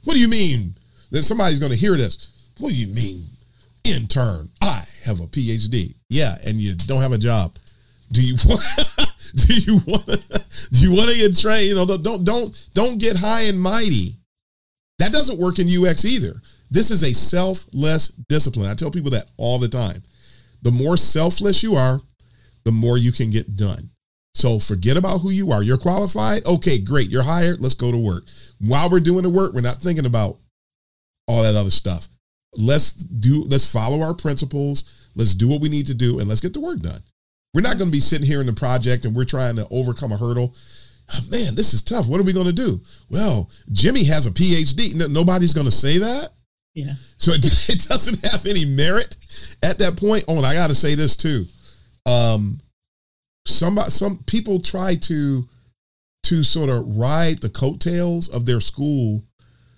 What 0.04 0.14
do 0.14 0.20
you 0.20 0.28
mean 0.28 0.74
that 1.10 1.22
somebody's 1.22 1.58
going 1.58 1.72
to 1.72 1.78
hear 1.78 1.96
this? 1.96 2.52
What 2.58 2.70
do 2.70 2.76
you 2.76 2.94
mean, 2.94 3.22
intern? 3.84 4.48
I 4.62 4.82
have 5.04 5.20
a 5.20 5.26
PhD. 5.26 5.94
Yeah, 6.08 6.32
and 6.46 6.56
you 6.56 6.74
don't 6.86 7.02
have 7.02 7.12
a 7.12 7.18
job. 7.18 7.52
Do 8.12 8.20
you 8.20 8.34
want? 8.46 8.62
do 9.34 9.54
you 9.54 9.80
want? 9.86 10.06
Do 10.06 10.78
you 10.78 10.96
want 10.96 11.10
to 11.10 11.18
get 11.18 11.36
trained? 11.36 11.68
You 11.68 11.74
know, 11.74 11.86
don't 11.86 12.24
don't 12.24 12.68
don't 12.74 13.00
get 13.00 13.16
high 13.16 13.42
and 13.42 13.60
mighty. 13.60 14.14
That 14.98 15.12
doesn't 15.12 15.38
work 15.38 15.58
in 15.58 15.66
UX 15.66 16.04
either. 16.04 16.34
This 16.70 16.90
is 16.90 17.02
a 17.02 17.14
selfless 17.14 18.08
discipline. 18.28 18.70
I 18.70 18.74
tell 18.74 18.90
people 18.90 19.10
that 19.10 19.30
all 19.38 19.58
the 19.58 19.68
time. 19.68 20.02
The 20.62 20.72
more 20.72 20.96
selfless 20.96 21.62
you 21.62 21.74
are, 21.74 22.00
the 22.64 22.72
more 22.72 22.98
you 22.98 23.12
can 23.12 23.30
get 23.30 23.56
done. 23.56 23.90
So 24.34 24.58
forget 24.58 24.96
about 24.96 25.20
who 25.20 25.30
you 25.30 25.52
are. 25.52 25.62
You're 25.62 25.78
qualified. 25.78 26.44
Okay, 26.44 26.80
great. 26.80 27.08
You're 27.08 27.22
hired. 27.22 27.60
Let's 27.60 27.74
go 27.74 27.90
to 27.90 27.96
work. 27.96 28.24
While 28.60 28.90
we're 28.90 29.00
doing 29.00 29.22
the 29.22 29.30
work, 29.30 29.54
we're 29.54 29.60
not 29.60 29.74
thinking 29.74 30.06
about 30.06 30.38
all 31.28 31.42
that 31.42 31.54
other 31.56 31.70
stuff 31.70 32.08
let's 32.58 32.92
do 32.94 33.44
let's 33.48 33.70
follow 33.70 34.02
our 34.02 34.14
principles 34.14 35.10
let's 35.16 35.34
do 35.34 35.48
what 35.48 35.60
we 35.60 35.68
need 35.68 35.86
to 35.86 35.94
do 35.94 36.18
and 36.18 36.28
let's 36.28 36.40
get 36.40 36.54
the 36.54 36.60
work 36.60 36.78
done 36.78 37.00
we're 37.54 37.62
not 37.62 37.78
going 37.78 37.90
to 37.90 37.96
be 37.96 38.00
sitting 38.00 38.26
here 38.26 38.40
in 38.40 38.46
the 38.46 38.52
project 38.52 39.04
and 39.04 39.14
we're 39.14 39.24
trying 39.24 39.56
to 39.56 39.66
overcome 39.70 40.12
a 40.12 40.16
hurdle 40.16 40.54
oh, 41.14 41.20
man 41.30 41.54
this 41.54 41.74
is 41.74 41.82
tough 41.82 42.08
what 42.08 42.20
are 42.20 42.24
we 42.24 42.32
going 42.32 42.46
to 42.46 42.52
do 42.52 42.80
well 43.10 43.50
jimmy 43.72 44.04
has 44.04 44.26
a 44.26 44.30
phd 44.30 44.96
no, 44.96 45.06
nobody's 45.06 45.54
going 45.54 45.66
to 45.66 45.72
say 45.72 45.98
that 45.98 46.30
yeah 46.76 46.94
so 47.16 47.32
it, 47.32 47.44
it, 47.68 47.88
doesn't 47.88 48.30
have 48.30 48.46
any 48.46 48.64
merit 48.76 49.16
at 49.64 49.78
that 49.78 49.96
point 49.98 50.24
oh 50.28 50.36
and 50.36 50.46
i 50.46 50.54
got 50.54 50.68
to 50.68 50.74
say 50.74 50.94
this 50.94 51.16
too 51.16 51.42
um 52.06 52.58
somebody 53.44 53.90
some 53.90 54.18
people 54.26 54.60
try 54.60 54.94
to 54.94 55.42
to 56.22 56.42
sort 56.42 56.68
of 56.68 56.96
ride 56.96 57.38
the 57.38 57.48
coattails 57.48 58.28
of 58.28 58.46
their 58.46 58.60
school 58.60 59.22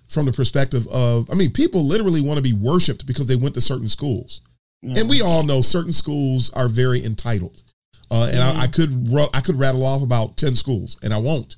from 0.08 0.24
the 0.24 0.32
perspective 0.32 0.86
of, 0.92 1.30
I 1.30 1.34
mean, 1.34 1.50
people 1.52 1.84
literally 1.84 2.22
want 2.22 2.38
to 2.38 2.42
be 2.42 2.54
worshiped 2.54 3.06
because 3.06 3.26
they 3.28 3.36
went 3.36 3.54
to 3.54 3.60
certain 3.60 3.88
schools. 3.88 4.40
Mm-hmm. 4.84 4.96
And 4.96 5.08
we 5.10 5.20
all 5.20 5.44
know 5.44 5.60
certain 5.60 5.92
schools 5.92 6.50
are 6.54 6.68
very 6.68 7.04
entitled. 7.04 7.62
Uh, 8.10 8.30
and 8.32 8.40
mm-hmm. 8.40 8.58
I, 8.58 8.62
I, 8.62 8.66
could 8.66 9.34
I 9.36 9.40
could 9.40 9.60
rattle 9.60 9.84
off 9.84 10.02
about 10.02 10.36
10 10.36 10.54
schools, 10.54 10.98
and 11.02 11.12
I 11.12 11.18
won't. 11.18 11.56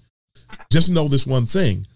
Just 0.72 0.90
know 0.90 1.06
this 1.06 1.26
one 1.26 1.44
thing. 1.44 1.86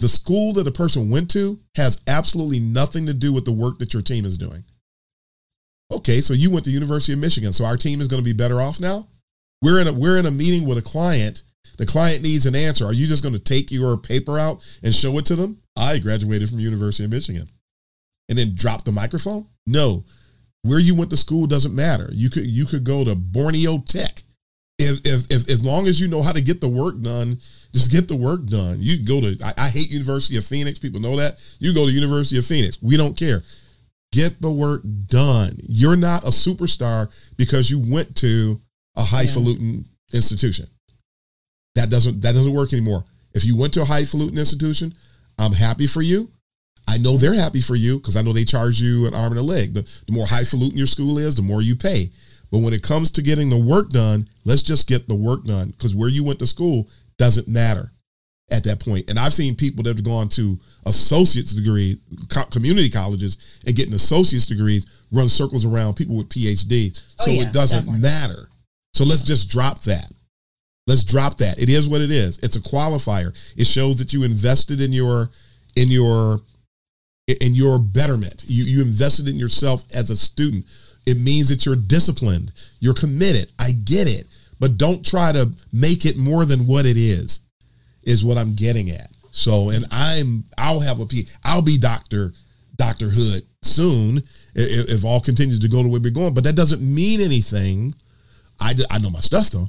The 0.00 0.08
school 0.08 0.54
that 0.54 0.66
a 0.66 0.72
person 0.72 1.10
went 1.10 1.30
to 1.32 1.58
has 1.76 2.02
absolutely 2.08 2.60
nothing 2.60 3.06
to 3.06 3.14
do 3.14 3.32
with 3.32 3.44
the 3.44 3.52
work 3.52 3.78
that 3.78 3.92
your 3.92 4.02
team 4.02 4.24
is 4.24 4.38
doing. 4.38 4.64
Okay, 5.92 6.20
so 6.20 6.32
you 6.32 6.50
went 6.50 6.64
to 6.64 6.70
University 6.70 7.12
of 7.12 7.18
Michigan, 7.18 7.52
so 7.52 7.64
our 7.64 7.76
team 7.76 8.00
is 8.00 8.08
going 8.08 8.22
to 8.22 8.24
be 8.24 8.32
better 8.32 8.60
off 8.60 8.80
now? 8.80 9.02
We're 9.62 9.80
in 9.80 9.88
a 9.88 9.92
we're 9.92 10.16
in 10.16 10.26
a 10.26 10.30
meeting 10.30 10.66
with 10.66 10.78
a 10.78 10.82
client. 10.82 11.42
The 11.76 11.86
client 11.86 12.22
needs 12.22 12.46
an 12.46 12.54
answer. 12.54 12.86
Are 12.86 12.92
you 12.92 13.06
just 13.06 13.22
going 13.22 13.34
to 13.34 13.40
take 13.40 13.70
your 13.70 13.96
paper 13.96 14.38
out 14.38 14.64
and 14.82 14.94
show 14.94 15.16
it 15.18 15.26
to 15.26 15.36
them? 15.36 15.60
I 15.76 15.98
graduated 15.98 16.48
from 16.48 16.60
University 16.60 17.04
of 17.04 17.10
Michigan. 17.10 17.46
And 18.28 18.38
then 18.38 18.52
drop 18.54 18.84
the 18.84 18.92
microphone? 18.92 19.46
No. 19.66 20.04
Where 20.62 20.78
you 20.78 20.94
went 20.94 21.10
to 21.10 21.16
school 21.16 21.46
doesn't 21.46 21.74
matter. 21.74 22.08
You 22.12 22.30
could 22.30 22.46
you 22.46 22.64
could 22.66 22.84
go 22.84 23.04
to 23.04 23.14
Borneo 23.14 23.78
Tech. 23.86 24.20
If, 24.80 25.00
if, 25.04 25.30
if 25.30 25.50
as 25.50 25.64
long 25.64 25.86
as 25.86 26.00
you 26.00 26.08
know 26.08 26.22
how 26.22 26.32
to 26.32 26.42
get 26.42 26.60
the 26.60 26.68
work 26.68 27.00
done, 27.00 27.36
just 27.72 27.92
get 27.92 28.08
the 28.08 28.16
work 28.16 28.46
done. 28.46 28.76
You 28.80 29.04
go 29.04 29.20
to 29.20 29.36
I, 29.44 29.66
I 29.66 29.68
hate 29.68 29.90
University 29.90 30.36
of 30.38 30.44
Phoenix. 30.44 30.78
People 30.78 31.00
know 31.00 31.16
that. 31.16 31.40
You 31.60 31.74
go 31.74 31.86
to 31.86 31.92
University 31.92 32.38
of 32.38 32.44
Phoenix. 32.44 32.82
We 32.82 32.96
don't 32.96 33.16
care. 33.16 33.40
Get 34.12 34.40
the 34.40 34.50
work 34.50 34.82
done. 35.06 35.52
You're 35.68 35.96
not 35.96 36.24
a 36.24 36.34
superstar 36.34 37.06
because 37.36 37.70
you 37.70 37.82
went 37.92 38.16
to 38.16 38.58
a 38.96 39.02
highfalutin 39.02 39.84
yeah. 39.84 40.16
institution. 40.16 40.66
That 41.76 41.90
doesn't 41.90 42.20
that 42.22 42.34
doesn't 42.34 42.52
work 42.52 42.72
anymore. 42.72 43.04
If 43.34 43.46
you 43.46 43.56
went 43.56 43.72
to 43.74 43.82
a 43.82 43.84
highfalutin 43.84 44.38
institution, 44.38 44.92
I'm 45.38 45.52
happy 45.52 45.86
for 45.86 46.02
you. 46.02 46.28
I 46.88 46.98
know 46.98 47.16
they're 47.16 47.38
happy 47.38 47.60
for 47.60 47.76
you 47.76 47.98
because 47.98 48.16
I 48.16 48.22
know 48.22 48.32
they 48.32 48.44
charge 48.44 48.80
you 48.80 49.06
an 49.06 49.14
arm 49.14 49.30
and 49.30 49.38
a 49.38 49.42
leg. 49.42 49.74
The, 49.74 49.82
the 50.06 50.12
more 50.12 50.26
highfalutin 50.26 50.76
your 50.76 50.88
school 50.88 51.18
is, 51.18 51.36
the 51.36 51.42
more 51.42 51.62
you 51.62 51.76
pay. 51.76 52.06
But 52.50 52.62
when 52.62 52.72
it 52.72 52.82
comes 52.82 53.10
to 53.12 53.22
getting 53.22 53.48
the 53.48 53.58
work 53.58 53.90
done, 53.90 54.26
let's 54.44 54.62
just 54.62 54.88
get 54.88 55.08
the 55.08 55.14
work 55.14 55.44
done 55.44 55.70
because 55.70 55.94
where 55.94 56.08
you 56.08 56.24
went 56.24 56.38
to 56.40 56.46
school 56.46 56.88
doesn't 57.16 57.48
matter 57.48 57.92
at 58.50 58.64
that 58.64 58.80
point. 58.80 59.08
And 59.08 59.18
I've 59.18 59.32
seen 59.32 59.54
people 59.54 59.84
that 59.84 59.96
have 59.96 60.04
gone 60.04 60.28
to 60.30 60.58
associate's 60.86 61.54
degree, 61.54 61.96
community 62.50 62.90
colleges, 62.90 63.62
and 63.66 63.76
getting 63.76 63.94
associate's 63.94 64.46
degrees 64.46 65.06
run 65.12 65.28
circles 65.28 65.64
around 65.64 65.94
people 65.94 66.16
with 66.16 66.28
PhDs. 66.28 67.16
Oh, 67.20 67.24
so 67.24 67.30
yeah, 67.30 67.42
it 67.42 67.52
doesn't 67.52 67.86
definitely. 67.86 68.02
matter. 68.02 68.48
So 68.94 69.04
let's 69.04 69.22
just 69.22 69.50
drop 69.50 69.80
that. 69.82 70.10
Let's 70.86 71.04
drop 71.04 71.36
that. 71.36 71.62
It 71.62 71.68
is 71.68 71.88
what 71.88 72.00
it 72.00 72.10
is. 72.10 72.38
It's 72.38 72.56
a 72.56 72.60
qualifier. 72.60 73.30
It 73.56 73.66
shows 73.66 73.96
that 73.98 74.12
you 74.12 74.24
invested 74.24 74.80
in 74.80 74.92
your 74.92 75.30
in 75.76 75.88
your 75.88 76.40
in 77.28 77.54
your 77.54 77.78
betterment. 77.78 78.44
You 78.46 78.64
you 78.64 78.82
invested 78.82 79.28
in 79.28 79.36
yourself 79.36 79.84
as 79.94 80.10
a 80.10 80.16
student. 80.16 80.64
It 81.06 81.18
means 81.22 81.48
that 81.48 81.66
you're 81.66 81.76
disciplined. 81.76 82.52
You're 82.80 82.94
committed. 82.94 83.50
I 83.58 83.70
get 83.84 84.08
it. 84.08 84.26
But 84.60 84.76
don't 84.76 85.04
try 85.04 85.32
to 85.32 85.46
make 85.72 86.04
it 86.04 86.18
more 86.18 86.44
than 86.44 86.60
what 86.60 86.86
it 86.86 86.96
is. 86.96 87.46
Is 88.04 88.24
what 88.24 88.38
I'm 88.38 88.54
getting 88.54 88.90
at. 88.90 89.08
So, 89.30 89.70
and 89.70 89.84
I'm 89.90 90.44
I'll 90.58 90.80
have 90.80 91.00
a 91.00 91.06
P. 91.06 91.24
I'll 91.44 91.62
be 91.62 91.78
Doctor 91.78 92.32
Doctor 92.76 93.06
Hood 93.08 93.42
soon 93.62 94.16
if, 94.16 94.90
if 94.90 95.04
all 95.04 95.20
continues 95.20 95.60
to 95.60 95.68
go 95.68 95.82
the 95.82 95.88
way 95.88 96.00
we're 96.02 96.10
going. 96.10 96.34
But 96.34 96.44
that 96.44 96.56
doesn't 96.56 96.82
mean 96.82 97.20
anything. 97.20 97.92
I 98.60 98.72
I 98.90 98.98
know 98.98 99.10
my 99.10 99.20
stuff 99.20 99.50
though. 99.50 99.66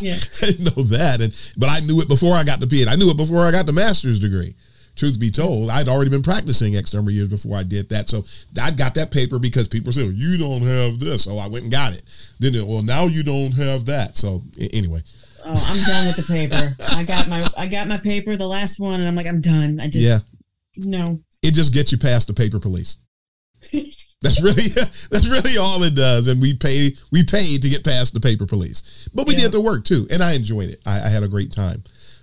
Yeah. 0.00 0.14
I 0.42 0.46
didn't 0.46 0.76
know 0.76 0.82
that. 0.94 1.20
And 1.20 1.32
but 1.58 1.68
I 1.68 1.80
knew 1.80 2.00
it 2.00 2.08
before 2.08 2.34
I 2.34 2.44
got 2.44 2.60
the 2.60 2.66
PhD. 2.66 2.88
I 2.88 2.96
knew 2.96 3.10
it 3.10 3.16
before 3.16 3.44
I 3.44 3.50
got 3.50 3.66
the 3.66 3.72
master's 3.72 4.20
degree. 4.20 4.54
Truth 4.98 5.20
be 5.20 5.30
told, 5.30 5.70
I'd 5.70 5.86
already 5.86 6.10
been 6.10 6.22
practicing 6.22 6.74
X 6.74 6.92
number 6.92 7.10
of 7.10 7.14
years 7.14 7.28
before 7.28 7.56
I 7.56 7.62
did 7.62 7.88
that. 7.90 8.08
So 8.08 8.18
I 8.60 8.72
got 8.72 8.94
that 8.94 9.12
paper 9.12 9.38
because 9.38 9.68
people 9.68 9.92
said, 9.92 10.06
You 10.12 10.36
don't 10.36 10.62
have 10.62 10.98
this. 10.98 11.24
So 11.24 11.38
I 11.38 11.46
went 11.46 11.62
and 11.64 11.72
got 11.72 11.92
it. 11.92 12.02
Then 12.40 12.52
well, 12.66 12.82
now 12.82 13.06
you 13.06 13.22
don't 13.22 13.54
have 13.56 13.86
that. 13.86 14.16
So 14.16 14.40
anyway. 14.74 15.00
Oh, 15.44 15.54
I'm 15.54 15.54
done 15.54 16.06
with 16.06 16.16
the 16.16 16.32
paper. 16.32 16.96
I 16.96 17.04
got 17.04 17.28
my 17.28 17.46
I 17.56 17.68
got 17.68 17.86
my 17.86 17.98
paper, 17.98 18.36
the 18.36 18.48
last 18.48 18.80
one, 18.80 18.98
and 18.98 19.08
I'm 19.08 19.14
like, 19.14 19.28
I'm 19.28 19.40
done. 19.40 19.78
I 19.80 19.88
just 19.88 20.04
yeah. 20.04 20.18
no. 20.84 21.20
It 21.42 21.54
just 21.54 21.72
gets 21.72 21.92
you 21.92 21.98
past 21.98 22.26
the 22.26 22.34
paper 22.34 22.58
police. 22.58 22.98
That's 24.20 24.42
really 24.42 24.66
that's 24.74 25.28
really 25.30 25.58
all 25.58 25.80
it 25.84 25.94
does, 25.94 26.26
and 26.26 26.42
we 26.42 26.56
pay 26.56 26.90
we 27.12 27.22
paid 27.22 27.62
to 27.62 27.68
get 27.68 27.84
past 27.84 28.14
the 28.14 28.20
paper 28.20 28.46
police, 28.46 29.08
but 29.14 29.28
we 29.28 29.34
yeah. 29.34 29.42
did 29.42 29.52
the 29.52 29.60
work 29.60 29.84
too, 29.84 30.08
and 30.10 30.20
I 30.20 30.34
enjoyed 30.34 30.70
it. 30.70 30.82
I, 30.84 31.06
I 31.06 31.08
had 31.08 31.22
a 31.22 31.28
great 31.28 31.52
time. 31.52 31.82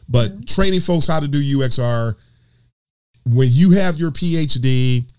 But 0.10 0.28
mm-hmm. 0.28 0.42
training 0.44 0.82
folks 0.82 1.08
how 1.08 1.22
to 1.22 1.28
do 1.28 1.42
UXR, 1.42 2.14
when 3.26 3.48
you 3.52 3.72
have 3.72 3.98
your 3.98 4.12
PhD, 4.12 5.12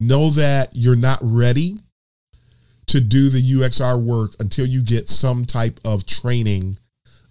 know 0.00 0.30
that 0.30 0.70
you're 0.74 0.96
not 0.96 1.18
ready 1.22 1.76
to 2.88 3.00
do 3.00 3.28
the 3.28 3.38
UXR 3.38 4.02
work 4.02 4.32
until 4.40 4.66
you 4.66 4.82
get 4.82 5.08
some 5.08 5.44
type 5.44 5.78
of 5.84 6.04
training 6.04 6.76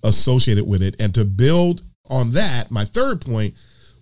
associated 0.04 0.68
with 0.68 0.82
it. 0.82 1.02
And 1.02 1.14
to 1.16 1.26
build 1.26 1.82
on 2.10 2.32
that, 2.32 2.68
my 2.72 2.84
third 2.84 3.22
point 3.22 3.54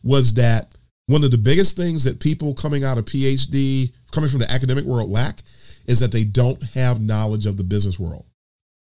was 0.04 0.36
that 0.36 0.74
one 1.08 1.24
of 1.24 1.32
the 1.32 1.38
biggest 1.38 1.76
things 1.76 2.04
that 2.04 2.20
people 2.20 2.54
coming 2.54 2.84
out 2.84 2.98
of 2.98 3.06
PhD, 3.06 3.92
coming 4.12 4.30
from 4.30 4.40
the 4.40 4.52
academic 4.52 4.86
world 4.86 5.10
lack 5.10 5.40
is 5.88 6.00
that 6.00 6.12
they 6.12 6.24
don't 6.24 6.62
have 6.76 7.02
knowledge 7.02 7.48
of 7.48 7.58
the 7.58 7.64
business 7.64 8.00
world. 8.00 8.26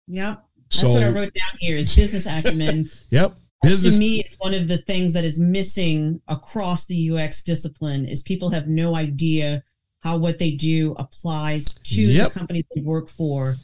Yep. 0.08 0.42
That's 0.58 0.80
so, 0.80 0.90
what 0.90 1.04
I 1.04 1.08
wrote 1.08 1.34
down 1.34 1.58
here 1.60 1.78
is 1.78 1.94
business 1.96 2.26
acumen. 2.26 2.86
yep. 3.10 3.32
Business. 3.66 3.96
To 3.96 4.00
me, 4.00 4.24
one 4.40 4.54
of 4.54 4.68
the 4.68 4.78
things 4.78 5.14
that 5.14 5.26
is 5.26 5.40
missing 5.40 6.22
across 6.28 6.86
the 6.86 7.12
UX 7.12 7.44
discipline 7.44 8.06
is 8.06 8.24
people 8.24 8.50
have 8.50 8.68
no 8.68 8.96
idea 8.96 9.64
how 10.06 10.18
what 10.18 10.38
they 10.38 10.52
do 10.52 10.94
applies 11.00 11.66
to 11.74 12.02
yep. 12.02 12.32
the 12.32 12.40
companies 12.40 12.64
they 12.76 12.82
work 12.82 13.10
for. 13.10 13.56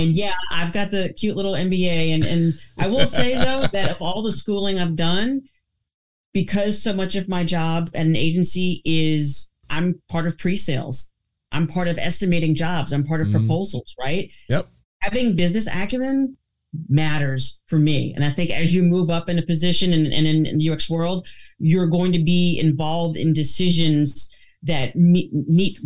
And 0.00 0.16
yeah, 0.16 0.32
I've 0.50 0.72
got 0.72 0.90
the 0.90 1.12
cute 1.12 1.36
little 1.36 1.52
MBA. 1.52 2.14
And, 2.14 2.24
and 2.24 2.52
I 2.78 2.88
will 2.88 3.04
say, 3.04 3.34
though, 3.34 3.66
that 3.72 3.90
of 3.90 4.00
all 4.00 4.22
the 4.22 4.32
schooling 4.32 4.78
I've 4.78 4.96
done, 4.96 5.42
because 6.32 6.82
so 6.82 6.94
much 6.94 7.16
of 7.16 7.28
my 7.28 7.44
job 7.44 7.90
at 7.94 8.06
an 8.06 8.16
agency 8.16 8.80
is 8.86 9.52
I'm 9.68 10.00
part 10.08 10.26
of 10.26 10.38
pre 10.38 10.56
sales, 10.56 11.12
I'm 11.52 11.66
part 11.66 11.86
of 11.86 11.98
estimating 11.98 12.54
jobs, 12.54 12.94
I'm 12.94 13.04
part 13.04 13.20
of 13.20 13.26
mm. 13.26 13.32
proposals, 13.32 13.94
right? 14.00 14.30
Yep. 14.48 14.64
Having 15.02 15.36
business 15.36 15.68
acumen 15.68 16.38
matters 16.88 17.62
for 17.66 17.78
me. 17.78 18.12
And 18.14 18.24
I 18.24 18.30
think 18.30 18.50
as 18.50 18.74
you 18.74 18.82
move 18.82 19.10
up 19.10 19.28
in 19.28 19.38
a 19.38 19.42
position 19.42 19.92
and 19.92 20.06
in, 20.06 20.26
in, 20.26 20.46
in, 20.46 20.58
the 20.58 20.70
UX 20.70 20.88
world, 20.88 21.26
you're 21.58 21.88
going 21.88 22.12
to 22.12 22.22
be 22.22 22.58
involved 22.62 23.16
in 23.16 23.32
decisions 23.32 24.34
that 24.62 24.94
meet, 24.94 25.32
meet 25.32 25.78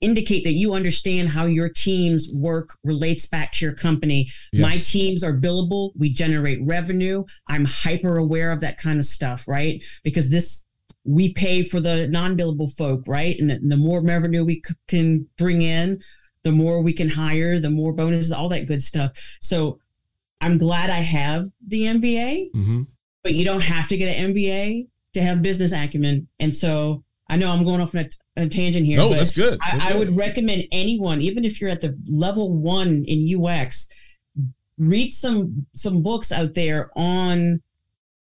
indicate 0.00 0.44
that 0.44 0.52
you 0.52 0.74
understand 0.74 1.28
how 1.28 1.44
your 1.46 1.68
team's 1.68 2.30
work 2.34 2.76
relates 2.84 3.26
back 3.26 3.50
to 3.52 3.64
your 3.64 3.74
company. 3.74 4.30
Yes. 4.52 4.62
My 4.62 4.72
teams 4.72 5.24
are 5.24 5.36
billable, 5.36 5.90
we 5.96 6.10
generate 6.10 6.60
revenue. 6.62 7.24
I'm 7.48 7.64
hyper 7.64 8.16
aware 8.16 8.52
of 8.52 8.60
that 8.60 8.78
kind 8.78 8.98
of 8.98 9.04
stuff, 9.04 9.48
right? 9.48 9.82
Because 10.04 10.30
this 10.30 10.64
we 11.04 11.32
pay 11.32 11.62
for 11.62 11.80
the 11.80 12.06
non-billable 12.08 12.76
folk, 12.76 13.02
right? 13.06 13.38
And 13.40 13.50
the, 13.50 13.58
the 13.60 13.76
more 13.76 14.04
revenue 14.04 14.44
we 14.44 14.62
c- 14.66 14.74
can 14.88 15.26
bring 15.38 15.62
in, 15.62 16.00
the 16.42 16.52
more 16.52 16.82
we 16.82 16.92
can 16.92 17.08
hire, 17.08 17.58
the 17.58 17.70
more 17.70 17.92
bonuses, 17.92 18.30
all 18.30 18.48
that 18.50 18.66
good 18.66 18.82
stuff. 18.82 19.12
So 19.40 19.78
I'm 20.40 20.58
glad 20.58 20.90
I 20.90 21.00
have 21.00 21.46
the 21.66 21.82
MBA, 21.82 22.52
mm-hmm. 22.52 22.82
but 23.22 23.34
you 23.34 23.44
don't 23.44 23.62
have 23.62 23.88
to 23.88 23.96
get 23.96 24.16
an 24.16 24.32
MBA 24.32 24.88
to 25.14 25.22
have 25.22 25.42
business 25.42 25.72
acumen. 25.72 26.28
And 26.38 26.54
so 26.54 27.04
I 27.28 27.36
know 27.36 27.52
I'm 27.52 27.64
going 27.64 27.80
off 27.80 27.94
on 27.94 28.08
a, 28.36 28.42
a 28.42 28.48
tangent 28.48 28.86
here. 28.86 28.96
No, 28.96 29.10
that's 29.10 29.32
good. 29.32 29.58
That's 29.58 29.84
I, 29.84 29.88
good. 29.88 29.96
I 29.96 29.98
would 29.98 30.16
recommend 30.16 30.64
anyone, 30.72 31.20
even 31.20 31.44
if 31.44 31.60
you're 31.60 31.70
at 31.70 31.80
the 31.80 31.98
level 32.08 32.52
one 32.52 33.04
in 33.06 33.44
UX, 33.44 33.88
read 34.78 35.10
some 35.10 35.66
some 35.74 36.02
books 36.02 36.30
out 36.32 36.54
there 36.54 36.90
on 36.96 37.60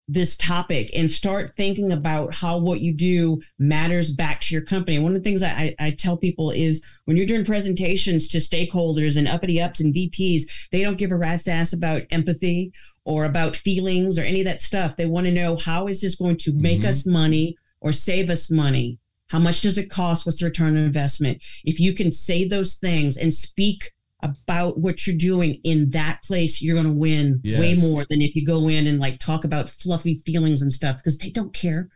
this 0.07 0.37
topic 0.37 0.89
and 0.95 1.11
start 1.11 1.53
thinking 1.55 1.91
about 1.91 2.33
how 2.33 2.57
what 2.57 2.79
you 2.79 2.93
do 2.93 3.41
matters 3.59 4.11
back 4.11 4.39
to 4.39 4.53
your 4.53 4.63
company. 4.63 4.97
One 4.99 5.11
of 5.11 5.21
the 5.21 5.29
things 5.29 5.43
I, 5.43 5.75
I 5.79 5.91
tell 5.91 6.15
people 6.15 6.51
is 6.51 6.85
when 7.05 7.17
you're 7.17 7.25
doing 7.25 7.43
presentations 7.43 8.27
to 8.29 8.37
stakeholders 8.37 9.17
and 9.17 9.27
uppity 9.27 9.61
ups 9.61 9.81
and 9.81 9.93
VPs, 9.93 10.43
they 10.71 10.81
don't 10.81 10.97
give 10.97 11.11
a 11.11 11.17
rat's 11.17 11.47
ass 11.47 11.73
about 11.73 12.03
empathy 12.11 12.71
or 13.03 13.25
about 13.25 13.55
feelings 13.55 14.17
or 14.17 14.23
any 14.23 14.41
of 14.41 14.45
that 14.45 14.61
stuff. 14.61 14.95
They 14.95 15.05
want 15.05 15.25
to 15.25 15.31
know 15.31 15.57
how 15.57 15.87
is 15.87 16.01
this 16.01 16.15
going 16.15 16.37
to 16.37 16.53
make 16.53 16.79
mm-hmm. 16.79 16.89
us 16.89 17.05
money 17.05 17.57
or 17.81 17.91
save 17.91 18.29
us 18.29 18.49
money? 18.49 18.99
How 19.27 19.39
much 19.39 19.61
does 19.61 19.77
it 19.77 19.89
cost? 19.89 20.25
What's 20.25 20.39
the 20.39 20.45
return 20.45 20.77
on 20.77 20.83
investment? 20.83 21.43
If 21.65 21.81
you 21.81 21.93
can 21.93 22.13
say 22.13 22.47
those 22.47 22.75
things 22.75 23.17
and 23.17 23.33
speak 23.33 23.91
about 24.27 24.79
what 24.79 25.05
you're 25.05 25.17
doing 25.17 25.59
in 25.63 25.89
that 25.91 26.21
place, 26.23 26.61
you're 26.61 26.75
going 26.75 26.87
to 26.87 26.99
win 26.99 27.39
yes. 27.43 27.59
way 27.59 27.89
more 27.89 28.03
than 28.09 28.21
if 28.21 28.35
you 28.35 28.45
go 28.45 28.67
in 28.67 28.87
and 28.87 28.99
like 28.99 29.19
talk 29.19 29.43
about 29.43 29.69
fluffy 29.69 30.15
feelings 30.25 30.61
and 30.61 30.71
stuff 30.71 30.97
because 30.97 31.17
they 31.17 31.29
don't 31.29 31.53
care. 31.53 31.89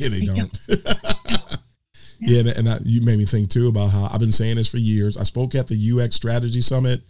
Yeah, 0.00 0.08
they, 0.08 0.20
they 0.20 0.26
don't. 0.26 0.36
don't. 0.36 0.58
yeah, 2.20 2.40
and, 2.40 2.48
and 2.58 2.68
I, 2.68 2.76
you 2.84 3.02
made 3.02 3.18
me 3.18 3.24
think 3.24 3.48
too 3.48 3.68
about 3.68 3.90
how 3.90 4.08
I've 4.12 4.20
been 4.20 4.32
saying 4.32 4.56
this 4.56 4.70
for 4.70 4.78
years. 4.78 5.16
I 5.16 5.24
spoke 5.24 5.54
at 5.54 5.66
the 5.66 5.76
UX 5.76 6.14
Strategy 6.14 6.60
Summit 6.60 7.00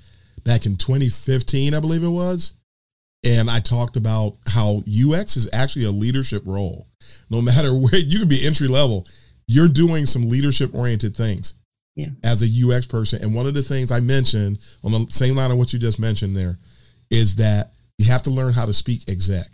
back 0.45 0.67
in 0.67 0.77
2015, 0.77 1.75
I 1.75 1.81
believe 1.81 2.03
it 2.03 2.09
was. 2.09 2.55
And 3.27 3.51
I 3.51 3.59
talked 3.59 3.97
about 3.97 4.37
how 4.47 4.83
UX 4.87 5.37
is 5.37 5.51
actually 5.53 5.87
a 5.87 5.91
leadership 5.91 6.43
role. 6.47 6.87
No 7.31 7.43
matter 7.43 7.71
where 7.71 7.99
you 7.99 8.21
can 8.21 8.29
be 8.29 8.47
entry 8.47 8.69
level, 8.69 9.07
you're 9.47 9.69
doing 9.69 10.07
some 10.07 10.29
leadership 10.29 10.75
oriented 10.75 11.17
things 11.17 11.59
yeah. 11.99 12.11
as 12.25 12.43
a 12.43 12.47
UX 12.67 12.87
person. 12.87 13.21
And 13.23 13.35
one 13.35 13.47
of 13.47 13.55
the 13.55 13.63
things 13.63 13.91
I 13.91 13.99
mentioned 13.99 14.59
on 14.85 14.93
the 14.93 15.07
same 15.11 15.35
line 15.35 15.51
of 15.51 15.59
what 15.59 15.73
you 15.73 15.81
just 15.81 16.01
mentioned 16.01 16.37
there 16.37 16.57
is 17.11 17.37
that 17.37 17.73
you 17.99 18.11
have 18.11 18.23
to 18.23 18.31
learn 18.31 18.53
how 18.53 18.65
to 18.65 18.73
speak 18.73 19.01
exec. 19.09 19.47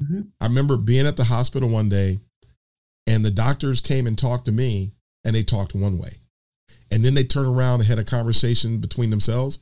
Mm-hmm. 0.00 0.20
I 0.40 0.46
remember 0.46 0.76
being 0.76 1.06
at 1.06 1.16
the 1.16 1.24
hospital 1.24 1.68
one 1.68 1.88
day 1.88 2.14
and 3.08 3.24
the 3.24 3.32
doctors 3.32 3.80
came 3.80 4.06
and 4.06 4.16
talked 4.16 4.44
to 4.44 4.52
me 4.52 4.92
and 5.24 5.34
they 5.34 5.42
talked 5.42 5.74
one 5.74 5.98
way. 5.98 6.10
And 6.92 7.04
then 7.04 7.14
they 7.14 7.24
turned 7.24 7.48
around 7.48 7.80
and 7.80 7.88
had 7.88 7.98
a 7.98 8.04
conversation 8.04 8.78
between 8.78 9.10
themselves 9.10 9.58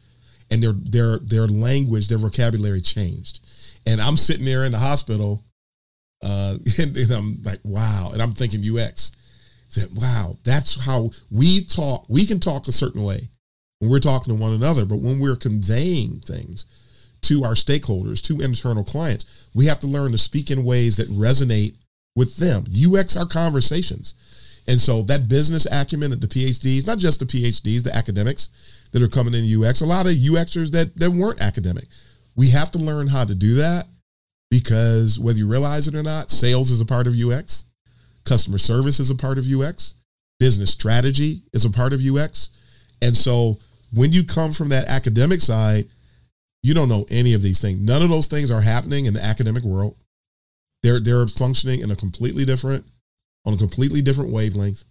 and 0.51 0.63
their 0.63 0.73
their 0.73 1.19
their 1.19 1.47
language, 1.47 2.09
their 2.09 2.19
vocabulary 2.19 2.83
changed. 2.83 3.41
And 3.89 4.01
I'm 4.01 4.17
sitting 4.17 4.45
there 4.45 4.65
in 4.65 4.73
the 4.73 4.79
hospital 4.79 5.43
uh, 6.23 6.57
and, 6.79 6.97
and 6.97 7.11
I'm 7.11 7.43
like, 7.43 7.61
wow. 7.65 8.11
And 8.13 8.21
I'm 8.21 8.33
thinking 8.33 8.61
UX 8.61 9.17
that 9.77 9.97
wow, 9.97 10.33
that's 10.45 10.85
how 10.85 11.11
we 11.31 11.63
talk. 11.65 12.07
We 12.09 12.27
can 12.27 12.41
talk 12.41 12.67
a 12.67 12.73
certain 12.73 13.03
way 13.03 13.21
when 13.79 13.91
we're 13.91 14.01
talking 14.01 14.37
to 14.37 14.43
one 14.43 14.53
another, 14.53 14.85
but 14.85 15.01
when 15.01 15.21
we're 15.21 15.37
conveying 15.37 16.21
things 16.21 17.13
to 17.23 17.45
our 17.45 17.55
stakeholders, 17.55 18.23
to 18.27 18.45
internal 18.45 18.85
clients, 18.85 19.51
we 19.55 19.67
have 19.67 19.79
to 19.81 19.87
learn 19.87 20.13
to 20.13 20.19
speak 20.19 20.51
in 20.51 20.65
ways 20.65 20.97
that 20.97 21.09
resonate 21.09 21.77
with 22.15 22.37
them. 22.37 22.65
UX 22.67 23.17
our 23.17 23.27
conversations. 23.27 24.65
And 24.69 24.81
so 24.81 25.03
that 25.03 25.29
business 25.29 25.67
acumen 25.71 26.13
at 26.13 26.21
the 26.21 26.27
PhDs, 26.27 26.87
not 26.87 26.99
just 26.99 27.21
the 27.21 27.27
PhDs, 27.27 27.85
the 27.85 27.95
academics 27.95 28.89
that 28.93 29.03
are 29.03 29.09
coming 29.09 29.35
in 29.35 29.45
UX, 29.45 29.81
a 29.81 29.87
lot 29.87 30.07
of 30.07 30.13
UXers 30.13 30.73
that, 30.73 30.95
that 30.97 31.11
weren't 31.11 31.41
academic. 31.41 31.85
We 32.37 32.51
have 32.51 32.71
to 32.73 32.79
learn 32.79 33.07
how 33.07 33.25
to 33.25 33.35
do 33.35 33.57
that 33.57 33.85
because 34.51 35.19
whether 35.19 35.39
you 35.39 35.49
realize 35.49 35.89
it 35.89 35.95
or 35.95 36.03
not, 36.03 36.31
sales 36.31 36.71
is 36.71 36.81
a 36.81 36.87
part 36.87 37.07
of 37.07 37.15
UX. 37.15 37.67
Customer 38.27 38.59
service 38.59 39.01
is 39.01 39.11
a 39.11 39.17
part 39.17 39.39
of 39.39 39.47
UX. 39.47 39.95
Business 40.39 40.71
strategy 40.71 41.43
is 41.53 41.65
a 41.65 41.71
part 41.71 41.93
of 41.93 42.01
UX. 42.01 42.97
And 43.03 43.17
so 43.17 43.55
when 43.95 44.13
you 44.13 44.25
come 44.25 44.53
from 44.53 44.69
that 44.71 44.89
academic 44.89 45.41
side, 45.41 45.85
you 46.63 46.75
don't 46.75 46.89
know 46.89 47.07
any 47.11 47.35
of 47.35 47.43
these 47.43 47.61
things. 47.61 47.81
None 47.81 48.03
of 48.03 48.11
those 48.11 48.27
things 48.27 48.51
are 48.51 48.61
happening 48.61 49.07
in 49.07 49.15
the 49.15 49.25
academic 49.25 49.63
world. 49.63 49.97
They're 50.83 51.01
they're 51.01 51.27
functioning 51.27 51.81
in 51.81 51.91
a 51.91 51.97
completely 51.97 52.45
different, 52.45 52.85
on 53.47 53.55
a 53.55 53.57
completely 53.57 54.03
different 54.03 54.33
wavelength. 54.33 54.85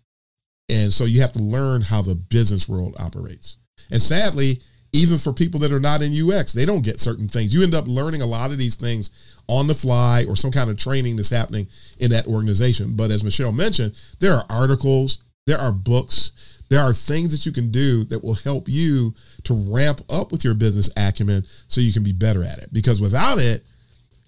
And 0.69 0.91
so 0.91 1.05
you 1.05 1.21
have 1.21 1.33
to 1.33 1.43
learn 1.43 1.81
how 1.81 2.01
the 2.01 2.15
business 2.15 2.67
world 2.67 2.95
operates. 2.99 3.57
And 3.91 4.01
sadly, 4.01 4.53
even 4.93 5.17
for 5.17 5.33
people 5.33 5.59
that 5.59 5.73
are 5.73 5.79
not 5.79 6.01
in 6.01 6.11
UX, 6.13 6.53
they 6.53 6.65
don't 6.65 6.83
get 6.83 6.99
certain 6.99 7.27
things. 7.27 7.53
You 7.53 7.63
end 7.63 7.75
up 7.75 7.85
learning 7.87 8.21
a 8.21 8.25
lot 8.25 8.51
of 8.51 8.57
these 8.57 8.77
things 8.77 9.34
on 9.47 9.67
the 9.67 9.73
fly 9.73 10.23
or 10.27 10.35
some 10.35 10.51
kind 10.51 10.69
of 10.69 10.77
training 10.77 11.15
that's 11.15 11.29
happening 11.29 11.67
in 11.99 12.11
that 12.11 12.27
organization. 12.27 12.95
But 12.95 13.11
as 13.11 13.23
Michelle 13.23 13.51
mentioned, 13.51 13.97
there 14.19 14.33
are 14.33 14.43
articles, 14.49 15.25
there 15.45 15.59
are 15.59 15.71
books, 15.71 16.63
there 16.69 16.81
are 16.81 16.93
things 16.93 17.31
that 17.31 17.45
you 17.45 17.51
can 17.51 17.69
do 17.69 18.03
that 18.05 18.23
will 18.23 18.35
help 18.35 18.65
you 18.67 19.13
to 19.43 19.53
ramp 19.69 20.01
up 20.11 20.31
with 20.31 20.43
your 20.43 20.55
business 20.55 20.89
acumen 20.97 21.43
so 21.45 21.81
you 21.81 21.93
can 21.93 22.03
be 22.03 22.13
better 22.13 22.43
at 22.43 22.57
it. 22.57 22.69
Because 22.73 22.99
without 22.99 23.37
it, 23.37 23.61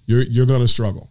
you're 0.06 0.24
you're 0.24 0.46
going 0.46 0.62
to 0.62 0.68
struggle 0.68 1.10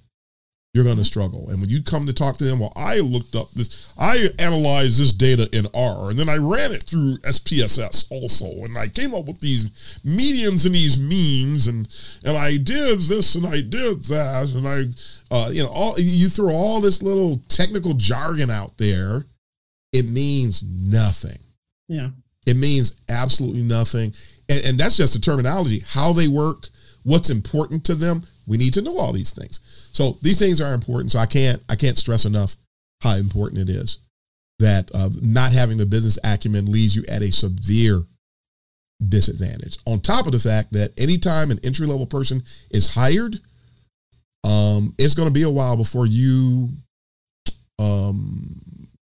you're 0.76 0.84
going 0.84 0.98
to 0.98 1.04
struggle. 1.04 1.48
And 1.48 1.58
when 1.58 1.70
you 1.70 1.82
come 1.82 2.04
to 2.04 2.12
talk 2.12 2.36
to 2.36 2.44
them, 2.44 2.58
well, 2.58 2.72
I 2.76 2.98
looked 2.98 3.34
up 3.34 3.48
this, 3.52 3.94
I 3.98 4.28
analyzed 4.38 5.00
this 5.00 5.14
data 5.14 5.48
in 5.56 5.64
R, 5.74 6.10
and 6.10 6.18
then 6.18 6.28
I 6.28 6.36
ran 6.36 6.70
it 6.70 6.82
through 6.82 7.16
SPSS 7.24 8.12
also, 8.12 8.62
and 8.62 8.76
I 8.76 8.88
came 8.88 9.14
up 9.14 9.26
with 9.26 9.40
these 9.40 9.70
medians 10.04 10.66
and 10.66 10.74
these 10.74 11.00
means, 11.00 11.66
and 11.66 11.88
and 12.26 12.36
I 12.36 12.58
did 12.58 12.98
this 12.98 13.36
and 13.36 13.46
I 13.46 13.62
did 13.62 14.02
that, 14.12 14.52
and 14.54 14.68
I, 14.68 14.84
uh, 15.34 15.48
you 15.50 15.62
know, 15.62 15.70
all 15.72 15.94
you 15.96 16.28
throw 16.28 16.52
all 16.52 16.82
this 16.82 17.02
little 17.02 17.40
technical 17.48 17.94
jargon 17.94 18.50
out 18.50 18.76
there, 18.76 19.24
it 19.94 20.04
means 20.12 20.62
nothing. 20.92 21.40
Yeah, 21.88 22.10
it 22.46 22.58
means 22.58 23.00
absolutely 23.08 23.62
nothing, 23.62 24.12
and, 24.50 24.66
and 24.66 24.78
that's 24.78 24.98
just 24.98 25.14
the 25.14 25.20
terminology. 25.20 25.80
How 25.88 26.12
they 26.12 26.28
work, 26.28 26.66
what's 27.02 27.30
important 27.30 27.86
to 27.86 27.94
them. 27.94 28.20
We 28.46 28.58
need 28.58 28.74
to 28.74 28.82
know 28.82 28.98
all 28.98 29.12
these 29.12 29.32
things. 29.32 29.75
So 29.96 30.12
these 30.20 30.38
things 30.38 30.60
are 30.60 30.74
important. 30.74 31.10
So 31.10 31.18
I 31.18 31.24
can't 31.24 31.64
I 31.70 31.74
can't 31.74 31.96
stress 31.96 32.26
enough 32.26 32.54
how 33.02 33.16
important 33.16 33.62
it 33.62 33.72
is 33.72 34.00
that 34.58 34.90
uh, 34.94 35.08
not 35.22 35.52
having 35.52 35.78
the 35.78 35.86
business 35.86 36.18
acumen 36.22 36.66
leaves 36.66 36.94
you 36.94 37.02
at 37.10 37.22
a 37.22 37.32
severe 37.32 38.02
disadvantage. 39.08 39.78
On 39.86 39.98
top 39.98 40.26
of 40.26 40.32
the 40.32 40.38
fact 40.38 40.72
that 40.72 40.92
anytime 41.00 41.50
an 41.50 41.58
entry 41.64 41.86
level 41.86 42.04
person 42.04 42.42
is 42.72 42.94
hired, 42.94 43.36
um, 44.44 44.92
it's 44.98 45.14
going 45.14 45.28
to 45.28 45.34
be 45.34 45.44
a 45.44 45.50
while 45.50 45.78
before 45.78 46.06
you 46.06 46.68
um, 47.78 48.54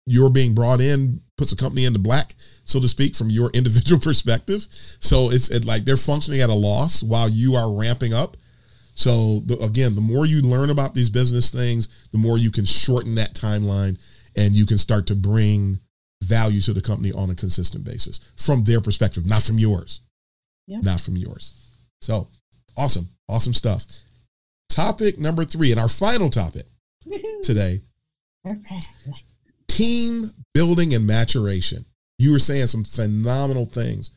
you're 0.05 0.29
being 0.29 0.53
brought 0.53 0.81
in 0.81 1.19
puts 1.36 1.51
a 1.51 1.57
company 1.57 1.86
into 1.86 1.99
black, 1.99 2.31
so 2.38 2.79
to 2.79 2.88
speak, 2.88 3.15
from 3.15 3.31
your 3.31 3.49
individual 3.55 3.99
perspective. 3.99 4.61
So 4.69 5.31
it's 5.31 5.49
it, 5.49 5.65
like 5.65 5.83
they're 5.83 5.95
functioning 5.95 6.41
at 6.41 6.49
a 6.51 6.53
loss 6.53 7.01
while 7.01 7.27
you 7.27 7.55
are 7.55 7.73
ramping 7.73 8.13
up 8.13 8.38
So 8.96 9.41
the, 9.46 9.58
again, 9.64 9.93
the 9.93 10.02
more 10.02 10.26
you 10.26 10.41
learn 10.41 10.70
about 10.70 10.93
these 10.93 11.10
business 11.10 11.52
things, 11.52 12.08
the 12.10 12.18
more 12.18 12.38
you 12.38 12.52
can 12.52 12.66
shorten 12.66 13.16
that 13.16 13.34
timeline 13.34 14.00
and 14.38 14.54
you 14.54 14.66
can 14.66 14.78
start 14.78 15.08
to 15.08 15.16
bring 15.16 15.78
value 16.24 16.62
to 16.62 16.74
the 16.74 16.82
company 16.82 17.12
on 17.12 17.30
a 17.30 17.36
consistent 17.36 17.86
basis 17.86 18.34
from 18.38 18.64
their 18.64 18.82
perspective, 18.82 19.28
not 19.28 19.41
from 19.41 19.60
yours. 19.60 20.02
Yeah. 20.68 20.80
Not 20.82 21.00
from 21.00 21.16
yours. 21.18 21.78
So 22.02 22.28
awesome. 22.78 23.06
Awesome 23.30 23.54
stuff. 23.54 23.84
Topic 24.70 25.20
number 25.20 25.43
three, 25.43 25.72
and 25.72 25.80
our 25.80 25.88
final 25.88 26.30
topic 26.30 26.64
today 27.43 27.78
team 29.68 30.24
building 30.54 30.93
and 30.93 31.06
maturation. 31.06 31.86
You 32.18 32.32
were 32.32 32.39
saying 32.39 32.68
some 32.68 32.84
phenomenal 32.84 33.66
things 33.66 34.12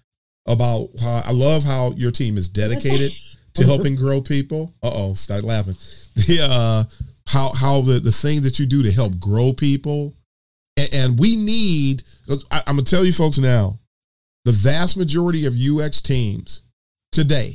about 0.47 0.89
how 1.01 1.23
I 1.27 1.33
love 1.33 1.65
how 1.65 1.93
your 1.97 2.11
team 2.11 2.37
is 2.37 2.49
dedicated 2.49 3.13
to 3.59 3.67
helping 3.67 3.97
grow 3.97 4.21
people. 4.21 4.73
Uh 4.83 4.91
oh, 4.93 5.15
start 5.15 5.45
laughing. 5.45 5.75
The 6.19 6.41
uh, 6.43 6.83
how 7.29 7.53
how 7.55 7.81
the 7.83 8.01
the 8.01 8.11
thing 8.11 8.43
that 8.43 8.59
you 8.59 8.67
do 8.67 8.83
to 8.83 8.91
help 8.91 9.21
grow 9.21 9.53
people, 9.53 10.17
and, 10.77 10.89
and 10.93 11.21
we 11.21 11.37
need. 11.37 12.03
I, 12.51 12.61
I'm 12.67 12.75
gonna 12.75 12.83
tell 12.83 13.05
you 13.05 13.13
folks 13.13 13.39
now, 13.39 13.79
the 14.45 14.51
vast 14.51 14.99
majority 14.99 15.47
of 15.47 15.55
UX 15.55 16.03
teams 16.03 16.63
today 17.13 17.51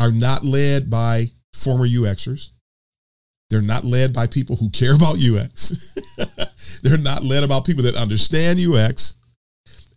are 0.00 0.10
not 0.10 0.42
led 0.42 0.90
by 0.90 1.26
former 1.52 1.86
UXers. 1.86 2.50
They're 3.50 3.62
not 3.62 3.84
led 3.84 4.12
by 4.12 4.26
people 4.26 4.56
who 4.56 4.70
care 4.70 4.96
about 4.96 5.16
UX. 5.22 5.94
They're 6.82 6.98
not 6.98 7.22
led 7.22 7.44
about 7.44 7.64
people 7.64 7.84
that 7.84 7.96
understand 7.96 8.58
UX. 8.58 9.16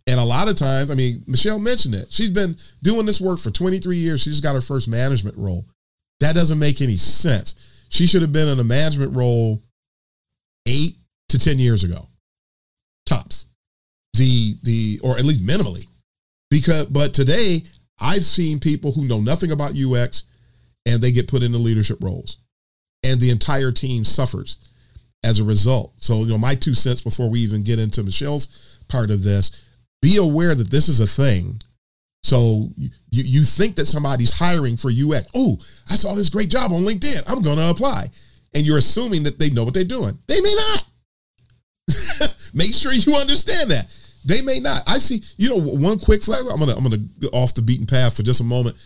And 0.08 0.18
a 0.18 0.24
lot 0.24 0.48
of 0.48 0.56
times, 0.56 0.90
I 0.90 0.94
mean, 0.94 1.20
Michelle 1.26 1.58
mentioned 1.58 1.94
it. 1.94 2.06
She's 2.10 2.30
been 2.30 2.56
doing 2.82 3.04
this 3.04 3.20
work 3.20 3.38
for 3.38 3.50
23 3.50 3.96
years. 3.96 4.22
She 4.22 4.30
just 4.30 4.42
got 4.42 4.54
her 4.54 4.62
first 4.62 4.88
management 4.88 5.36
role. 5.36 5.66
That 6.20 6.34
doesn't 6.34 6.58
make 6.58 6.80
any 6.80 6.96
sense. 6.96 7.86
She 7.90 8.06
should 8.06 8.22
have 8.22 8.32
been 8.32 8.48
in 8.48 8.58
a 8.58 8.64
management 8.64 9.14
role 9.14 9.60
eight 10.66 10.94
to 11.28 11.38
10 11.38 11.58
years 11.58 11.84
ago. 11.84 12.00
Tops. 13.04 13.48
The 14.14 14.54
the 14.62 15.00
or 15.04 15.12
at 15.12 15.24
least 15.24 15.46
minimally. 15.46 15.86
Because 16.50 16.86
but 16.86 17.12
today 17.12 17.60
I've 18.00 18.24
seen 18.24 18.60
people 18.60 18.92
who 18.92 19.06
know 19.06 19.20
nothing 19.20 19.52
about 19.52 19.76
UX 19.76 20.24
and 20.86 21.02
they 21.02 21.12
get 21.12 21.28
put 21.28 21.42
into 21.42 21.58
leadership 21.58 21.98
roles. 22.00 22.38
And 23.04 23.20
the 23.20 23.30
entire 23.30 23.72
team 23.72 24.04
suffers 24.04 24.72
as 25.24 25.40
a 25.40 25.44
result. 25.44 25.92
So, 25.96 26.20
you 26.20 26.30
know, 26.30 26.38
my 26.38 26.54
two 26.54 26.74
cents 26.74 27.02
before 27.02 27.30
we 27.30 27.40
even 27.40 27.62
get 27.62 27.78
into 27.78 28.02
Michelle's 28.02 28.84
part 28.88 29.10
of 29.10 29.22
this 29.22 29.67
be 30.02 30.16
aware 30.16 30.54
that 30.54 30.70
this 30.70 30.88
is 30.88 31.00
a 31.00 31.06
thing. 31.06 31.58
So 32.22 32.68
you, 32.76 32.90
you 33.10 33.40
think 33.40 33.76
that 33.76 33.86
somebody's 33.86 34.36
hiring 34.36 34.76
for 34.76 34.88
UX. 34.88 35.28
Oh, 35.34 35.56
I 35.88 35.94
saw 35.94 36.14
this 36.14 36.30
great 36.30 36.50
job 36.50 36.72
on 36.72 36.82
LinkedIn. 36.82 37.24
I'm 37.30 37.42
going 37.42 37.56
to 37.58 37.70
apply. 37.70 38.04
And 38.54 38.66
you're 38.66 38.78
assuming 38.78 39.22
that 39.24 39.38
they 39.38 39.50
know 39.50 39.64
what 39.64 39.74
they're 39.74 39.84
doing. 39.84 40.12
They 40.26 40.40
may 40.40 40.54
not. 40.54 40.84
Make 42.54 42.74
sure 42.74 42.92
you 42.92 43.16
understand 43.16 43.70
that. 43.70 43.94
They 44.26 44.42
may 44.42 44.58
not. 44.60 44.82
I 44.86 44.98
see, 44.98 45.20
you 45.36 45.50
know, 45.50 45.60
one 45.60 45.98
quick 45.98 46.22
flag. 46.22 46.42
I'm 46.50 46.58
gonna 46.58 46.72
I'm 46.72 46.82
gonna 46.82 46.98
go 47.20 47.28
off 47.28 47.54
the 47.54 47.62
beaten 47.62 47.86
path 47.86 48.16
for 48.16 48.22
just 48.22 48.40
a 48.40 48.44
moment. 48.44 48.76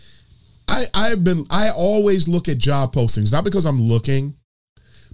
I, 0.69 0.83
I've 0.93 1.23
been 1.23 1.43
I 1.49 1.69
always 1.75 2.27
look 2.27 2.47
at 2.47 2.57
job 2.57 2.93
postings, 2.93 3.31
not 3.31 3.43
because 3.43 3.65
I'm 3.65 3.81
looking, 3.81 4.35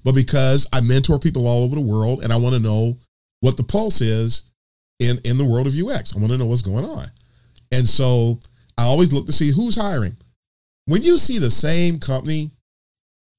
but 0.03 0.13
because 0.13 0.69
I 0.73 0.81
mentor 0.81 1.19
people 1.19 1.47
all 1.47 1.63
over 1.63 1.75
the 1.75 1.81
world 1.81 2.23
and 2.23 2.31
I 2.31 2.37
want 2.37 2.53
to 2.55 2.61
know 2.61 2.93
what 3.39 3.57
the 3.57 3.63
pulse 3.63 4.01
is 4.01 4.48
in 4.99 5.17
in 5.25 5.37
the 5.37 5.45
world 5.45 5.67
of 5.67 5.73
UX. 5.73 6.15
I 6.15 6.19
want 6.19 6.31
to 6.31 6.37
know 6.37 6.45
what's 6.45 6.61
going 6.61 6.85
on. 6.85 7.05
And 7.71 7.87
so 7.87 8.39
I 8.77 8.83
always 8.83 9.13
look 9.13 9.25
to 9.27 9.33
see 9.33 9.51
who's 9.51 9.75
hiring. 9.75 10.15
When 10.85 11.01
you 11.01 11.17
see 11.17 11.37
the 11.37 11.51
same 11.51 11.99
company 11.99 12.49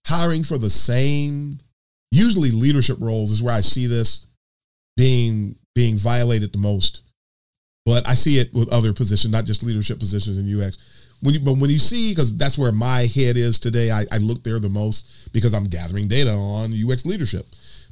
hiring 0.06 0.42
for 0.42 0.58
the 0.58 0.70
same 0.70 1.52
usually 2.10 2.50
leadership 2.50 2.96
roles 3.00 3.30
is 3.30 3.42
where 3.42 3.54
I 3.54 3.60
see 3.60 3.86
this 3.86 4.26
being 4.96 5.54
being 5.74 5.96
violated 5.96 6.52
the 6.52 6.58
most. 6.58 7.04
But 7.86 8.06
I 8.06 8.14
see 8.14 8.38
it 8.38 8.52
with 8.52 8.72
other 8.72 8.92
positions, 8.92 9.32
not 9.32 9.46
just 9.46 9.64
leadership 9.64 9.98
positions 9.98 10.36
in 10.38 10.46
UX. 10.46 11.18
When 11.22 11.34
you, 11.34 11.40
but 11.40 11.58
when 11.58 11.70
you 11.70 11.78
see, 11.78 12.12
because 12.12 12.36
that's 12.36 12.58
where 12.58 12.72
my 12.72 13.06
head 13.14 13.36
is 13.36 13.58
today, 13.58 13.90
I, 13.90 14.04
I 14.12 14.18
look 14.18 14.42
there 14.42 14.58
the 14.58 14.68
most 14.68 15.32
because 15.32 15.54
I'm 15.54 15.64
gathering 15.64 16.08
data 16.08 16.30
on 16.30 16.72
UX 16.72 17.06
leadership 17.06 17.42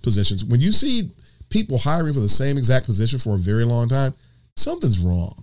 positions. 0.03 0.45
When 0.45 0.61
you 0.61 0.73
see 0.73 1.11
people 1.51 1.79
hiring 1.79 2.13
for 2.13 2.21
the 2.21 2.29
same 2.29 2.59
exact 2.59 2.87
position 2.87 3.19
for 3.19 3.35
a 3.35 3.39
very 3.39 3.65
long 3.65 3.89
time, 3.89 4.13
something's 4.57 5.01
wrong. 5.01 5.35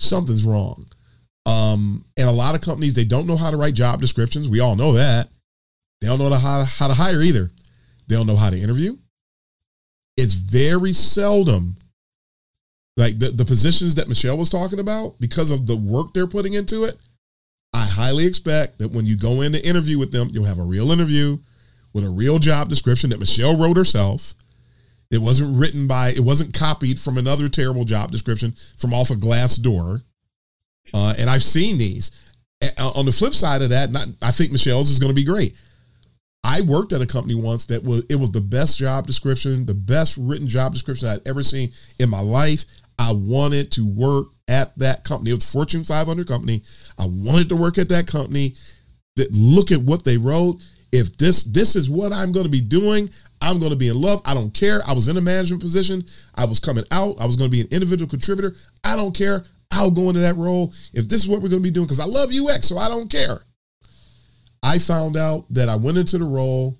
Something's 0.00 0.44
wrong. 0.44 0.84
Um, 1.46 2.04
and 2.18 2.28
a 2.28 2.32
lot 2.32 2.54
of 2.54 2.60
companies, 2.60 2.94
they 2.94 3.04
don't 3.04 3.26
know 3.26 3.36
how 3.36 3.50
to 3.50 3.56
write 3.56 3.74
job 3.74 4.00
descriptions. 4.00 4.48
We 4.48 4.60
all 4.60 4.76
know 4.76 4.92
that. 4.92 5.28
They 6.00 6.08
don't 6.08 6.18
know 6.18 6.30
how 6.30 6.58
to, 6.60 6.64
how 6.64 6.88
to 6.88 6.94
hire 6.94 7.20
either. 7.20 7.48
They 8.08 8.16
don't 8.16 8.26
know 8.26 8.36
how 8.36 8.50
to 8.50 8.58
interview. 8.58 8.94
It's 10.16 10.34
very 10.34 10.92
seldom 10.92 11.74
like 12.96 13.18
the, 13.18 13.32
the 13.34 13.44
positions 13.44 13.94
that 13.94 14.08
Michelle 14.08 14.36
was 14.36 14.50
talking 14.50 14.78
about, 14.78 15.18
because 15.18 15.50
of 15.50 15.66
the 15.66 15.76
work 15.76 16.12
they're 16.12 16.26
putting 16.26 16.52
into 16.52 16.84
it, 16.84 16.94
I 17.74 17.86
highly 17.88 18.26
expect 18.26 18.78
that 18.80 18.90
when 18.92 19.06
you 19.06 19.16
go 19.16 19.40
in 19.40 19.52
to 19.52 19.66
interview 19.66 19.98
with 19.98 20.12
them, 20.12 20.28
you'll 20.30 20.44
have 20.44 20.58
a 20.58 20.64
real 20.64 20.90
interview 20.90 21.38
with 21.94 22.04
a 22.04 22.10
real 22.10 22.38
job 22.38 22.68
description 22.68 23.10
that 23.10 23.20
Michelle 23.20 23.58
wrote 23.58 23.76
herself. 23.76 24.34
It 25.10 25.20
wasn't 25.20 25.58
written 25.58 25.86
by, 25.86 26.08
it 26.08 26.24
wasn't 26.24 26.58
copied 26.58 26.98
from 26.98 27.18
another 27.18 27.48
terrible 27.48 27.84
job 27.84 28.10
description 28.10 28.52
from 28.78 28.94
off 28.94 29.10
a 29.10 29.14
Glassdoor. 29.14 30.02
Uh, 30.94 31.14
and 31.20 31.28
I've 31.28 31.42
seen 31.42 31.78
these. 31.78 32.32
Uh, 32.62 32.98
on 32.98 33.04
the 33.04 33.12
flip 33.12 33.34
side 33.34 33.62
of 33.62 33.70
that, 33.70 33.92
not, 33.92 34.06
I 34.22 34.30
think 34.30 34.52
Michelle's 34.52 34.90
is 34.90 34.98
going 34.98 35.14
to 35.14 35.20
be 35.20 35.24
great. 35.24 35.52
I 36.44 36.60
worked 36.62 36.92
at 36.92 37.02
a 37.02 37.06
company 37.06 37.34
once 37.34 37.66
that 37.66 37.84
was 37.84 38.04
it 38.10 38.16
was 38.16 38.32
the 38.32 38.40
best 38.40 38.78
job 38.78 39.06
description, 39.06 39.64
the 39.64 39.74
best 39.74 40.18
written 40.20 40.48
job 40.48 40.72
description 40.72 41.08
I'd 41.08 41.26
ever 41.26 41.42
seen 41.42 41.68
in 42.00 42.10
my 42.10 42.20
life. 42.20 42.64
I 42.98 43.12
wanted 43.14 43.70
to 43.72 43.86
work 43.86 44.28
at 44.50 44.76
that 44.78 45.04
company. 45.04 45.30
It 45.30 45.34
was 45.34 45.48
a 45.48 45.52
Fortune 45.52 45.84
500 45.84 46.26
company. 46.26 46.60
I 46.98 47.06
wanted 47.06 47.48
to 47.50 47.56
work 47.56 47.78
at 47.78 47.88
that 47.90 48.06
company. 48.06 48.54
That 49.16 49.28
look 49.32 49.72
at 49.72 49.86
what 49.86 50.04
they 50.04 50.16
wrote 50.16 50.62
if 50.92 51.16
this 51.16 51.44
this 51.44 51.74
is 51.74 51.90
what 51.90 52.12
I'm 52.12 52.32
going 52.32 52.44
to 52.44 52.50
be 52.50 52.60
doing, 52.60 53.08
I'm 53.40 53.58
going 53.58 53.72
to 53.72 53.78
be 53.78 53.88
in 53.88 54.00
love. 54.00 54.20
I 54.24 54.34
don't 54.34 54.54
care. 54.54 54.80
I 54.86 54.92
was 54.92 55.08
in 55.08 55.16
a 55.16 55.20
management 55.20 55.62
position. 55.62 56.02
I 56.36 56.46
was 56.46 56.60
coming 56.60 56.84
out. 56.92 57.16
I 57.20 57.26
was 57.26 57.36
going 57.36 57.50
to 57.50 57.56
be 57.56 57.62
an 57.62 57.68
individual 57.72 58.08
contributor. 58.08 58.54
I 58.84 58.94
don't 58.96 59.16
care. 59.16 59.42
I'll 59.72 59.90
go 59.90 60.08
into 60.08 60.20
that 60.20 60.36
role 60.36 60.68
if 60.92 61.08
this 61.08 61.24
is 61.24 61.28
what 61.28 61.42
we're 61.42 61.48
going 61.48 61.62
to 61.62 61.68
be 61.68 61.72
doing 61.72 61.86
because 61.86 62.00
I 62.00 62.04
love 62.04 62.28
UX, 62.30 62.68
so 62.68 62.78
I 62.78 62.88
don't 62.88 63.10
care. 63.10 63.38
I 64.62 64.78
found 64.78 65.16
out 65.16 65.44
that 65.50 65.68
I 65.68 65.76
went 65.76 65.98
into 65.98 66.18
the 66.18 66.24
role. 66.24 66.76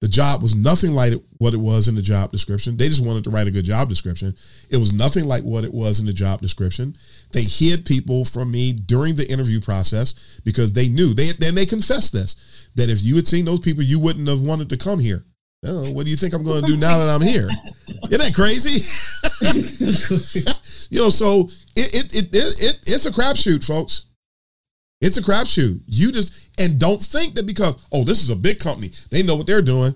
The 0.00 0.08
job 0.08 0.42
was 0.42 0.54
nothing 0.54 0.92
like 0.92 1.12
what 1.38 1.54
it 1.54 1.60
was 1.60 1.88
in 1.88 1.96
the 1.96 2.02
job 2.02 2.30
description. 2.30 2.76
They 2.76 2.86
just 2.86 3.04
wanted 3.04 3.24
to 3.24 3.30
write 3.30 3.48
a 3.48 3.50
good 3.50 3.64
job 3.64 3.88
description. 3.88 4.28
It 4.70 4.78
was 4.78 4.92
nothing 4.92 5.24
like 5.24 5.42
what 5.42 5.64
it 5.64 5.74
was 5.74 5.98
in 5.98 6.06
the 6.06 6.12
job 6.12 6.40
description. 6.40 6.92
They 7.32 7.42
hid 7.42 7.84
people 7.84 8.24
from 8.24 8.52
me 8.52 8.72
during 8.72 9.16
the 9.16 9.28
interview 9.30 9.60
process 9.60 10.40
because 10.44 10.72
they 10.72 10.88
knew 10.88 11.14
they 11.14 11.32
then 11.38 11.56
they 11.56 11.66
confessed 11.66 12.12
this 12.12 12.70
that 12.76 12.90
if 12.90 13.02
you 13.02 13.16
had 13.16 13.26
seen 13.26 13.44
those 13.44 13.60
people, 13.60 13.82
you 13.82 13.98
wouldn't 13.98 14.28
have 14.28 14.40
wanted 14.40 14.70
to 14.70 14.76
come 14.76 15.00
here. 15.00 15.24
Oh, 15.66 15.90
what 15.92 16.04
do 16.04 16.10
you 16.10 16.16
think 16.16 16.34
I'm 16.34 16.44
going 16.44 16.60
to 16.60 16.66
do 16.66 16.76
now 16.76 16.98
that 16.98 17.10
I'm 17.10 17.20
here? 17.20 17.48
Isn't 18.08 18.22
that 18.22 18.34
crazy? 18.34 18.78
you 20.94 21.02
know, 21.02 21.10
so 21.10 21.40
it, 21.74 21.94
it, 21.94 22.14
it, 22.14 22.28
it, 22.32 22.80
it's 22.86 23.06
a 23.06 23.10
crapshoot, 23.10 23.66
folks. 23.66 24.06
It's 25.00 25.18
a 25.18 25.22
crapshoot. 25.22 25.80
You 25.86 26.12
just, 26.12 26.47
and 26.58 26.78
don't 26.78 27.00
think 27.00 27.34
that 27.34 27.46
because, 27.46 27.86
oh, 27.92 28.04
this 28.04 28.22
is 28.22 28.30
a 28.30 28.36
big 28.36 28.58
company, 28.58 28.88
they 29.10 29.22
know 29.22 29.36
what 29.36 29.46
they're 29.46 29.62
doing. 29.62 29.94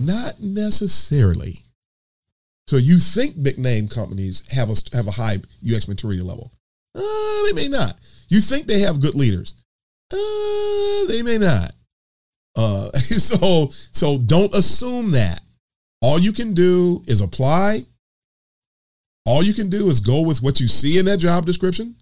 Not 0.00 0.34
necessarily. 0.40 1.54
So 2.68 2.76
you 2.76 2.98
think 2.98 3.42
big 3.42 3.58
name 3.58 3.88
companies 3.88 4.48
have 4.52 4.68
a 4.70 4.96
have 4.96 5.08
a 5.08 5.10
high 5.10 5.36
UX 5.66 5.88
maturity 5.88 6.22
level? 6.22 6.52
Uh, 6.94 7.44
they 7.46 7.52
may 7.52 7.68
not. 7.68 7.92
You 8.28 8.38
think 8.40 8.66
they 8.66 8.80
have 8.80 9.00
good 9.00 9.16
leaders? 9.16 9.60
Uh, 10.12 11.06
they 11.08 11.22
may 11.24 11.38
not. 11.38 11.72
Uh, 12.56 12.90
so 12.92 13.66
so 13.70 14.18
don't 14.18 14.54
assume 14.54 15.10
that. 15.12 15.40
All 16.00 16.20
you 16.20 16.32
can 16.32 16.54
do 16.54 17.02
is 17.06 17.20
apply. 17.20 17.80
All 19.26 19.42
you 19.42 19.52
can 19.52 19.68
do 19.68 19.88
is 19.88 20.00
go 20.00 20.22
with 20.26 20.42
what 20.42 20.60
you 20.60 20.68
see 20.68 20.98
in 20.98 21.04
that 21.06 21.18
job 21.18 21.44
description. 21.44 21.94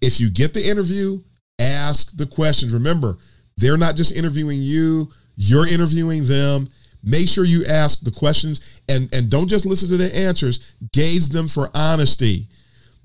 If 0.00 0.20
you 0.20 0.30
get 0.30 0.52
the 0.52 0.68
interview, 0.68 1.18
ask 1.60 2.16
the 2.16 2.26
questions. 2.26 2.74
Remember, 2.74 3.16
they're 3.56 3.78
not 3.78 3.96
just 3.96 4.16
interviewing 4.16 4.58
you, 4.60 5.08
you're 5.36 5.66
interviewing 5.66 6.24
them. 6.26 6.66
Make 7.02 7.28
sure 7.28 7.44
you 7.44 7.64
ask 7.68 8.00
the 8.00 8.10
questions 8.10 8.82
and, 8.88 9.12
and 9.14 9.30
don't 9.30 9.48
just 9.48 9.66
listen 9.66 9.88
to 9.90 9.96
their 9.96 10.26
answers, 10.28 10.76
gauge 10.92 11.28
them 11.28 11.48
for 11.48 11.68
honesty 11.74 12.46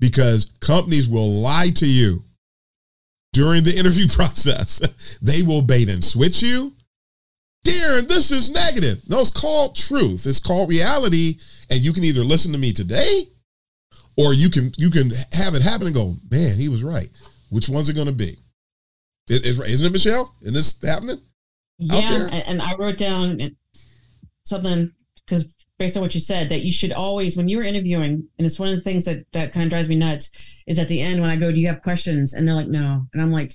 because 0.00 0.56
companies 0.60 1.08
will 1.08 1.28
lie 1.28 1.68
to 1.74 1.86
you 1.86 2.22
during 3.32 3.62
the 3.62 3.76
interview 3.78 4.06
process. 4.08 5.18
they 5.18 5.42
will 5.42 5.62
bait 5.62 5.88
and 5.88 6.02
switch 6.02 6.42
you. 6.42 6.72
Darren, 7.64 8.08
this 8.08 8.30
is 8.30 8.54
negative. 8.54 9.02
No, 9.08 9.20
it's 9.20 9.38
called 9.38 9.76
truth. 9.76 10.26
It's 10.26 10.40
called 10.40 10.70
reality. 10.70 11.34
And 11.70 11.80
you 11.80 11.92
can 11.92 12.04
either 12.04 12.24
listen 12.24 12.52
to 12.52 12.58
me 12.58 12.72
today 12.72 13.22
or 14.18 14.34
you 14.34 14.50
can 14.50 14.70
you 14.76 14.90
can 14.90 15.08
have 15.32 15.54
it 15.54 15.62
happen 15.62 15.86
and 15.86 15.94
go, 15.94 16.14
man, 16.30 16.58
he 16.58 16.68
was 16.68 16.82
right. 16.82 17.08
Which 17.50 17.68
one's 17.68 17.88
it 17.88 17.96
going 17.96 18.08
to 18.08 18.14
be? 18.14 18.32
It, 19.28 19.44
isn't 19.44 19.86
it, 19.86 19.92
Michelle? 19.92 20.34
Isn't 20.42 20.54
this 20.54 20.82
happening? 20.82 21.16
Yeah, 21.78 22.42
and 22.46 22.60
I 22.60 22.74
wrote 22.74 22.98
down 22.98 23.40
something 24.44 24.92
because 25.24 25.54
based 25.78 25.96
on 25.96 26.02
what 26.02 26.14
you 26.14 26.20
said 26.20 26.50
that 26.50 26.60
you 26.60 26.72
should 26.72 26.92
always 26.92 27.36
when 27.36 27.48
you're 27.48 27.62
interviewing 27.62 28.28
and 28.38 28.46
it's 28.46 28.58
one 28.58 28.68
of 28.68 28.76
the 28.76 28.82
things 28.82 29.06
that 29.06 29.24
that 29.32 29.52
kind 29.52 29.64
of 29.64 29.70
drives 29.70 29.88
me 29.88 29.96
nuts 29.96 30.30
is 30.66 30.78
at 30.78 30.88
the 30.88 31.00
end 31.00 31.20
when 31.20 31.30
i 31.30 31.36
go 31.36 31.50
do 31.50 31.58
you 31.58 31.66
have 31.66 31.82
questions 31.82 32.34
and 32.34 32.46
they're 32.46 32.54
like 32.54 32.68
no 32.68 33.06
and 33.12 33.22
i'm 33.22 33.32
like 33.32 33.50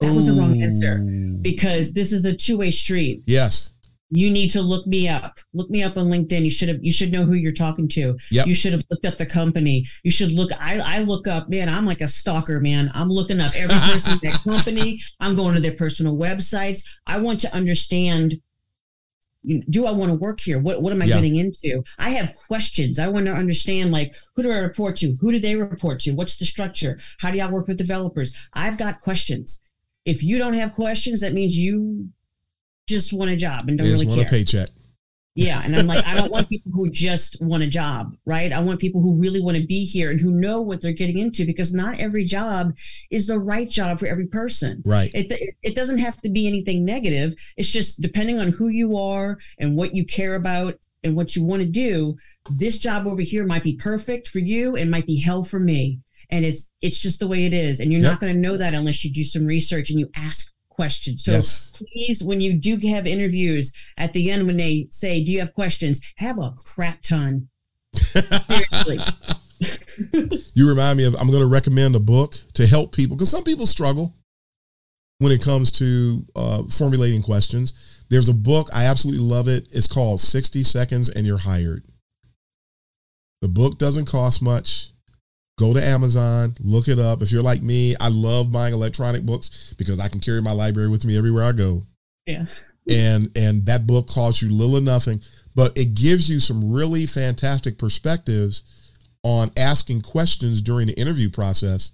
that 0.00 0.14
was 0.14 0.26
the 0.26 0.40
wrong 0.40 0.62
answer 0.62 1.00
oh. 1.02 1.38
because 1.42 1.94
this 1.94 2.12
is 2.12 2.24
a 2.24 2.36
two-way 2.36 2.70
street 2.70 3.22
yes 3.26 3.71
you 4.14 4.30
need 4.30 4.48
to 4.48 4.60
look 4.60 4.86
me 4.86 5.08
up 5.08 5.38
look 5.54 5.70
me 5.70 5.82
up 5.82 5.96
on 5.96 6.08
linkedin 6.08 6.44
you 6.44 6.50
should 6.50 6.68
have 6.68 6.78
you 6.84 6.92
should 6.92 7.10
know 7.10 7.24
who 7.24 7.32
you're 7.32 7.50
talking 7.50 7.88
to 7.88 8.16
yep. 8.30 8.46
you 8.46 8.54
should 8.54 8.72
have 8.72 8.82
looked 8.90 9.06
up 9.06 9.16
the 9.16 9.26
company 9.26 9.86
you 10.04 10.10
should 10.10 10.30
look 10.32 10.50
i 10.60 10.78
i 10.84 11.00
look 11.00 11.26
up 11.26 11.48
man 11.48 11.68
i'm 11.68 11.86
like 11.86 12.02
a 12.02 12.08
stalker 12.08 12.60
man 12.60 12.90
i'm 12.94 13.08
looking 13.08 13.40
up 13.40 13.50
every 13.56 13.74
person 13.92 14.12
in 14.12 14.30
that 14.30 14.40
company 14.48 15.00
i'm 15.20 15.34
going 15.34 15.54
to 15.54 15.60
their 15.60 15.74
personal 15.76 16.16
websites 16.16 16.86
i 17.06 17.18
want 17.18 17.40
to 17.40 17.54
understand 17.56 18.40
do 19.68 19.86
I 19.86 19.90
want 19.90 20.10
to 20.10 20.14
work 20.14 20.38
here? 20.38 20.60
What 20.60 20.82
what 20.82 20.92
am 20.92 21.02
I 21.02 21.06
yeah. 21.06 21.16
getting 21.16 21.34
into? 21.34 21.82
I 21.98 22.10
have 22.10 22.32
questions. 22.46 23.00
I 23.00 23.08
want 23.08 23.26
to 23.26 23.32
understand 23.32 23.90
like 23.90 24.14
who 24.36 24.44
do 24.44 24.52
I 24.52 24.58
report 24.58 24.96
to? 24.98 25.14
Who 25.20 25.32
do 25.32 25.40
they 25.40 25.56
report 25.56 25.98
to? 26.00 26.12
What's 26.12 26.36
the 26.36 26.44
structure? 26.44 27.00
How 27.18 27.32
do 27.32 27.38
y'all 27.38 27.50
work 27.50 27.66
with 27.66 27.76
developers? 27.76 28.36
I've 28.52 28.78
got 28.78 29.00
questions. 29.00 29.60
If 30.04 30.22
you 30.22 30.38
don't 30.38 30.54
have 30.54 30.72
questions, 30.74 31.20
that 31.22 31.32
means 31.32 31.56
you 31.56 32.08
just 32.88 33.12
want 33.12 33.30
a 33.30 33.36
job 33.36 33.64
and 33.68 33.78
don't 33.78 33.86
just 33.86 34.04
really 34.04 34.16
want 34.16 34.28
care. 34.28 34.38
a 34.38 34.40
paycheck. 34.40 34.68
Yeah. 35.34 35.62
And 35.64 35.74
I'm 35.74 35.86
like, 35.86 36.04
I 36.06 36.14
don't 36.14 36.30
want 36.30 36.48
people 36.48 36.72
who 36.72 36.90
just 36.90 37.38
want 37.40 37.62
a 37.62 37.66
job, 37.66 38.14
right? 38.26 38.52
I 38.52 38.60
want 38.60 38.80
people 38.80 39.00
who 39.00 39.18
really 39.18 39.40
want 39.40 39.56
to 39.56 39.66
be 39.66 39.84
here 39.84 40.10
and 40.10 40.20
who 40.20 40.30
know 40.30 40.60
what 40.60 40.82
they're 40.82 40.92
getting 40.92 41.18
into 41.18 41.46
because 41.46 41.72
not 41.72 41.98
every 41.98 42.24
job 42.24 42.74
is 43.10 43.26
the 43.26 43.38
right 43.38 43.68
job 43.68 43.98
for 43.98 44.06
every 44.06 44.26
person. 44.26 44.82
Right. 44.84 45.10
It, 45.14 45.54
it 45.62 45.74
doesn't 45.74 45.98
have 45.98 46.18
to 46.18 46.30
be 46.30 46.46
anything 46.46 46.84
negative. 46.84 47.34
It's 47.56 47.70
just 47.70 48.02
depending 48.02 48.38
on 48.38 48.48
who 48.48 48.68
you 48.68 48.96
are 48.96 49.38
and 49.58 49.74
what 49.74 49.94
you 49.94 50.04
care 50.04 50.34
about 50.34 50.74
and 51.02 51.16
what 51.16 51.34
you 51.34 51.44
want 51.44 51.62
to 51.62 51.68
do. 51.68 52.16
This 52.50 52.78
job 52.78 53.06
over 53.06 53.22
here 53.22 53.46
might 53.46 53.64
be 53.64 53.74
perfect 53.74 54.28
for 54.28 54.38
you 54.38 54.76
and 54.76 54.90
might 54.90 55.06
be 55.06 55.20
hell 55.20 55.44
for 55.44 55.60
me. 55.60 56.00
And 56.30 56.44
it's 56.44 56.70
it's 56.80 56.98
just 56.98 57.20
the 57.20 57.26
way 57.26 57.46
it 57.46 57.54
is. 57.54 57.80
And 57.80 57.90
you're 57.90 58.00
yep. 58.02 58.12
not 58.12 58.20
going 58.20 58.34
to 58.34 58.38
know 58.38 58.56
that 58.56 58.74
unless 58.74 59.04
you 59.04 59.12
do 59.12 59.24
some 59.24 59.46
research 59.46 59.90
and 59.90 59.98
you 59.98 60.08
ask 60.16 60.51
questions. 60.72 61.24
So 61.24 61.32
yes. 61.32 61.72
please, 61.76 62.22
when 62.24 62.40
you 62.40 62.54
do 62.54 62.76
have 62.88 63.06
interviews 63.06 63.72
at 63.96 64.12
the 64.12 64.30
end, 64.30 64.46
when 64.46 64.56
they 64.56 64.86
say, 64.90 65.22
Do 65.22 65.30
you 65.32 65.40
have 65.40 65.54
questions? 65.54 66.00
Have 66.16 66.38
a 66.38 66.52
crap 66.64 67.02
ton. 67.02 67.48
Seriously. 67.94 68.98
you 70.54 70.68
remind 70.68 70.98
me 70.98 71.04
of, 71.04 71.14
I'm 71.14 71.28
going 71.28 71.42
to 71.42 71.48
recommend 71.48 71.94
a 71.94 72.00
book 72.00 72.34
to 72.54 72.66
help 72.66 72.94
people 72.94 73.16
because 73.16 73.30
some 73.30 73.44
people 73.44 73.66
struggle 73.66 74.14
when 75.18 75.32
it 75.32 75.42
comes 75.42 75.70
to 75.72 76.24
uh, 76.34 76.62
formulating 76.64 77.22
questions. 77.22 78.06
There's 78.10 78.28
a 78.28 78.34
book, 78.34 78.68
I 78.74 78.86
absolutely 78.86 79.24
love 79.24 79.48
it. 79.48 79.68
It's 79.72 79.86
called 79.86 80.20
60 80.20 80.64
Seconds 80.64 81.08
and 81.10 81.26
You're 81.26 81.38
Hired. 81.38 81.86
The 83.40 83.48
book 83.48 83.78
doesn't 83.78 84.06
cost 84.06 84.42
much. 84.42 84.91
Go 85.58 85.74
to 85.74 85.84
Amazon, 85.84 86.54
look 86.60 86.88
it 86.88 86.98
up. 86.98 87.22
If 87.22 87.30
you're 87.30 87.42
like 87.42 87.62
me, 87.62 87.94
I 88.00 88.08
love 88.08 88.50
buying 88.50 88.72
electronic 88.72 89.24
books 89.24 89.74
because 89.74 90.00
I 90.00 90.08
can 90.08 90.20
carry 90.20 90.40
my 90.40 90.52
library 90.52 90.88
with 90.88 91.04
me 91.04 91.16
everywhere 91.16 91.44
I 91.44 91.52
go. 91.52 91.82
Yeah. 92.26 92.46
And 92.90 93.28
and 93.36 93.66
that 93.66 93.86
book 93.86 94.08
costs 94.08 94.42
you 94.42 94.52
little 94.52 94.78
or 94.78 94.80
nothing, 94.80 95.20
but 95.54 95.78
it 95.78 95.94
gives 95.94 96.28
you 96.28 96.40
some 96.40 96.72
really 96.72 97.06
fantastic 97.06 97.78
perspectives 97.78 98.96
on 99.22 99.48
asking 99.58 100.00
questions 100.00 100.62
during 100.62 100.86
the 100.86 100.98
interview 100.98 101.30
process. 101.30 101.92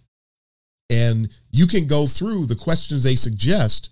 And 0.90 1.28
you 1.52 1.66
can 1.66 1.86
go 1.86 2.06
through 2.06 2.46
the 2.46 2.56
questions 2.56 3.02
they 3.02 3.16
suggest 3.16 3.90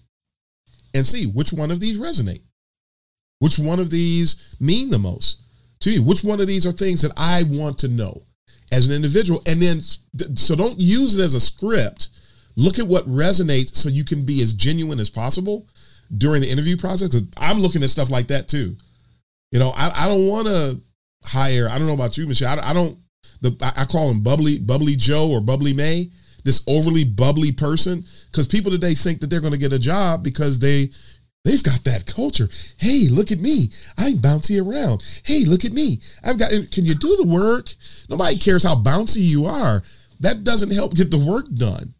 and 0.95 1.05
see 1.05 1.27
which 1.27 1.53
one 1.53 1.71
of 1.71 1.81
these 1.81 2.01
resonate. 2.01 2.43
Which 3.41 3.59
one 3.59 3.79
of 3.79 3.91
these 3.91 4.57
mean 4.61 4.91
the 4.91 4.99
most 4.99 5.43
to 5.81 5.93
you? 5.93 6.03
Which 6.03 6.25
one 6.25 6.41
of 6.41 6.47
these 6.47 6.67
are 6.67 6.73
things 6.73 7.03
that 7.03 7.13
I 7.19 7.43
want 7.59 7.79
to 7.81 7.89
know? 7.89 8.15
As 8.73 8.89
an 8.89 8.95
individual. 8.95 9.41
And 9.47 9.61
then, 9.61 9.81
so 10.37 10.57
don't 10.57 10.79
use 10.79 11.19
it 11.19 11.23
as 11.23 11.35
a 11.35 11.41
script. 11.41 12.11
Look 12.57 12.79
at 12.79 12.87
what 12.87 13.05
resonates 13.05 13.75
so 13.75 13.89
you 13.89 14.05
can 14.05 14.25
be 14.25 14.43
as 14.43 14.55
genuine 14.55 14.99
as 14.99 15.11
possible 15.11 15.67
during 16.19 16.41
the 16.41 16.51
interview 16.51 16.77
process. 16.77 17.23
I'm 17.39 17.61
looking 17.61 17.83
at 17.83 17.91
stuff 17.91 18.11
like 18.11 18.29
that 18.29 18.49
too. 18.49 18.77
You 19.53 19.59
know, 19.59 19.71
I, 19.77 19.91
I 19.95 20.09
don't 20.09 20.29
want 20.29 20.47
to 20.49 20.81
hire, 21.25 21.69
I 21.71 21.79
don't 21.79 21.87
know 21.87 21.95
about 21.95 22.17
you, 22.17 22.27
Michelle. 22.27 22.59
I, 22.59 22.71
I 22.71 22.73
don't, 22.73 22.97
the, 23.43 23.73
I 23.77 23.85
call 23.85 24.11
him 24.11 24.23
bubbly, 24.23 24.59
bubbly 24.59 24.97
Joe 24.97 25.31
or 25.31 25.41
bubbly 25.41 25.75
May, 25.75 26.07
this 26.45 26.65
overly 26.69 27.05
bubbly 27.05 27.53
person. 27.53 28.03
Because 28.31 28.49
people 28.49 28.71
today 28.71 28.95
think 28.95 29.21
that 29.21 29.29
they're 29.29 29.41
going 29.41 29.53
to 29.53 29.59
get 29.59 29.73
a 29.73 29.79
job 29.79 30.23
because 30.25 30.59
they 30.59 30.87
They've 31.47 31.63
got 31.63 31.85
that 31.85 32.11
culture. 32.13 32.49
Hey, 32.81 33.07
look 33.09 33.31
at 33.31 33.39
me. 33.39 33.71
I'm 33.97 34.19
bouncy 34.19 34.59
around. 34.59 34.99
Hey, 35.25 35.45
look 35.47 35.65
at 35.65 35.73
me. 35.73 35.99
I've 36.25 36.41
got, 36.41 36.51
can 36.73 36.85
you 36.85 36.97
do 36.97 37.15
the 37.23 37.29
work? 37.31 37.69
Nobody 38.11 38.37
cares 38.37 38.65
how 38.65 38.75
bouncy 38.75 39.23
you 39.23 39.47
are. 39.47 39.81
That 40.19 40.43
doesn't 40.43 40.75
help 40.75 40.97
get 40.97 41.13
the 41.13 41.25
work 41.25 41.47
done. 41.55 41.95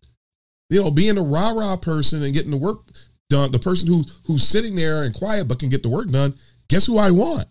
You 0.69 0.83
know, 0.83 0.91
being 0.91 1.17
a 1.17 1.23
rah 1.23 1.51
rah 1.51 1.77
person 1.77 2.25
and 2.25 2.35
getting 2.35 2.51
the 2.51 2.57
work 2.57 2.91
done, 3.31 3.53
the 3.53 3.61
person 3.61 3.87
who 3.87 4.03
who's 4.27 4.43
sitting 4.43 4.75
there 4.75 5.05
and 5.05 5.15
quiet 5.15 5.47
but 5.47 5.61
can 5.61 5.69
get 5.69 5.85
the 5.85 5.91
work 5.95 6.09
done, 6.09 6.33
guess 6.69 6.87
who 6.87 6.99
I 6.99 7.13
want? 7.13 7.47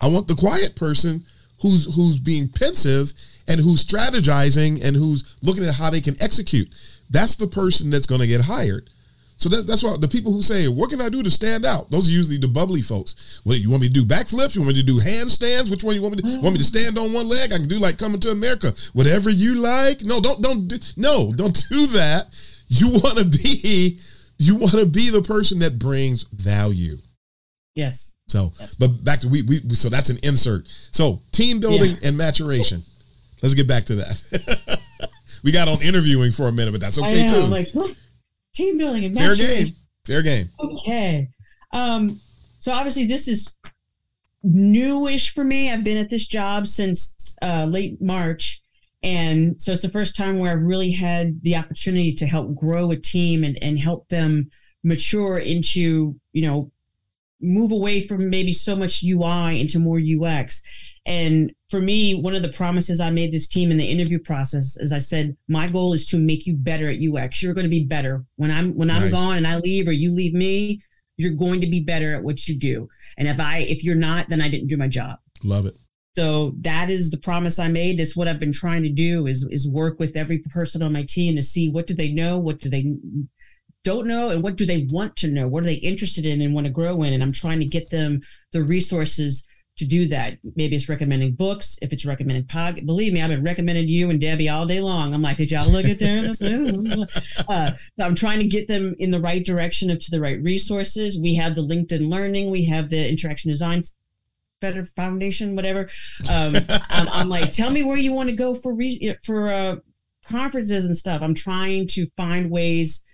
I 0.00 0.06
want 0.06 0.28
the 0.28 0.36
quiet 0.38 0.76
person 0.76 1.24
who's 1.62 1.96
who's 1.96 2.20
being 2.20 2.48
pensive 2.48 3.10
and 3.48 3.58
who's 3.58 3.84
strategizing 3.84 4.86
and 4.86 4.94
who's 4.94 5.36
looking 5.42 5.64
at 5.64 5.74
how 5.74 5.90
they 5.90 6.00
can 6.00 6.14
execute. 6.22 6.68
That's 7.10 7.34
the 7.34 7.48
person 7.48 7.90
that's 7.90 8.06
going 8.06 8.20
to 8.20 8.28
get 8.28 8.44
hired. 8.44 8.88
So 9.36 9.50
that, 9.50 9.66
that's 9.66 9.84
why 9.84 9.94
the 10.00 10.08
people 10.08 10.32
who 10.32 10.40
say, 10.40 10.66
"What 10.66 10.88
can 10.88 11.00
I 11.00 11.08
do 11.08 11.22
to 11.22 11.30
stand 11.30 11.66
out?" 11.66 11.90
Those 11.90 12.08
are 12.08 12.12
usually 12.12 12.38
the 12.38 12.48
bubbly 12.48 12.80
folks. 12.80 13.40
What 13.44 13.58
you 13.58 13.70
want 13.70 13.82
me 13.82 13.88
to 13.88 13.92
do? 13.92 14.04
Backflips? 14.04 14.56
You 14.56 14.62
want 14.62 14.74
me 14.74 14.80
to 14.80 14.86
do 14.86 14.96
handstands? 14.96 15.70
Which 15.70 15.84
one 15.84 15.94
you 15.94 16.02
want 16.02 16.16
me 16.16 16.22
to? 16.22 16.40
Want 16.40 16.54
me 16.54 16.58
to 16.58 16.64
stand 16.64 16.96
on 16.96 17.12
one 17.12 17.28
leg? 17.28 17.52
I 17.52 17.58
can 17.58 17.68
do 17.68 17.78
like 17.78 17.98
coming 17.98 18.20
to 18.20 18.30
America. 18.30 18.72
Whatever 18.94 19.28
you 19.28 19.60
like. 19.60 20.04
No, 20.04 20.20
don't 20.20 20.40
don't 20.42 20.68
do, 20.68 20.76
no, 20.96 21.32
don't 21.36 21.54
do 21.70 21.86
that. 22.00 22.32
You 22.68 22.92
want 23.04 23.18
to 23.18 23.26
be 23.28 23.98
you 24.38 24.56
want 24.56 24.72
to 24.72 24.86
be 24.86 25.10
the 25.10 25.22
person 25.22 25.58
that 25.60 25.78
brings 25.78 26.24
value. 26.24 26.96
Yes. 27.74 28.16
So, 28.28 28.50
yes. 28.58 28.76
but 28.76 28.88
back 29.04 29.20
to 29.20 29.28
we, 29.28 29.42
we 29.42 29.56
so 29.74 29.88
that's 29.88 30.10
an 30.10 30.16
insert. 30.24 30.66
So 30.66 31.20
team 31.30 31.60
building 31.60 31.92
yeah. 32.00 32.08
and 32.08 32.18
maturation. 32.18 32.78
Let's 33.42 33.54
get 33.54 33.68
back 33.68 33.84
to 33.84 33.96
that. 33.96 34.80
we 35.44 35.52
got 35.52 35.68
on 35.68 35.76
interviewing 35.82 36.32
for 36.32 36.48
a 36.48 36.52
minute, 36.52 36.72
but 36.72 36.80
that's 36.80 37.00
okay 37.02 37.28
too. 37.28 37.46
Like, 37.52 37.68
team 38.56 38.78
building 38.78 39.04
and 39.04 39.16
fair 39.16 39.36
game. 39.36 39.68
Fair 40.06 40.22
game. 40.22 40.46
Okay. 40.58 41.28
Um, 41.72 42.08
so 42.08 42.72
obviously 42.72 43.06
this 43.06 43.28
is 43.28 43.58
newish 44.42 45.32
for 45.34 45.44
me. 45.44 45.70
I've 45.70 45.84
been 45.84 45.98
at 45.98 46.08
this 46.08 46.26
job 46.26 46.66
since 46.66 47.36
uh, 47.42 47.66
late 47.68 48.00
March. 48.00 48.62
And 49.02 49.60
so 49.60 49.72
it's 49.72 49.82
the 49.82 49.88
first 49.88 50.16
time 50.16 50.38
where 50.38 50.52
I've 50.52 50.62
really 50.62 50.90
had 50.90 51.42
the 51.42 51.56
opportunity 51.56 52.12
to 52.12 52.26
help 52.26 52.56
grow 52.56 52.90
a 52.90 52.96
team 52.96 53.44
and, 53.44 53.58
and 53.62 53.78
help 53.78 54.08
them 54.08 54.50
mature 54.82 55.38
into, 55.38 56.16
you 56.32 56.42
know, 56.42 56.72
move 57.40 57.70
away 57.70 58.00
from 58.00 58.30
maybe 58.30 58.52
so 58.52 58.74
much 58.74 59.04
UI 59.04 59.60
into 59.60 59.78
more 59.78 60.00
UX. 60.00 60.62
And 61.06 61.52
for 61.70 61.80
me, 61.80 62.20
one 62.20 62.34
of 62.34 62.42
the 62.42 62.48
promises 62.48 63.00
I 63.00 63.10
made 63.10 63.30
this 63.30 63.46
team 63.46 63.70
in 63.70 63.76
the 63.76 63.88
interview 63.88 64.18
process 64.18 64.76
is 64.76 64.92
I 64.92 64.98
said, 64.98 65.36
my 65.46 65.68
goal 65.68 65.92
is 65.92 66.04
to 66.06 66.18
make 66.18 66.46
you 66.46 66.54
better 66.54 66.88
at 66.88 66.98
UX. 67.00 67.42
You're 67.42 67.54
going 67.54 67.64
to 67.64 67.70
be 67.70 67.84
better 67.84 68.24
when 68.34 68.50
I'm 68.50 68.74
when 68.74 68.90
I'm 68.90 69.02
nice. 69.02 69.12
gone 69.12 69.36
and 69.36 69.46
I 69.46 69.58
leave 69.58 69.86
or 69.86 69.92
you 69.92 70.12
leave 70.12 70.34
me. 70.34 70.82
You're 71.16 71.32
going 71.32 71.60
to 71.60 71.68
be 71.68 71.80
better 71.80 72.14
at 72.14 72.24
what 72.24 72.48
you 72.48 72.58
do. 72.58 72.88
And 73.16 73.28
if 73.28 73.38
I 73.38 73.58
if 73.58 73.84
you're 73.84 73.94
not, 73.94 74.28
then 74.28 74.42
I 74.42 74.48
didn't 74.48 74.66
do 74.66 74.76
my 74.76 74.88
job. 74.88 75.18
Love 75.44 75.66
it. 75.66 75.78
So 76.16 76.54
that 76.62 76.90
is 76.90 77.10
the 77.10 77.18
promise 77.18 77.58
I 77.58 77.68
made. 77.68 78.00
It's 78.00 78.16
what 78.16 78.26
I've 78.26 78.40
been 78.40 78.52
trying 78.52 78.82
to 78.82 78.88
do 78.88 79.28
is 79.28 79.46
is 79.50 79.70
work 79.70 80.00
with 80.00 80.16
every 80.16 80.38
person 80.38 80.82
on 80.82 80.92
my 80.92 81.04
team 81.04 81.36
to 81.36 81.42
see 81.42 81.70
what 81.70 81.86
do 81.86 81.94
they 81.94 82.10
know, 82.10 82.36
what 82.36 82.58
do 82.58 82.68
they 82.68 82.96
don't 83.84 84.08
know, 84.08 84.30
and 84.30 84.42
what 84.42 84.56
do 84.56 84.66
they 84.66 84.88
want 84.90 85.14
to 85.16 85.30
know, 85.30 85.46
what 85.46 85.62
are 85.62 85.66
they 85.66 85.74
interested 85.74 86.26
in 86.26 86.40
and 86.40 86.52
want 86.52 86.66
to 86.66 86.72
grow 86.72 87.04
in. 87.04 87.12
And 87.12 87.22
I'm 87.22 87.32
trying 87.32 87.60
to 87.60 87.64
get 87.64 87.90
them 87.90 88.22
the 88.50 88.64
resources 88.64 89.46
to 89.76 89.84
do 89.84 90.08
that. 90.08 90.38
Maybe 90.56 90.74
it's 90.74 90.88
recommending 90.88 91.34
books. 91.34 91.78
If 91.82 91.92
it's 91.92 92.06
recommending 92.06 92.46
pod, 92.46 92.84
believe 92.86 93.12
me, 93.12 93.20
I've 93.20 93.30
been 93.30 93.44
recommending 93.44 93.88
you 93.88 94.08
and 94.08 94.20
Debbie 94.20 94.48
all 94.48 94.66
day 94.66 94.80
long. 94.80 95.12
I'm 95.12 95.22
like, 95.22 95.36
did 95.36 95.50
y'all 95.50 95.70
look 95.70 95.84
at 95.84 95.98
this? 95.98 96.40
uh, 97.48 97.72
I'm 98.00 98.14
trying 98.14 98.40
to 98.40 98.46
get 98.46 98.68
them 98.68 98.94
in 98.98 99.10
the 99.10 99.20
right 99.20 99.44
direction 99.44 99.90
of 99.90 99.98
to 99.98 100.10
the 100.10 100.20
right 100.20 100.42
resources. 100.42 101.20
We 101.20 101.34
have 101.34 101.54
the 101.54 101.62
LinkedIn 101.62 102.08
Learning. 102.08 102.50
We 102.50 102.64
have 102.66 102.88
the 102.88 103.08
Interaction 103.08 103.50
Design 103.50 103.82
Better 104.60 104.84
Foundation, 104.84 105.54
whatever. 105.54 105.90
Um, 106.32 106.54
I'm, 106.90 107.08
I'm, 107.08 107.28
like, 107.28 107.52
tell 107.52 107.70
me 107.70 107.84
where 107.84 107.98
you 107.98 108.14
want 108.14 108.30
to 108.30 108.36
go 108.36 108.54
for 108.54 108.72
re- 108.72 109.16
for 109.22 109.52
uh, 109.52 109.76
conferences 110.26 110.86
and 110.86 110.96
stuff. 110.96 111.20
I'm 111.20 111.34
trying 111.34 111.86
to 111.88 112.06
find 112.16 112.50
ways 112.50 113.04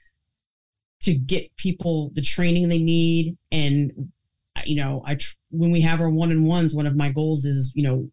to 1.00 1.14
get 1.14 1.54
people 1.56 2.10
the 2.14 2.22
training 2.22 2.68
they 2.68 2.78
need 2.78 3.36
and 3.50 4.12
you 4.64 4.76
know, 4.76 5.02
I 5.06 5.16
tr- 5.16 5.34
when 5.50 5.70
we 5.70 5.80
have 5.82 6.00
our 6.00 6.10
one 6.10 6.30
on 6.30 6.44
ones, 6.44 6.74
one 6.74 6.86
of 6.86 6.96
my 6.96 7.10
goals 7.10 7.44
is 7.44 7.72
you 7.74 7.82
know 7.82 8.10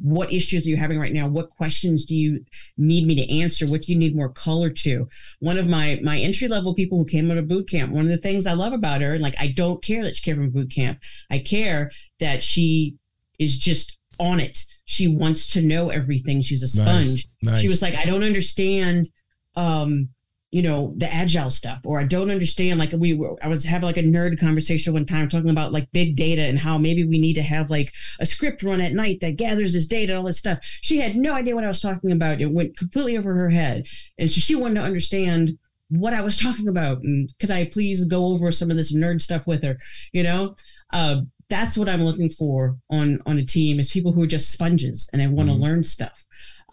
what 0.00 0.32
issues 0.32 0.66
are 0.66 0.70
you 0.70 0.76
having 0.78 0.98
right 0.98 1.12
now? 1.12 1.28
What 1.28 1.50
questions 1.50 2.06
do 2.06 2.14
you 2.16 2.42
need 2.78 3.06
me 3.06 3.14
to 3.16 3.38
answer? 3.40 3.66
What 3.66 3.82
do 3.82 3.92
you 3.92 3.98
need 3.98 4.16
more 4.16 4.30
color 4.30 4.70
to? 4.70 5.06
One 5.40 5.58
of 5.58 5.66
my 5.68 6.00
my 6.02 6.18
entry 6.18 6.48
level 6.48 6.72
people 6.74 6.96
who 6.96 7.04
came 7.04 7.30
out 7.30 7.36
of 7.36 7.46
boot 7.48 7.68
camp 7.68 7.92
one 7.92 8.06
of 8.06 8.10
the 8.10 8.16
things 8.16 8.46
i 8.46 8.54
love 8.54 8.72
about 8.72 9.02
her 9.02 9.18
like 9.18 9.34
i 9.38 9.48
don't 9.48 9.82
care 9.82 10.02
that 10.04 10.16
she 10.16 10.22
came 10.22 10.36
from 10.36 10.50
boot 10.50 10.70
camp. 10.70 10.98
I 11.30 11.38
care 11.40 11.90
that 12.20 12.42
she 12.42 12.96
is 13.38 13.58
just 13.58 13.98
on 14.18 14.40
it. 14.40 14.64
She 14.86 15.08
wants 15.08 15.52
to 15.52 15.60
know 15.60 15.90
everything. 15.90 16.40
She's 16.40 16.62
a 16.62 16.68
sponge 16.68 17.26
Nice, 17.42 17.52
nice. 17.52 17.60
she 17.62 17.68
was 17.68 17.82
like 17.82 17.96
i 17.96 18.04
don't 18.06 18.24
understand 18.24 19.10
um 19.56 20.08
you 20.52 20.62
know 20.62 20.94
the 20.96 21.12
agile 21.12 21.50
stuff 21.50 21.80
or 21.84 21.98
i 21.98 22.04
don't 22.04 22.30
understand 22.30 22.78
like 22.78 22.92
we 22.92 23.12
were 23.12 23.36
i 23.42 23.48
was 23.48 23.64
having 23.64 23.84
like 23.86 23.96
a 23.96 24.02
nerd 24.02 24.38
conversation 24.38 24.92
one 24.92 25.04
time 25.04 25.28
talking 25.28 25.50
about 25.50 25.72
like 25.72 25.90
big 25.92 26.14
data 26.14 26.42
and 26.42 26.58
how 26.58 26.78
maybe 26.78 27.04
we 27.04 27.18
need 27.18 27.34
to 27.34 27.42
have 27.42 27.68
like 27.68 27.92
a 28.20 28.26
script 28.26 28.62
run 28.62 28.80
at 28.80 28.92
night 28.94 29.18
that 29.20 29.36
gathers 29.36 29.72
this 29.72 29.86
data 29.86 30.12
and 30.12 30.18
all 30.18 30.24
this 30.24 30.38
stuff. 30.38 30.58
She 30.82 30.98
had 30.98 31.16
no 31.16 31.34
idea 31.34 31.54
what 31.54 31.64
i 31.64 31.68
was 31.68 31.80
talking 31.80 32.12
about. 32.12 32.40
It 32.40 32.52
went 32.52 32.76
completely 32.76 33.18
over 33.18 33.34
her 33.34 33.50
head. 33.50 33.86
And 34.18 34.30
so 34.30 34.40
she 34.40 34.54
wanted 34.54 34.76
to 34.76 34.82
understand 34.82 35.58
what 35.88 36.14
i 36.14 36.20
was 36.22 36.38
talking 36.46 36.68
about 36.68 37.02
and 37.02 37.32
could 37.40 37.50
i 37.50 37.64
please 37.64 38.04
go 38.04 38.26
over 38.26 38.50
some 38.52 38.70
of 38.70 38.76
this 38.76 38.94
nerd 38.94 39.20
stuff 39.20 39.46
with 39.46 39.62
her 39.62 39.78
you 40.12 40.22
know? 40.22 40.54
Uh, 40.92 41.22
that's 41.48 41.78
what 41.78 41.88
i'm 41.88 42.02
looking 42.02 42.28
for 42.30 42.76
on 42.90 43.20
on 43.26 43.38
a 43.38 43.44
team 43.44 43.78
is 43.78 43.90
people 43.90 44.12
who 44.12 44.22
are 44.22 44.26
just 44.26 44.50
sponges 44.50 45.08
and 45.12 45.20
they 45.22 45.26
want 45.28 45.48
to 45.48 45.54
Mhm. 45.54 45.60
learn 45.60 45.82
stuff 45.84 46.25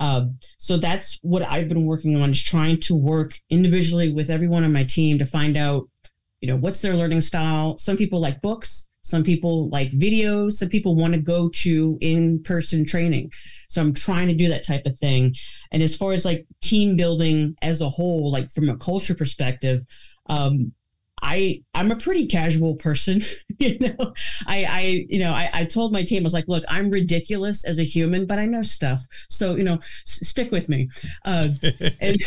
um, 0.04 0.38
so 0.58 0.76
that's 0.76 1.18
what 1.22 1.43
I've 1.43 1.70
been 1.70 1.86
working 1.86 2.22
on 2.22 2.32
is 2.32 2.43
trying 2.43 2.82
to 2.82 2.93
work 2.93 3.39
individually 3.49 4.12
with 4.12 4.30
everyone 4.30 4.66
on 4.66 4.74
my 4.74 4.84
team 4.84 5.18
to 5.18 5.26
find 5.26 5.56
out, 5.58 5.88
you 6.41 6.49
know, 6.49 6.58
what's 6.58 6.82
their 6.82 6.97
learning 6.97 7.22
style. 7.22 7.78
Some 7.78 7.95
people 7.95 8.20
like 8.20 8.41
books, 8.41 8.89
some 8.99 9.24
people 9.24 9.70
like 9.70 9.91
videos, 9.91 10.54
some 10.54 10.68
people 10.68 10.97
want 10.97 11.14
to 11.14 11.22
go 11.22 11.47
to 11.47 11.97
in-person 12.01 12.86
training. 12.86 13.32
So 13.70 13.80
I'm 13.80 13.93
trying 13.93 14.28
to 14.28 14.34
do 14.34 14.49
that 14.49 14.68
type 14.68 14.86
of 14.86 14.99
thing. 14.99 15.36
And 15.72 15.82
as 15.82 15.95
far 15.95 16.12
as 16.12 16.26
like 16.26 16.45
team 16.62 16.97
building 16.97 17.56
as 17.62 17.80
a 17.80 17.89
whole, 17.89 18.30
like 18.30 18.51
from 18.51 18.68
a 18.68 18.76
culture 18.76 19.16
perspective, 19.16 19.86
um, 20.28 20.74
I 21.24 21.61
I'm 21.74 21.91
a 21.91 21.95
pretty 21.95 22.28
casual 22.28 22.76
person, 22.76 23.21
you 23.59 23.80
know. 23.80 24.13
I 24.47 24.65
I 24.69 25.05
you 25.09 25.19
know 25.19 25.32
I, 25.32 25.49
I 25.53 25.65
told 25.65 25.93
my 25.93 26.03
team 26.03 26.24
I 26.24 26.26
was 26.26 26.34
like, 26.34 26.47
look, 26.47 26.63
I'm 26.67 26.89
ridiculous 26.89 27.65
as 27.65 27.80
a 27.80 27.84
human, 27.84 28.26
but 28.28 28.39
I 28.39 28.45
know 28.45 28.63
stuff, 28.63 29.01
so 29.30 29.55
you 29.55 29.63
know, 29.63 29.76
s- 29.76 30.28
stick 30.28 30.51
with 30.51 30.69
me. 30.69 30.89
Uh, 31.26 31.47
and 32.01 32.17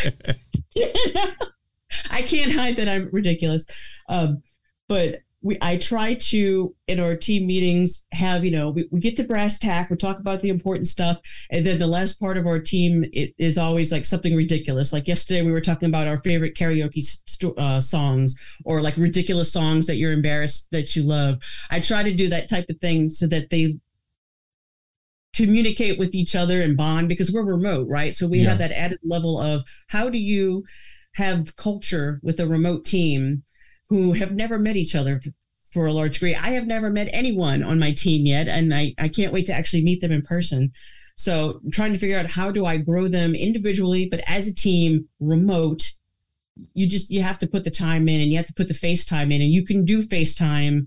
I 2.11 2.23
can't 2.23 2.53
hide 2.53 2.77
that 2.77 2.89
I'm 2.89 3.09
ridiculous, 3.13 3.67
um, 4.09 4.43
but 4.89 5.21
we 5.47 5.57
I 5.63 5.77
try 5.77 6.15
to 6.15 6.75
in 6.89 6.99
our 6.99 7.15
team 7.17 7.47
meetings 7.47 8.05
have 8.13 8.45
you 8.45 8.51
know 8.51 8.71
we, 8.71 8.89
we 8.91 8.99
get 8.99 9.17
to 9.17 9.25
brass 9.25 9.59
tack, 9.61 9.89
we 9.91 9.97
talk 9.97 10.19
about 10.19 10.43
the 10.43 10.49
important 10.49 10.89
stuff, 10.89 11.19
and 11.53 11.65
then 11.65 11.79
the 11.79 11.87
last 11.87 12.19
part 12.19 12.37
of 12.37 12.47
our 12.47 12.59
team 12.59 13.05
it 13.13 13.33
is 13.39 13.57
always 13.57 13.93
like 13.93 14.05
something 14.05 14.35
ridiculous. 14.35 14.93
Like 14.93 15.07
yesterday, 15.07 15.43
we 15.43 15.53
were 15.53 15.61
talking 15.61 15.89
about 15.89 16.09
our 16.09 16.19
favorite 16.19 16.57
karaoke 16.57 17.03
st- 17.03 17.57
uh, 17.59 17.81
songs 17.81 18.37
or 18.65 18.83
like 18.83 18.97
ridiculous 18.97 19.53
songs 19.53 19.87
that 19.87 19.97
you're 19.97 20.13
embarrassed 20.13 20.69
that 20.73 20.97
you 20.97 21.05
love. 21.05 21.39
I 21.71 21.79
try 21.79 22.03
to 22.03 22.13
do 22.13 22.29
that 22.29 22.49
type 22.49 22.67
of 22.69 22.79
thing 22.81 23.09
so 23.09 23.29
that 23.29 23.51
they 23.51 23.77
communicate 25.33 25.99
with 25.99 26.15
each 26.15 26.35
other 26.35 26.61
and 26.63 26.77
bond 26.77 27.09
because 27.09 27.31
we're 27.33 27.45
remote, 27.45 27.87
right? 27.89 28.15
So 28.15 28.27
we 28.27 28.39
Yeah. 28.39 28.49
have 28.51 28.59
that 28.59 28.73
added 28.73 28.99
level 29.05 29.39
of 29.41 29.63
how 29.89 30.09
do 30.11 30.19
you 30.19 30.65
have 31.15 31.55
culture 31.57 32.19
with 32.23 32.41
a 32.41 32.47
remote 32.49 32.85
team 32.85 33.43
who 33.89 34.13
have 34.13 34.33
never 34.33 34.59
met 34.59 34.77
each 34.77 34.95
other 34.95 35.21
for 35.73 35.87
a 35.87 35.93
large 35.93 36.15
degree. 36.15 36.35
I 36.35 36.51
have 36.51 36.67
never 36.67 36.91
met 36.91 37.09
anyone 37.13 37.63
on 37.63 37.79
my 37.79 37.93
team 37.93 38.27
yet, 38.27 38.49
and 38.49 38.75
I, 38.75 38.95
I 38.99 39.09
can't 39.09 39.33
wait 39.33 39.47
to 39.47 39.53
actually 39.53 39.85
meet 39.85 40.01
them 40.01 40.13
in 40.13 40.23
person. 40.23 40.73
So 41.17 41.61
trying 41.73 41.93
to 41.93 41.99
figure 41.99 42.19
out 42.19 42.31
how 42.31 42.51
do 42.51 42.67
I 42.67 42.77
grow 42.77 43.09
them 43.09 43.35
individually, 43.35 44.09
but 44.11 44.21
as 44.27 44.49
a 44.49 44.55
team, 44.55 45.09
remote. 45.21 45.93
You 46.73 46.87
just 46.89 47.11
you 47.11 47.21
have 47.21 47.39
to 47.41 47.47
put 47.47 47.65
the 47.65 47.71
time 47.71 48.09
in, 48.09 48.21
and 48.21 48.31
you 48.31 48.39
have 48.39 48.47
to 48.47 48.55
put 48.55 48.69
the 48.69 48.75
FaceTime 48.75 49.33
in, 49.33 49.43
and 49.43 49.51
you 49.51 49.65
can 49.65 49.85
do 49.85 50.03
FaceTime 50.03 50.87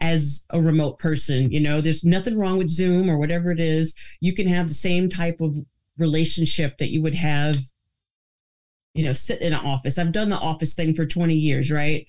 as 0.00 0.46
a 0.50 0.60
remote 0.60 0.98
person. 0.98 1.50
You 1.50 1.60
know, 1.60 1.80
there's 1.80 2.04
nothing 2.04 2.38
wrong 2.38 2.58
with 2.58 2.68
Zoom 2.68 3.10
or 3.10 3.18
whatever 3.18 3.50
it 3.50 3.60
is. 3.60 3.96
You 4.20 4.34
can 4.34 4.46
have 4.46 4.68
the 4.68 4.74
same 4.74 5.08
type 5.08 5.40
of 5.40 5.56
relationship 5.96 6.78
that 6.78 6.90
you 6.90 7.02
would 7.02 7.16
have, 7.16 7.58
you 8.94 9.04
know, 9.04 9.12
sit 9.12 9.40
in 9.40 9.52
an 9.52 9.58
office. 9.58 9.98
I've 9.98 10.12
done 10.12 10.28
the 10.28 10.38
office 10.38 10.74
thing 10.74 10.94
for 10.94 11.04
20 11.04 11.34
years, 11.34 11.70
right? 11.70 12.06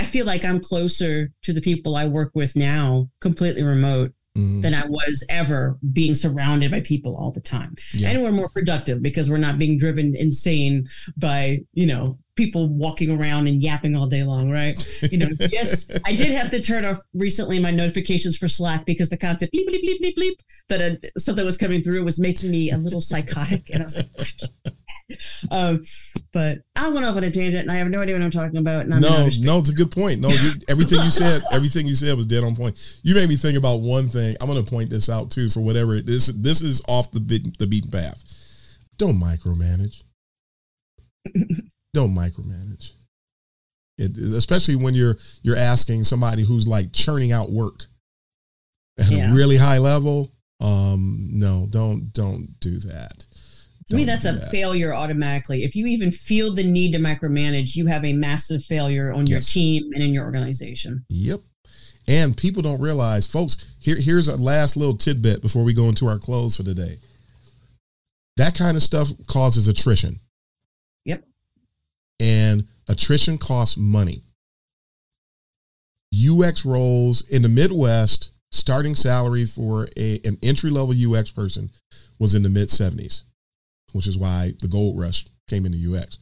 I, 0.00 0.04
feel 0.04 0.26
like 0.26 0.44
I'm 0.44 0.60
closer 0.60 1.30
to 1.42 1.52
the 1.52 1.60
people 1.60 1.96
I 1.96 2.06
work 2.06 2.32
with 2.34 2.56
now, 2.56 3.08
completely 3.20 3.62
remote, 3.62 4.12
Mhm. 4.36 4.60
than 4.60 4.74
I 4.74 4.84
was 4.86 5.24
ever 5.30 5.78
being 5.94 6.14
surrounded 6.14 6.70
by 6.70 6.80
people 6.80 7.16
all 7.16 7.30
the 7.30 7.40
time. 7.40 7.74
Yeah. 7.94 8.10
And 8.10 8.22
we're 8.22 8.32
more 8.32 8.50
productive 8.50 9.02
because 9.02 9.30
we're 9.30 9.38
not 9.38 9.58
being 9.58 9.78
driven 9.78 10.14
insane 10.14 10.88
by, 11.16 11.60
you 11.72 11.86
know, 11.86 12.18
people 12.36 12.68
walking 12.68 13.10
around 13.10 13.46
and 13.46 13.62
yapping 13.62 13.96
all 13.96 14.06
day 14.06 14.24
long, 14.24 14.50
right? 14.50 14.76
You 15.10 15.18
know, 15.20 15.28
yes, 15.50 15.90
I 16.04 16.14
did 16.14 16.32
have 16.32 16.50
to 16.50 16.60
turn 16.60 16.84
off 16.84 16.98
recently 17.14 17.58
my 17.58 17.70
notifications 17.70 18.36
for 18.36 18.46
Slack 18.46 18.84
because 18.84 19.08
the 19.08 19.16
constant 19.16 19.50
bleep, 19.52 19.68
bleep, 19.68 19.82
bleep, 19.82 20.00
bleep, 20.02 20.14
bleep 20.18 20.34
that 20.68 20.82
uh, 20.82 21.08
something 21.16 21.44
was 21.46 21.56
coming 21.56 21.82
through 21.82 22.04
was 22.04 22.20
making 22.20 22.50
me 22.50 22.70
a 22.70 22.76
little 22.76 23.00
psychotic. 23.00 23.70
And 23.70 23.80
I 23.80 23.84
was 23.84 23.96
like. 23.96 24.74
um, 25.50 25.84
but 26.32 26.58
I 26.74 26.88
went 26.88 27.06
off 27.06 27.16
on 27.16 27.24
a 27.24 27.30
tangent 27.30 27.62
and 27.62 27.70
I 27.70 27.76
have 27.76 27.88
no 27.88 28.00
idea 28.00 28.14
what 28.16 28.22
I'm 28.24 28.30
talking 28.30 28.56
about. 28.58 28.82
And 28.82 28.94
I'm 28.94 29.00
no, 29.00 29.28
no, 29.40 29.58
it's 29.58 29.70
a 29.70 29.74
good 29.74 29.90
point. 29.90 30.20
No, 30.20 30.28
you, 30.28 30.52
everything 30.68 31.00
you 31.02 31.10
said, 31.10 31.42
everything 31.52 31.86
you 31.86 31.94
said 31.94 32.16
was 32.16 32.26
dead 32.26 32.42
on 32.44 32.54
point. 32.56 33.00
You 33.02 33.14
made 33.14 33.28
me 33.28 33.36
think 33.36 33.56
about 33.56 33.80
one 33.80 34.06
thing. 34.06 34.34
I'm 34.40 34.48
going 34.48 34.62
to 34.62 34.70
point 34.70 34.90
this 34.90 35.08
out 35.08 35.30
too 35.30 35.48
for 35.48 35.60
whatever 35.60 35.94
it 35.94 36.08
is. 36.08 36.40
This 36.42 36.62
is 36.62 36.82
off 36.88 37.10
the 37.12 37.20
bit, 37.20 37.56
the 37.58 37.66
beaten 37.66 37.90
path. 37.90 38.22
Don't 38.98 39.20
micromanage. 39.20 40.02
Don't 41.92 42.14
micromanage. 42.14 42.92
It, 43.98 44.16
especially 44.18 44.76
when 44.76 44.94
you're 44.94 45.14
you're 45.42 45.56
asking 45.56 46.04
somebody 46.04 46.44
who's 46.44 46.68
like 46.68 46.92
churning 46.92 47.32
out 47.32 47.50
work 47.50 47.84
at 48.98 49.10
Yeah. 49.10 49.30
a 49.30 49.34
really 49.34 49.56
high 49.56 49.78
level. 49.78 50.30
Um, 50.60 51.16
no, 51.32 51.66
don't 51.70 52.12
don't 52.12 52.58
do 52.60 52.78
that. 52.80 53.26
To 53.88 53.96
me, 53.96 54.04
that's 54.04 54.24
a 54.24 54.32
that. 54.32 54.50
failure 54.50 54.92
automatically. 54.92 55.62
If 55.62 55.76
you 55.76 55.86
even 55.86 56.10
feel 56.10 56.52
the 56.52 56.64
need 56.64 56.92
to 56.92 56.98
micromanage, 56.98 57.76
you 57.76 57.86
have 57.86 58.04
a 58.04 58.12
massive 58.12 58.64
failure 58.64 59.12
on 59.12 59.26
your 59.26 59.40
team 59.40 59.92
and 59.94 60.02
in 60.02 60.12
your 60.12 60.24
organization. 60.24 61.04
Yep. 61.08 61.40
And 62.08 62.36
people 62.36 62.62
don't 62.62 62.80
realize, 62.80 63.26
folks, 63.26 63.74
here, 63.80 63.96
here's 63.98 64.28
a 64.28 64.40
last 64.40 64.76
little 64.76 64.96
tidbit 64.96 65.42
before 65.42 65.64
we 65.64 65.72
go 65.72 65.88
into 65.88 66.06
our 66.06 66.18
close 66.18 66.56
for 66.56 66.64
today. 66.64 66.94
That 68.36 68.56
kind 68.56 68.76
of 68.76 68.82
stuff 68.82 69.08
causes 69.28 69.68
attrition. 69.68 70.16
Yep. 71.04 71.24
And 72.20 72.64
attrition 72.88 73.38
costs 73.38 73.76
money. 73.76 74.16
UX 76.14 76.64
roles 76.64 77.28
in 77.30 77.42
the 77.42 77.48
Midwest, 77.48 78.32
starting 78.50 78.94
salary 78.94 79.44
for 79.44 79.86
a, 79.96 80.18
an 80.24 80.36
entry 80.42 80.70
level 80.70 80.94
UX 80.94 81.30
person 81.30 81.70
was 82.18 82.34
in 82.34 82.42
the 82.42 82.48
mid 82.48 82.68
70s, 82.68 83.24
which 83.96 84.06
is 84.06 84.18
why 84.18 84.50
the 84.60 84.68
gold 84.68 84.98
rush 84.98 85.24
came 85.48 85.66
into 85.66 85.94
UX 85.94 86.18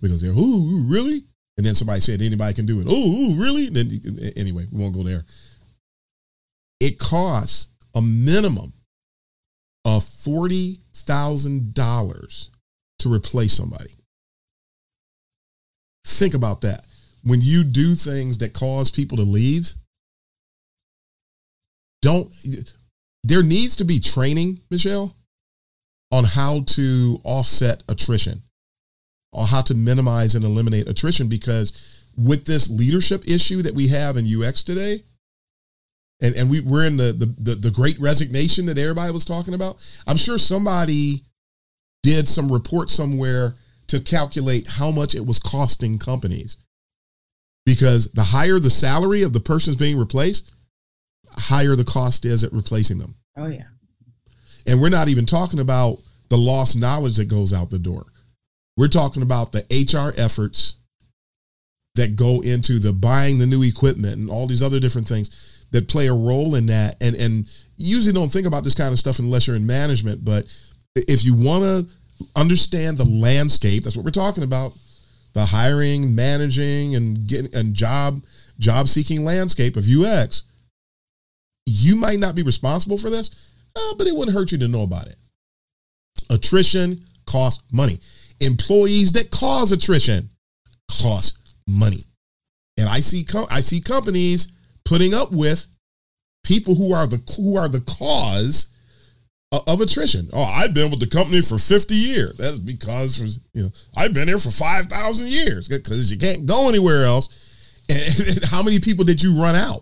because 0.00 0.20
they're, 0.20 0.32
ooh, 0.32 0.84
really? 0.86 1.20
And 1.56 1.66
then 1.66 1.74
somebody 1.74 2.00
said 2.00 2.22
anybody 2.22 2.54
can 2.54 2.66
do 2.66 2.80
it. 2.80 2.86
Oh, 2.88 3.34
really? 3.36 3.66
And 3.66 3.76
then 3.76 3.90
anyway, 4.36 4.64
we 4.72 4.80
won't 4.80 4.94
go 4.94 5.02
there. 5.02 5.24
It 6.80 6.98
costs 6.98 7.74
a 7.96 8.00
minimum 8.00 8.72
of 9.84 10.04
forty 10.04 10.76
thousand 10.94 11.74
dollars 11.74 12.50
to 13.00 13.12
replace 13.12 13.54
somebody. 13.54 13.90
Think 16.06 16.34
about 16.34 16.60
that. 16.60 16.86
When 17.24 17.40
you 17.42 17.64
do 17.64 17.94
things 17.94 18.38
that 18.38 18.54
cause 18.54 18.90
people 18.92 19.16
to 19.16 19.24
leave, 19.24 19.72
don't 22.02 22.32
there 23.24 23.42
needs 23.42 23.76
to 23.76 23.84
be 23.84 23.98
training, 23.98 24.58
Michelle, 24.70 25.14
on 26.10 26.24
how 26.24 26.62
to 26.66 27.18
offset 27.24 27.82
attrition 27.88 28.42
or 29.32 29.44
how 29.44 29.60
to 29.62 29.74
minimize 29.74 30.34
and 30.34 30.44
eliminate 30.44 30.88
attrition 30.88 31.28
because 31.28 32.12
with 32.16 32.44
this 32.44 32.70
leadership 32.70 33.28
issue 33.28 33.62
that 33.62 33.74
we 33.74 33.88
have 33.88 34.16
in 34.16 34.26
UX 34.26 34.62
today, 34.62 34.96
and, 36.20 36.34
and 36.36 36.50
we, 36.50 36.60
we're 36.60 36.86
in 36.86 36.96
the, 36.96 37.12
the, 37.12 37.26
the, 37.38 37.54
the 37.68 37.70
great 37.70 37.98
resignation 38.00 38.66
that 38.66 38.78
everybody 38.78 39.12
was 39.12 39.24
talking 39.24 39.54
about, 39.54 39.76
I'm 40.08 40.16
sure 40.16 40.38
somebody 40.38 41.22
did 42.02 42.26
some 42.26 42.50
report 42.50 42.90
somewhere 42.90 43.52
to 43.88 44.00
calculate 44.00 44.66
how 44.68 44.90
much 44.90 45.14
it 45.14 45.24
was 45.24 45.38
costing 45.38 45.98
companies. 45.98 46.58
Because 47.64 48.12
the 48.12 48.22
higher 48.22 48.58
the 48.58 48.70
salary 48.70 49.22
of 49.22 49.32
the 49.32 49.40
person's 49.40 49.76
being 49.76 49.98
replaced, 49.98 50.56
higher 51.36 51.76
the 51.76 51.84
cost 51.84 52.24
is 52.24 52.42
at 52.42 52.52
replacing 52.52 52.98
them. 52.98 53.14
Oh 53.36 53.46
yeah. 53.46 53.64
And 54.68 54.80
we're 54.80 54.90
not 54.90 55.08
even 55.08 55.26
talking 55.26 55.60
about 55.60 55.98
the 56.28 56.36
lost 56.36 56.78
knowledge 56.78 57.16
that 57.16 57.28
goes 57.28 57.52
out 57.52 57.70
the 57.70 57.78
door. 57.78 58.04
We're 58.76 58.88
talking 58.88 59.22
about 59.22 59.50
the 59.50 59.64
HR 59.70 60.12
efforts 60.20 60.80
that 61.94 62.14
go 62.16 62.40
into 62.42 62.78
the 62.78 62.92
buying 62.92 63.38
the 63.38 63.46
new 63.46 63.62
equipment 63.62 64.16
and 64.16 64.30
all 64.30 64.46
these 64.46 64.62
other 64.62 64.78
different 64.78 65.08
things 65.08 65.66
that 65.72 65.88
play 65.88 66.06
a 66.06 66.12
role 66.12 66.54
in 66.54 66.66
that. 66.66 66.94
And 67.02 67.16
and 67.16 67.64
usually 67.76 68.12
don't 68.12 68.30
think 68.30 68.46
about 68.46 68.64
this 68.64 68.74
kind 68.74 68.92
of 68.92 68.98
stuff 68.98 69.18
unless 69.18 69.46
you're 69.46 69.56
in 69.56 69.66
management. 69.66 70.24
But 70.24 70.44
if 70.94 71.24
you 71.24 71.34
want 71.34 71.64
to 71.64 72.30
understand 72.36 72.98
the 72.98 73.08
landscape, 73.08 73.82
that's 73.82 73.96
what 73.96 74.04
we're 74.04 74.10
talking 74.10 74.44
about 74.44 74.76
the 75.34 75.44
hiring, 75.44 76.14
managing, 76.14 76.96
and 76.96 77.26
getting 77.26 77.54
and 77.54 77.74
job 77.74 78.18
job 78.58 78.88
seeking 78.88 79.24
landscape 79.24 79.76
of 79.76 79.84
UX. 79.88 80.44
You 81.66 82.00
might 82.00 82.18
not 82.18 82.34
be 82.34 82.42
responsible 82.42 82.98
for 82.98 83.10
this, 83.10 83.47
uh, 83.78 83.94
but 83.96 84.06
it 84.06 84.14
wouldn't 84.14 84.36
hurt 84.36 84.52
you 84.52 84.58
to 84.58 84.68
know 84.68 84.82
about 84.82 85.06
it. 85.06 85.16
Attrition 86.30 87.00
costs 87.26 87.64
money. 87.72 87.94
Employees 88.40 89.12
that 89.12 89.30
cause 89.30 89.72
attrition 89.72 90.28
cost 91.02 91.56
money. 91.68 92.02
And 92.78 92.88
I 92.88 92.98
see 92.98 93.24
com- 93.24 93.46
I 93.50 93.60
see 93.60 93.80
companies 93.80 94.52
putting 94.84 95.14
up 95.14 95.32
with 95.32 95.66
people 96.44 96.74
who 96.74 96.92
are 96.94 97.06
the 97.06 97.18
who 97.36 97.56
are 97.56 97.68
the 97.68 97.80
cause 97.98 98.74
of 99.66 99.80
attrition. 99.80 100.28
Oh, 100.32 100.44
I've 100.44 100.74
been 100.74 100.90
with 100.90 101.00
the 101.00 101.06
company 101.06 101.40
for 101.40 101.56
50 101.58 101.94
years. 101.94 102.36
That's 102.36 102.58
because 102.58 103.46
you 103.54 103.62
know 103.64 103.70
I've 103.96 104.14
been 104.14 104.28
here 104.28 104.38
for 104.38 104.50
5,000 104.50 105.28
years 105.28 105.68
because 105.68 106.12
you 106.12 106.18
can't 106.18 106.46
go 106.46 106.68
anywhere 106.68 107.04
else. 107.04 107.44
And 107.90 108.44
how 108.50 108.62
many 108.62 108.80
people 108.80 109.02
did 109.06 109.22
you 109.22 109.40
run 109.40 109.56
out 109.56 109.80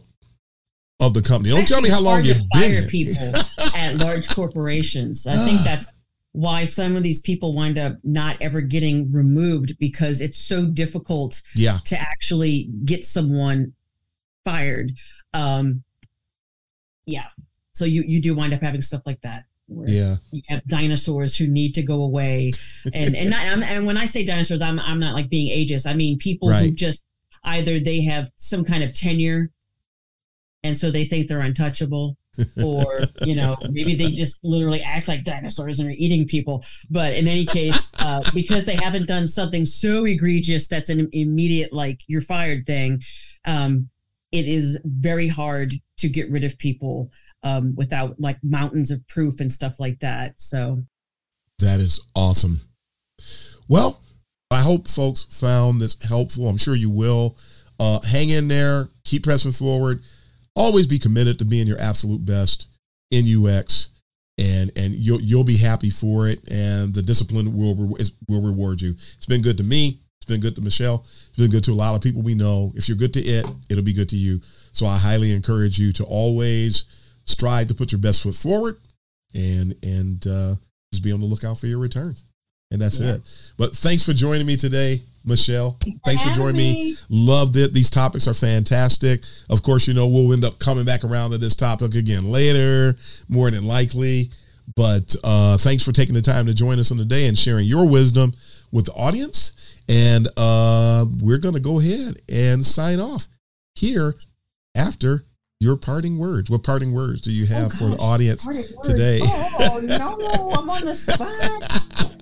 of 1.03 1.12
the 1.12 1.22
company? 1.22 1.53
Don't 1.53 1.66
tell 1.66 1.82
me 1.82 1.88
how 1.90 2.01
long 2.01 2.22
you've 2.22 2.49
been 2.53 2.70
here. 2.70 2.86
people 2.86 3.14
at 3.87 4.03
large 4.03 4.28
corporations. 4.28 5.26
I 5.26 5.34
think 5.34 5.61
that's 5.61 5.89
why 6.32 6.64
some 6.64 6.97
of 6.97 7.03
these 7.03 7.20
people 7.20 7.55
wind 7.55 7.78
up 7.78 7.97
not 8.05 8.37
ever 8.43 8.61
getting 8.61 9.11
removed 9.11 9.78
because 9.78 10.20
it's 10.20 10.39
so 10.39 10.66
difficult 10.66 11.41
yeah. 11.55 11.78
to 11.87 11.99
actually 11.99 12.70
get 12.84 13.05
someone 13.05 13.72
fired. 14.45 14.93
Um, 15.32 15.82
yeah. 17.07 17.28
So 17.72 17.84
you 17.84 18.05
you 18.07 18.20
do 18.20 18.34
wind 18.34 18.53
up 18.53 18.61
having 18.61 18.82
stuff 18.82 19.03
like 19.07 19.20
that. 19.22 19.45
yeah. 19.87 20.16
You 20.30 20.43
have 20.49 20.62
dinosaurs 20.66 21.37
who 21.37 21.47
need 21.47 21.74
to 21.74 21.82
go 21.82 22.03
away, 22.03 22.51
and 22.95 23.14
and 23.16 23.30
not, 23.30 23.43
and 23.43 23.87
when 23.87 23.97
I 23.97 24.07
say 24.07 24.24
dinosaurs, 24.24 24.62
I'm 24.62 24.78
I'm 24.78 24.99
not 24.99 25.14
like 25.14 25.30
being 25.30 25.49
ageist. 25.49 25.87
I 25.87 25.95
mean 25.95 26.18
people 26.18 26.51
right. 26.51 26.66
who 26.66 26.70
just 26.70 27.03
either 27.45 27.78
they 27.80 28.03
have 28.03 28.30
some 28.37 28.64
kind 28.64 28.82
of 28.82 28.95
tenure, 28.95 29.51
and 30.66 30.76
so 30.76 30.90
they 30.90 31.04
think 31.04 31.28
they're 31.28 31.40
untouchable, 31.40 32.16
or 32.64 32.98
you 33.24 33.36
know 33.36 33.54
maybe 33.70 33.94
they 33.94 34.10
just 34.10 34.44
literally 34.44 34.82
act 34.82 35.06
like 35.06 35.22
dinosaurs 35.22 35.78
and 35.78 35.88
are 35.88 35.94
eating 35.96 36.26
people. 36.26 36.64
But 36.90 37.14
in 37.14 37.28
any 37.28 37.44
case, 37.46 37.92
uh, 38.00 38.22
because 38.34 38.66
they 38.66 38.76
haven't 38.76 39.06
done 39.06 39.28
something 39.28 39.64
so 39.64 40.04
egregious 40.04 40.66
that's 40.66 40.90
an 40.90 41.08
immediate 41.12 41.72
like 41.72 42.00
you're 42.08 42.20
fired 42.20 42.66
thing. 42.66 43.02
Um, 43.44 43.88
it 44.32 44.46
is 44.46 44.80
very 44.84 45.28
hard 45.28 45.74
to 45.98 46.08
get 46.08 46.30
rid 46.30 46.42
of 46.42 46.58
people 46.58 47.10
um, 47.44 47.74
without 47.76 48.20
like 48.20 48.38
mountains 48.42 48.90
of 48.90 49.06
proof 49.06 49.38
and 49.38 49.50
stuff 49.50 49.78
like 49.78 50.00
that. 50.00 50.40
So 50.40 50.82
that 51.60 51.78
is 51.78 52.06
awesome. 52.16 52.56
Well, 53.68 54.00
I 54.50 54.62
hope 54.62 54.88
folks 54.88 55.40
found 55.40 55.80
this 55.80 55.96
helpful. 56.08 56.48
I'm 56.48 56.56
sure 56.56 56.74
you 56.74 56.90
will. 56.90 57.36
Uh, 57.78 58.00
hang 58.10 58.30
in 58.30 58.48
there, 58.48 58.86
keep 59.04 59.22
pressing 59.22 59.52
forward. 59.52 60.00
Always 60.57 60.86
be 60.86 60.98
committed 60.98 61.38
to 61.38 61.44
being 61.44 61.66
your 61.66 61.78
absolute 61.80 62.24
best 62.24 62.74
in 63.11 63.24
UX, 63.26 64.02
and 64.38 64.70
and 64.76 64.92
you'll 64.94 65.20
you'll 65.20 65.44
be 65.44 65.57
happy 65.57 65.90
for 65.90 66.28
it. 66.28 66.40
And 66.50 66.94
the 66.94 67.02
discipline 67.02 67.54
will 67.57 67.76
will 68.28 68.42
reward 68.42 68.80
you. 68.80 68.90
It's 68.90 69.26
been 69.26 69.42
good 69.42 69.59
to 69.59 69.64
me. 69.64 69.98
It's 70.16 70.24
been 70.24 70.40
good 70.40 70.57
to 70.57 70.62
Michelle. 70.62 71.00
It's 71.04 71.36
been 71.36 71.50
good 71.50 71.64
to 71.64 71.72
a 71.72 71.74
lot 71.74 71.94
of 71.94 72.00
people 72.00 72.22
we 72.22 72.34
know. 72.34 72.72
If 72.74 72.88
you're 72.88 72.96
good 72.96 73.12
to 73.12 73.20
it, 73.20 73.46
it'll 73.70 73.84
be 73.84 73.92
good 73.92 74.09
to 74.09 74.16
you. 74.16 74.40
So 74.42 74.86
I 74.86 74.98
highly 74.98 75.32
encourage 75.32 75.78
you 75.78 75.92
to 75.94 76.04
always 76.04 77.14
strive 77.24 77.68
to 77.68 77.74
put 77.74 77.92
your 77.92 78.00
best 78.00 78.22
foot 78.22 78.34
forward 78.34 78.78
and 79.34 79.74
and 79.82 80.26
uh, 80.26 80.54
just 80.92 81.04
be 81.04 81.12
on 81.12 81.20
the 81.20 81.26
lookout 81.26 81.59
for 81.59 81.66
your 81.66 81.78
returns. 81.78 82.24
And 82.70 82.80
that's 82.80 83.00
yeah. 83.00 83.14
it. 83.14 83.52
But 83.58 83.72
thanks 83.72 84.04
for 84.04 84.12
joining 84.12 84.46
me 84.46 84.56
today, 84.56 84.96
Michelle. 85.24 85.76
Thanks 86.04 86.24
for 86.24 86.32
joining 86.32 86.56
me. 86.56 86.94
Loved 87.10 87.56
it. 87.56 87.72
These 87.72 87.90
topics 87.90 88.26
are 88.26 88.34
fantastic. 88.34 89.20
Of 89.50 89.62
course, 89.62 89.86
you 89.86 89.94
know, 89.94 90.08
we'll 90.08 90.32
end 90.32 90.44
up 90.44 90.58
coming 90.58 90.84
back 90.84 91.04
around 91.04 91.30
to 91.30 91.38
this 91.38 91.54
topic 91.54 91.94
again 91.94 92.30
later, 92.30 92.96
more 93.28 93.50
than 93.50 93.66
likely. 93.66 94.24
But 94.74 95.14
uh, 95.22 95.56
thanks 95.58 95.84
for 95.84 95.92
taking 95.92 96.14
the 96.14 96.22
time 96.22 96.46
to 96.46 96.54
join 96.54 96.78
us 96.78 96.90
on 96.90 96.98
the 96.98 97.04
day 97.04 97.28
and 97.28 97.38
sharing 97.38 97.66
your 97.66 97.88
wisdom 97.88 98.32
with 98.72 98.86
the 98.86 98.92
audience. 98.92 99.82
And 99.88 100.26
uh, 100.36 101.04
we're 101.22 101.38
going 101.38 101.54
to 101.54 101.60
go 101.60 101.78
ahead 101.78 102.14
and 102.32 102.64
sign 102.64 102.98
off 102.98 103.26
here 103.76 104.14
after 104.76 105.22
your 105.60 105.76
parting 105.76 106.18
words. 106.18 106.50
What 106.50 106.64
parting 106.64 106.92
words 106.92 107.22
do 107.22 107.32
you 107.32 107.46
have 107.46 107.66
oh, 107.66 107.76
for 107.76 107.88
the 107.88 107.96
audience 107.98 108.46
today? 108.82 109.20
Oh 109.22 109.80
no, 109.82 110.50
I'm 110.50 110.68
on 110.68 110.84
the 110.84 110.94
spot. 110.94 112.12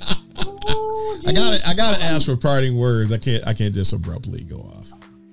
Oh, 0.69 1.21
I 1.27 1.33
got 1.33 1.53
to 1.55 1.69
I 1.69 1.75
got 1.75 1.97
to 1.97 2.05
ask 2.05 2.27
for 2.29 2.37
parting 2.37 2.77
words. 2.77 3.13
I 3.13 3.19
can't 3.19 3.47
I 3.47 3.53
can't 3.53 3.75
just 3.75 3.93
abruptly 3.93 4.45
go 4.45 4.57
off. 4.57 4.91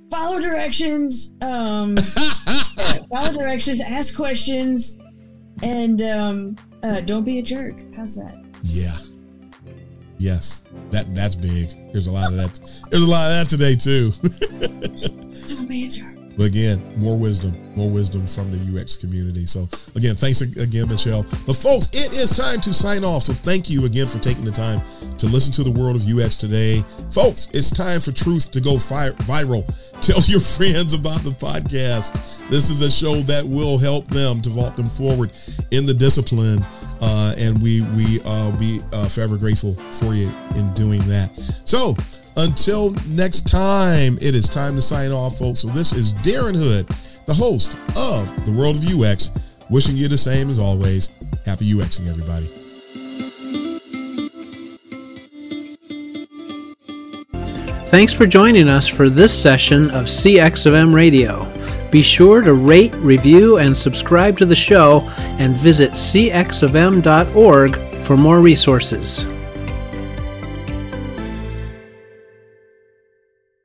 Follow 0.09 0.39
directions. 0.39 1.35
Um, 1.41 1.95
follow 3.09 3.33
directions. 3.39 3.81
Ask 3.81 4.15
questions, 4.15 4.99
and 5.63 6.01
um, 6.01 6.55
uh, 6.83 7.01
don't 7.01 7.23
be 7.23 7.39
a 7.39 7.41
jerk. 7.41 7.75
How's 7.95 8.15
that? 8.17 8.37
Yeah. 8.61 9.11
Yes, 10.17 10.65
that 10.91 11.15
that's 11.15 11.35
big. 11.35 11.69
There's 11.91 12.05
a 12.07 12.11
lot 12.11 12.31
of 12.31 12.37
that. 12.37 12.59
There's 12.91 13.03
a 13.03 13.09
lot 13.09 13.31
of 13.31 13.37
that 13.37 13.47
today 13.49 13.75
too. 13.75 14.11
don't 15.55 15.67
be 15.67 15.85
a 15.85 15.87
jerk. 15.87 16.10
But 16.41 16.47
again, 16.47 16.81
more 16.97 17.19
wisdom, 17.19 17.53
more 17.75 17.91
wisdom 17.91 18.25
from 18.25 18.49
the 18.49 18.57
UX 18.57 18.97
community. 18.97 19.45
So 19.45 19.69
again, 19.93 20.15
thanks 20.17 20.41
again, 20.41 20.89
Michelle. 20.89 21.21
But 21.45 21.53
folks, 21.53 21.93
it 21.93 22.17
is 22.17 22.35
time 22.35 22.59
to 22.61 22.73
sign 22.73 23.03
off. 23.03 23.29
So 23.29 23.33
thank 23.33 23.69
you 23.69 23.85
again 23.85 24.07
for 24.07 24.17
taking 24.17 24.43
the 24.43 24.49
time 24.49 24.81
to 25.19 25.27
listen 25.27 25.53
to 25.61 25.63
the 25.63 25.69
world 25.69 25.95
of 25.95 26.01
UX 26.01 26.37
today. 26.37 26.81
Folks, 27.13 27.45
it's 27.53 27.69
time 27.69 28.01
for 28.01 28.09
truth 28.09 28.49
to 28.53 28.59
go 28.59 28.81
viral. 28.81 29.61
Tell 30.01 30.17
your 30.25 30.41
friends 30.41 30.97
about 30.97 31.21
the 31.21 31.29
podcast. 31.37 32.49
This 32.49 32.71
is 32.73 32.81
a 32.81 32.89
show 32.89 33.21
that 33.29 33.45
will 33.45 33.77
help 33.77 34.07
them 34.07 34.41
to 34.41 34.49
vault 34.49 34.73
them 34.73 34.89
forward 34.89 35.29
in 35.69 35.85
the 35.85 35.93
discipline. 35.93 36.65
Uh, 37.05 37.37
and 37.37 37.61
we 37.61 37.85
we 37.93 38.17
uh, 38.25 38.49
be 38.57 38.81
uh, 38.93 39.07
forever 39.07 39.37
grateful 39.37 39.73
for 39.93 40.17
you 40.17 40.25
in 40.57 40.73
doing 40.73 41.05
that. 41.05 41.37
So 41.69 41.93
until 42.37 42.91
next 43.07 43.47
time, 43.49 44.15
it 44.15 44.35
is 44.35 44.49
time 44.49 44.75
to 44.75 44.81
sign 44.81 45.11
off, 45.11 45.37
folks. 45.37 45.59
So 45.59 45.67
this 45.69 45.93
is 45.93 46.13
Darren 46.15 46.55
Hood, 46.55 46.87
the 47.25 47.33
host 47.33 47.77
of 47.97 48.45
The 48.45 48.51
World 48.51 48.77
of 48.77 48.83
UX, 48.85 49.29
wishing 49.69 49.95
you 49.95 50.07
the 50.07 50.17
same 50.17 50.49
as 50.49 50.59
always. 50.59 51.15
Happy 51.45 51.65
UXing, 51.65 52.09
everybody. 52.09 52.47
Thanks 57.89 58.13
for 58.13 58.25
joining 58.25 58.69
us 58.69 58.87
for 58.87 59.09
this 59.09 59.37
session 59.37 59.91
of 59.91 60.05
CX 60.05 60.65
of 60.65 60.73
M 60.73 60.95
Radio. 60.95 61.45
Be 61.91 62.01
sure 62.01 62.39
to 62.41 62.53
rate, 62.53 62.95
review, 62.95 63.57
and 63.57 63.77
subscribe 63.77 64.37
to 64.37 64.45
the 64.45 64.55
show 64.55 65.01
and 65.17 65.57
visit 65.57 65.91
cxofm.org 65.91 67.75
for 68.05 68.15
more 68.15 68.39
resources. 68.39 69.25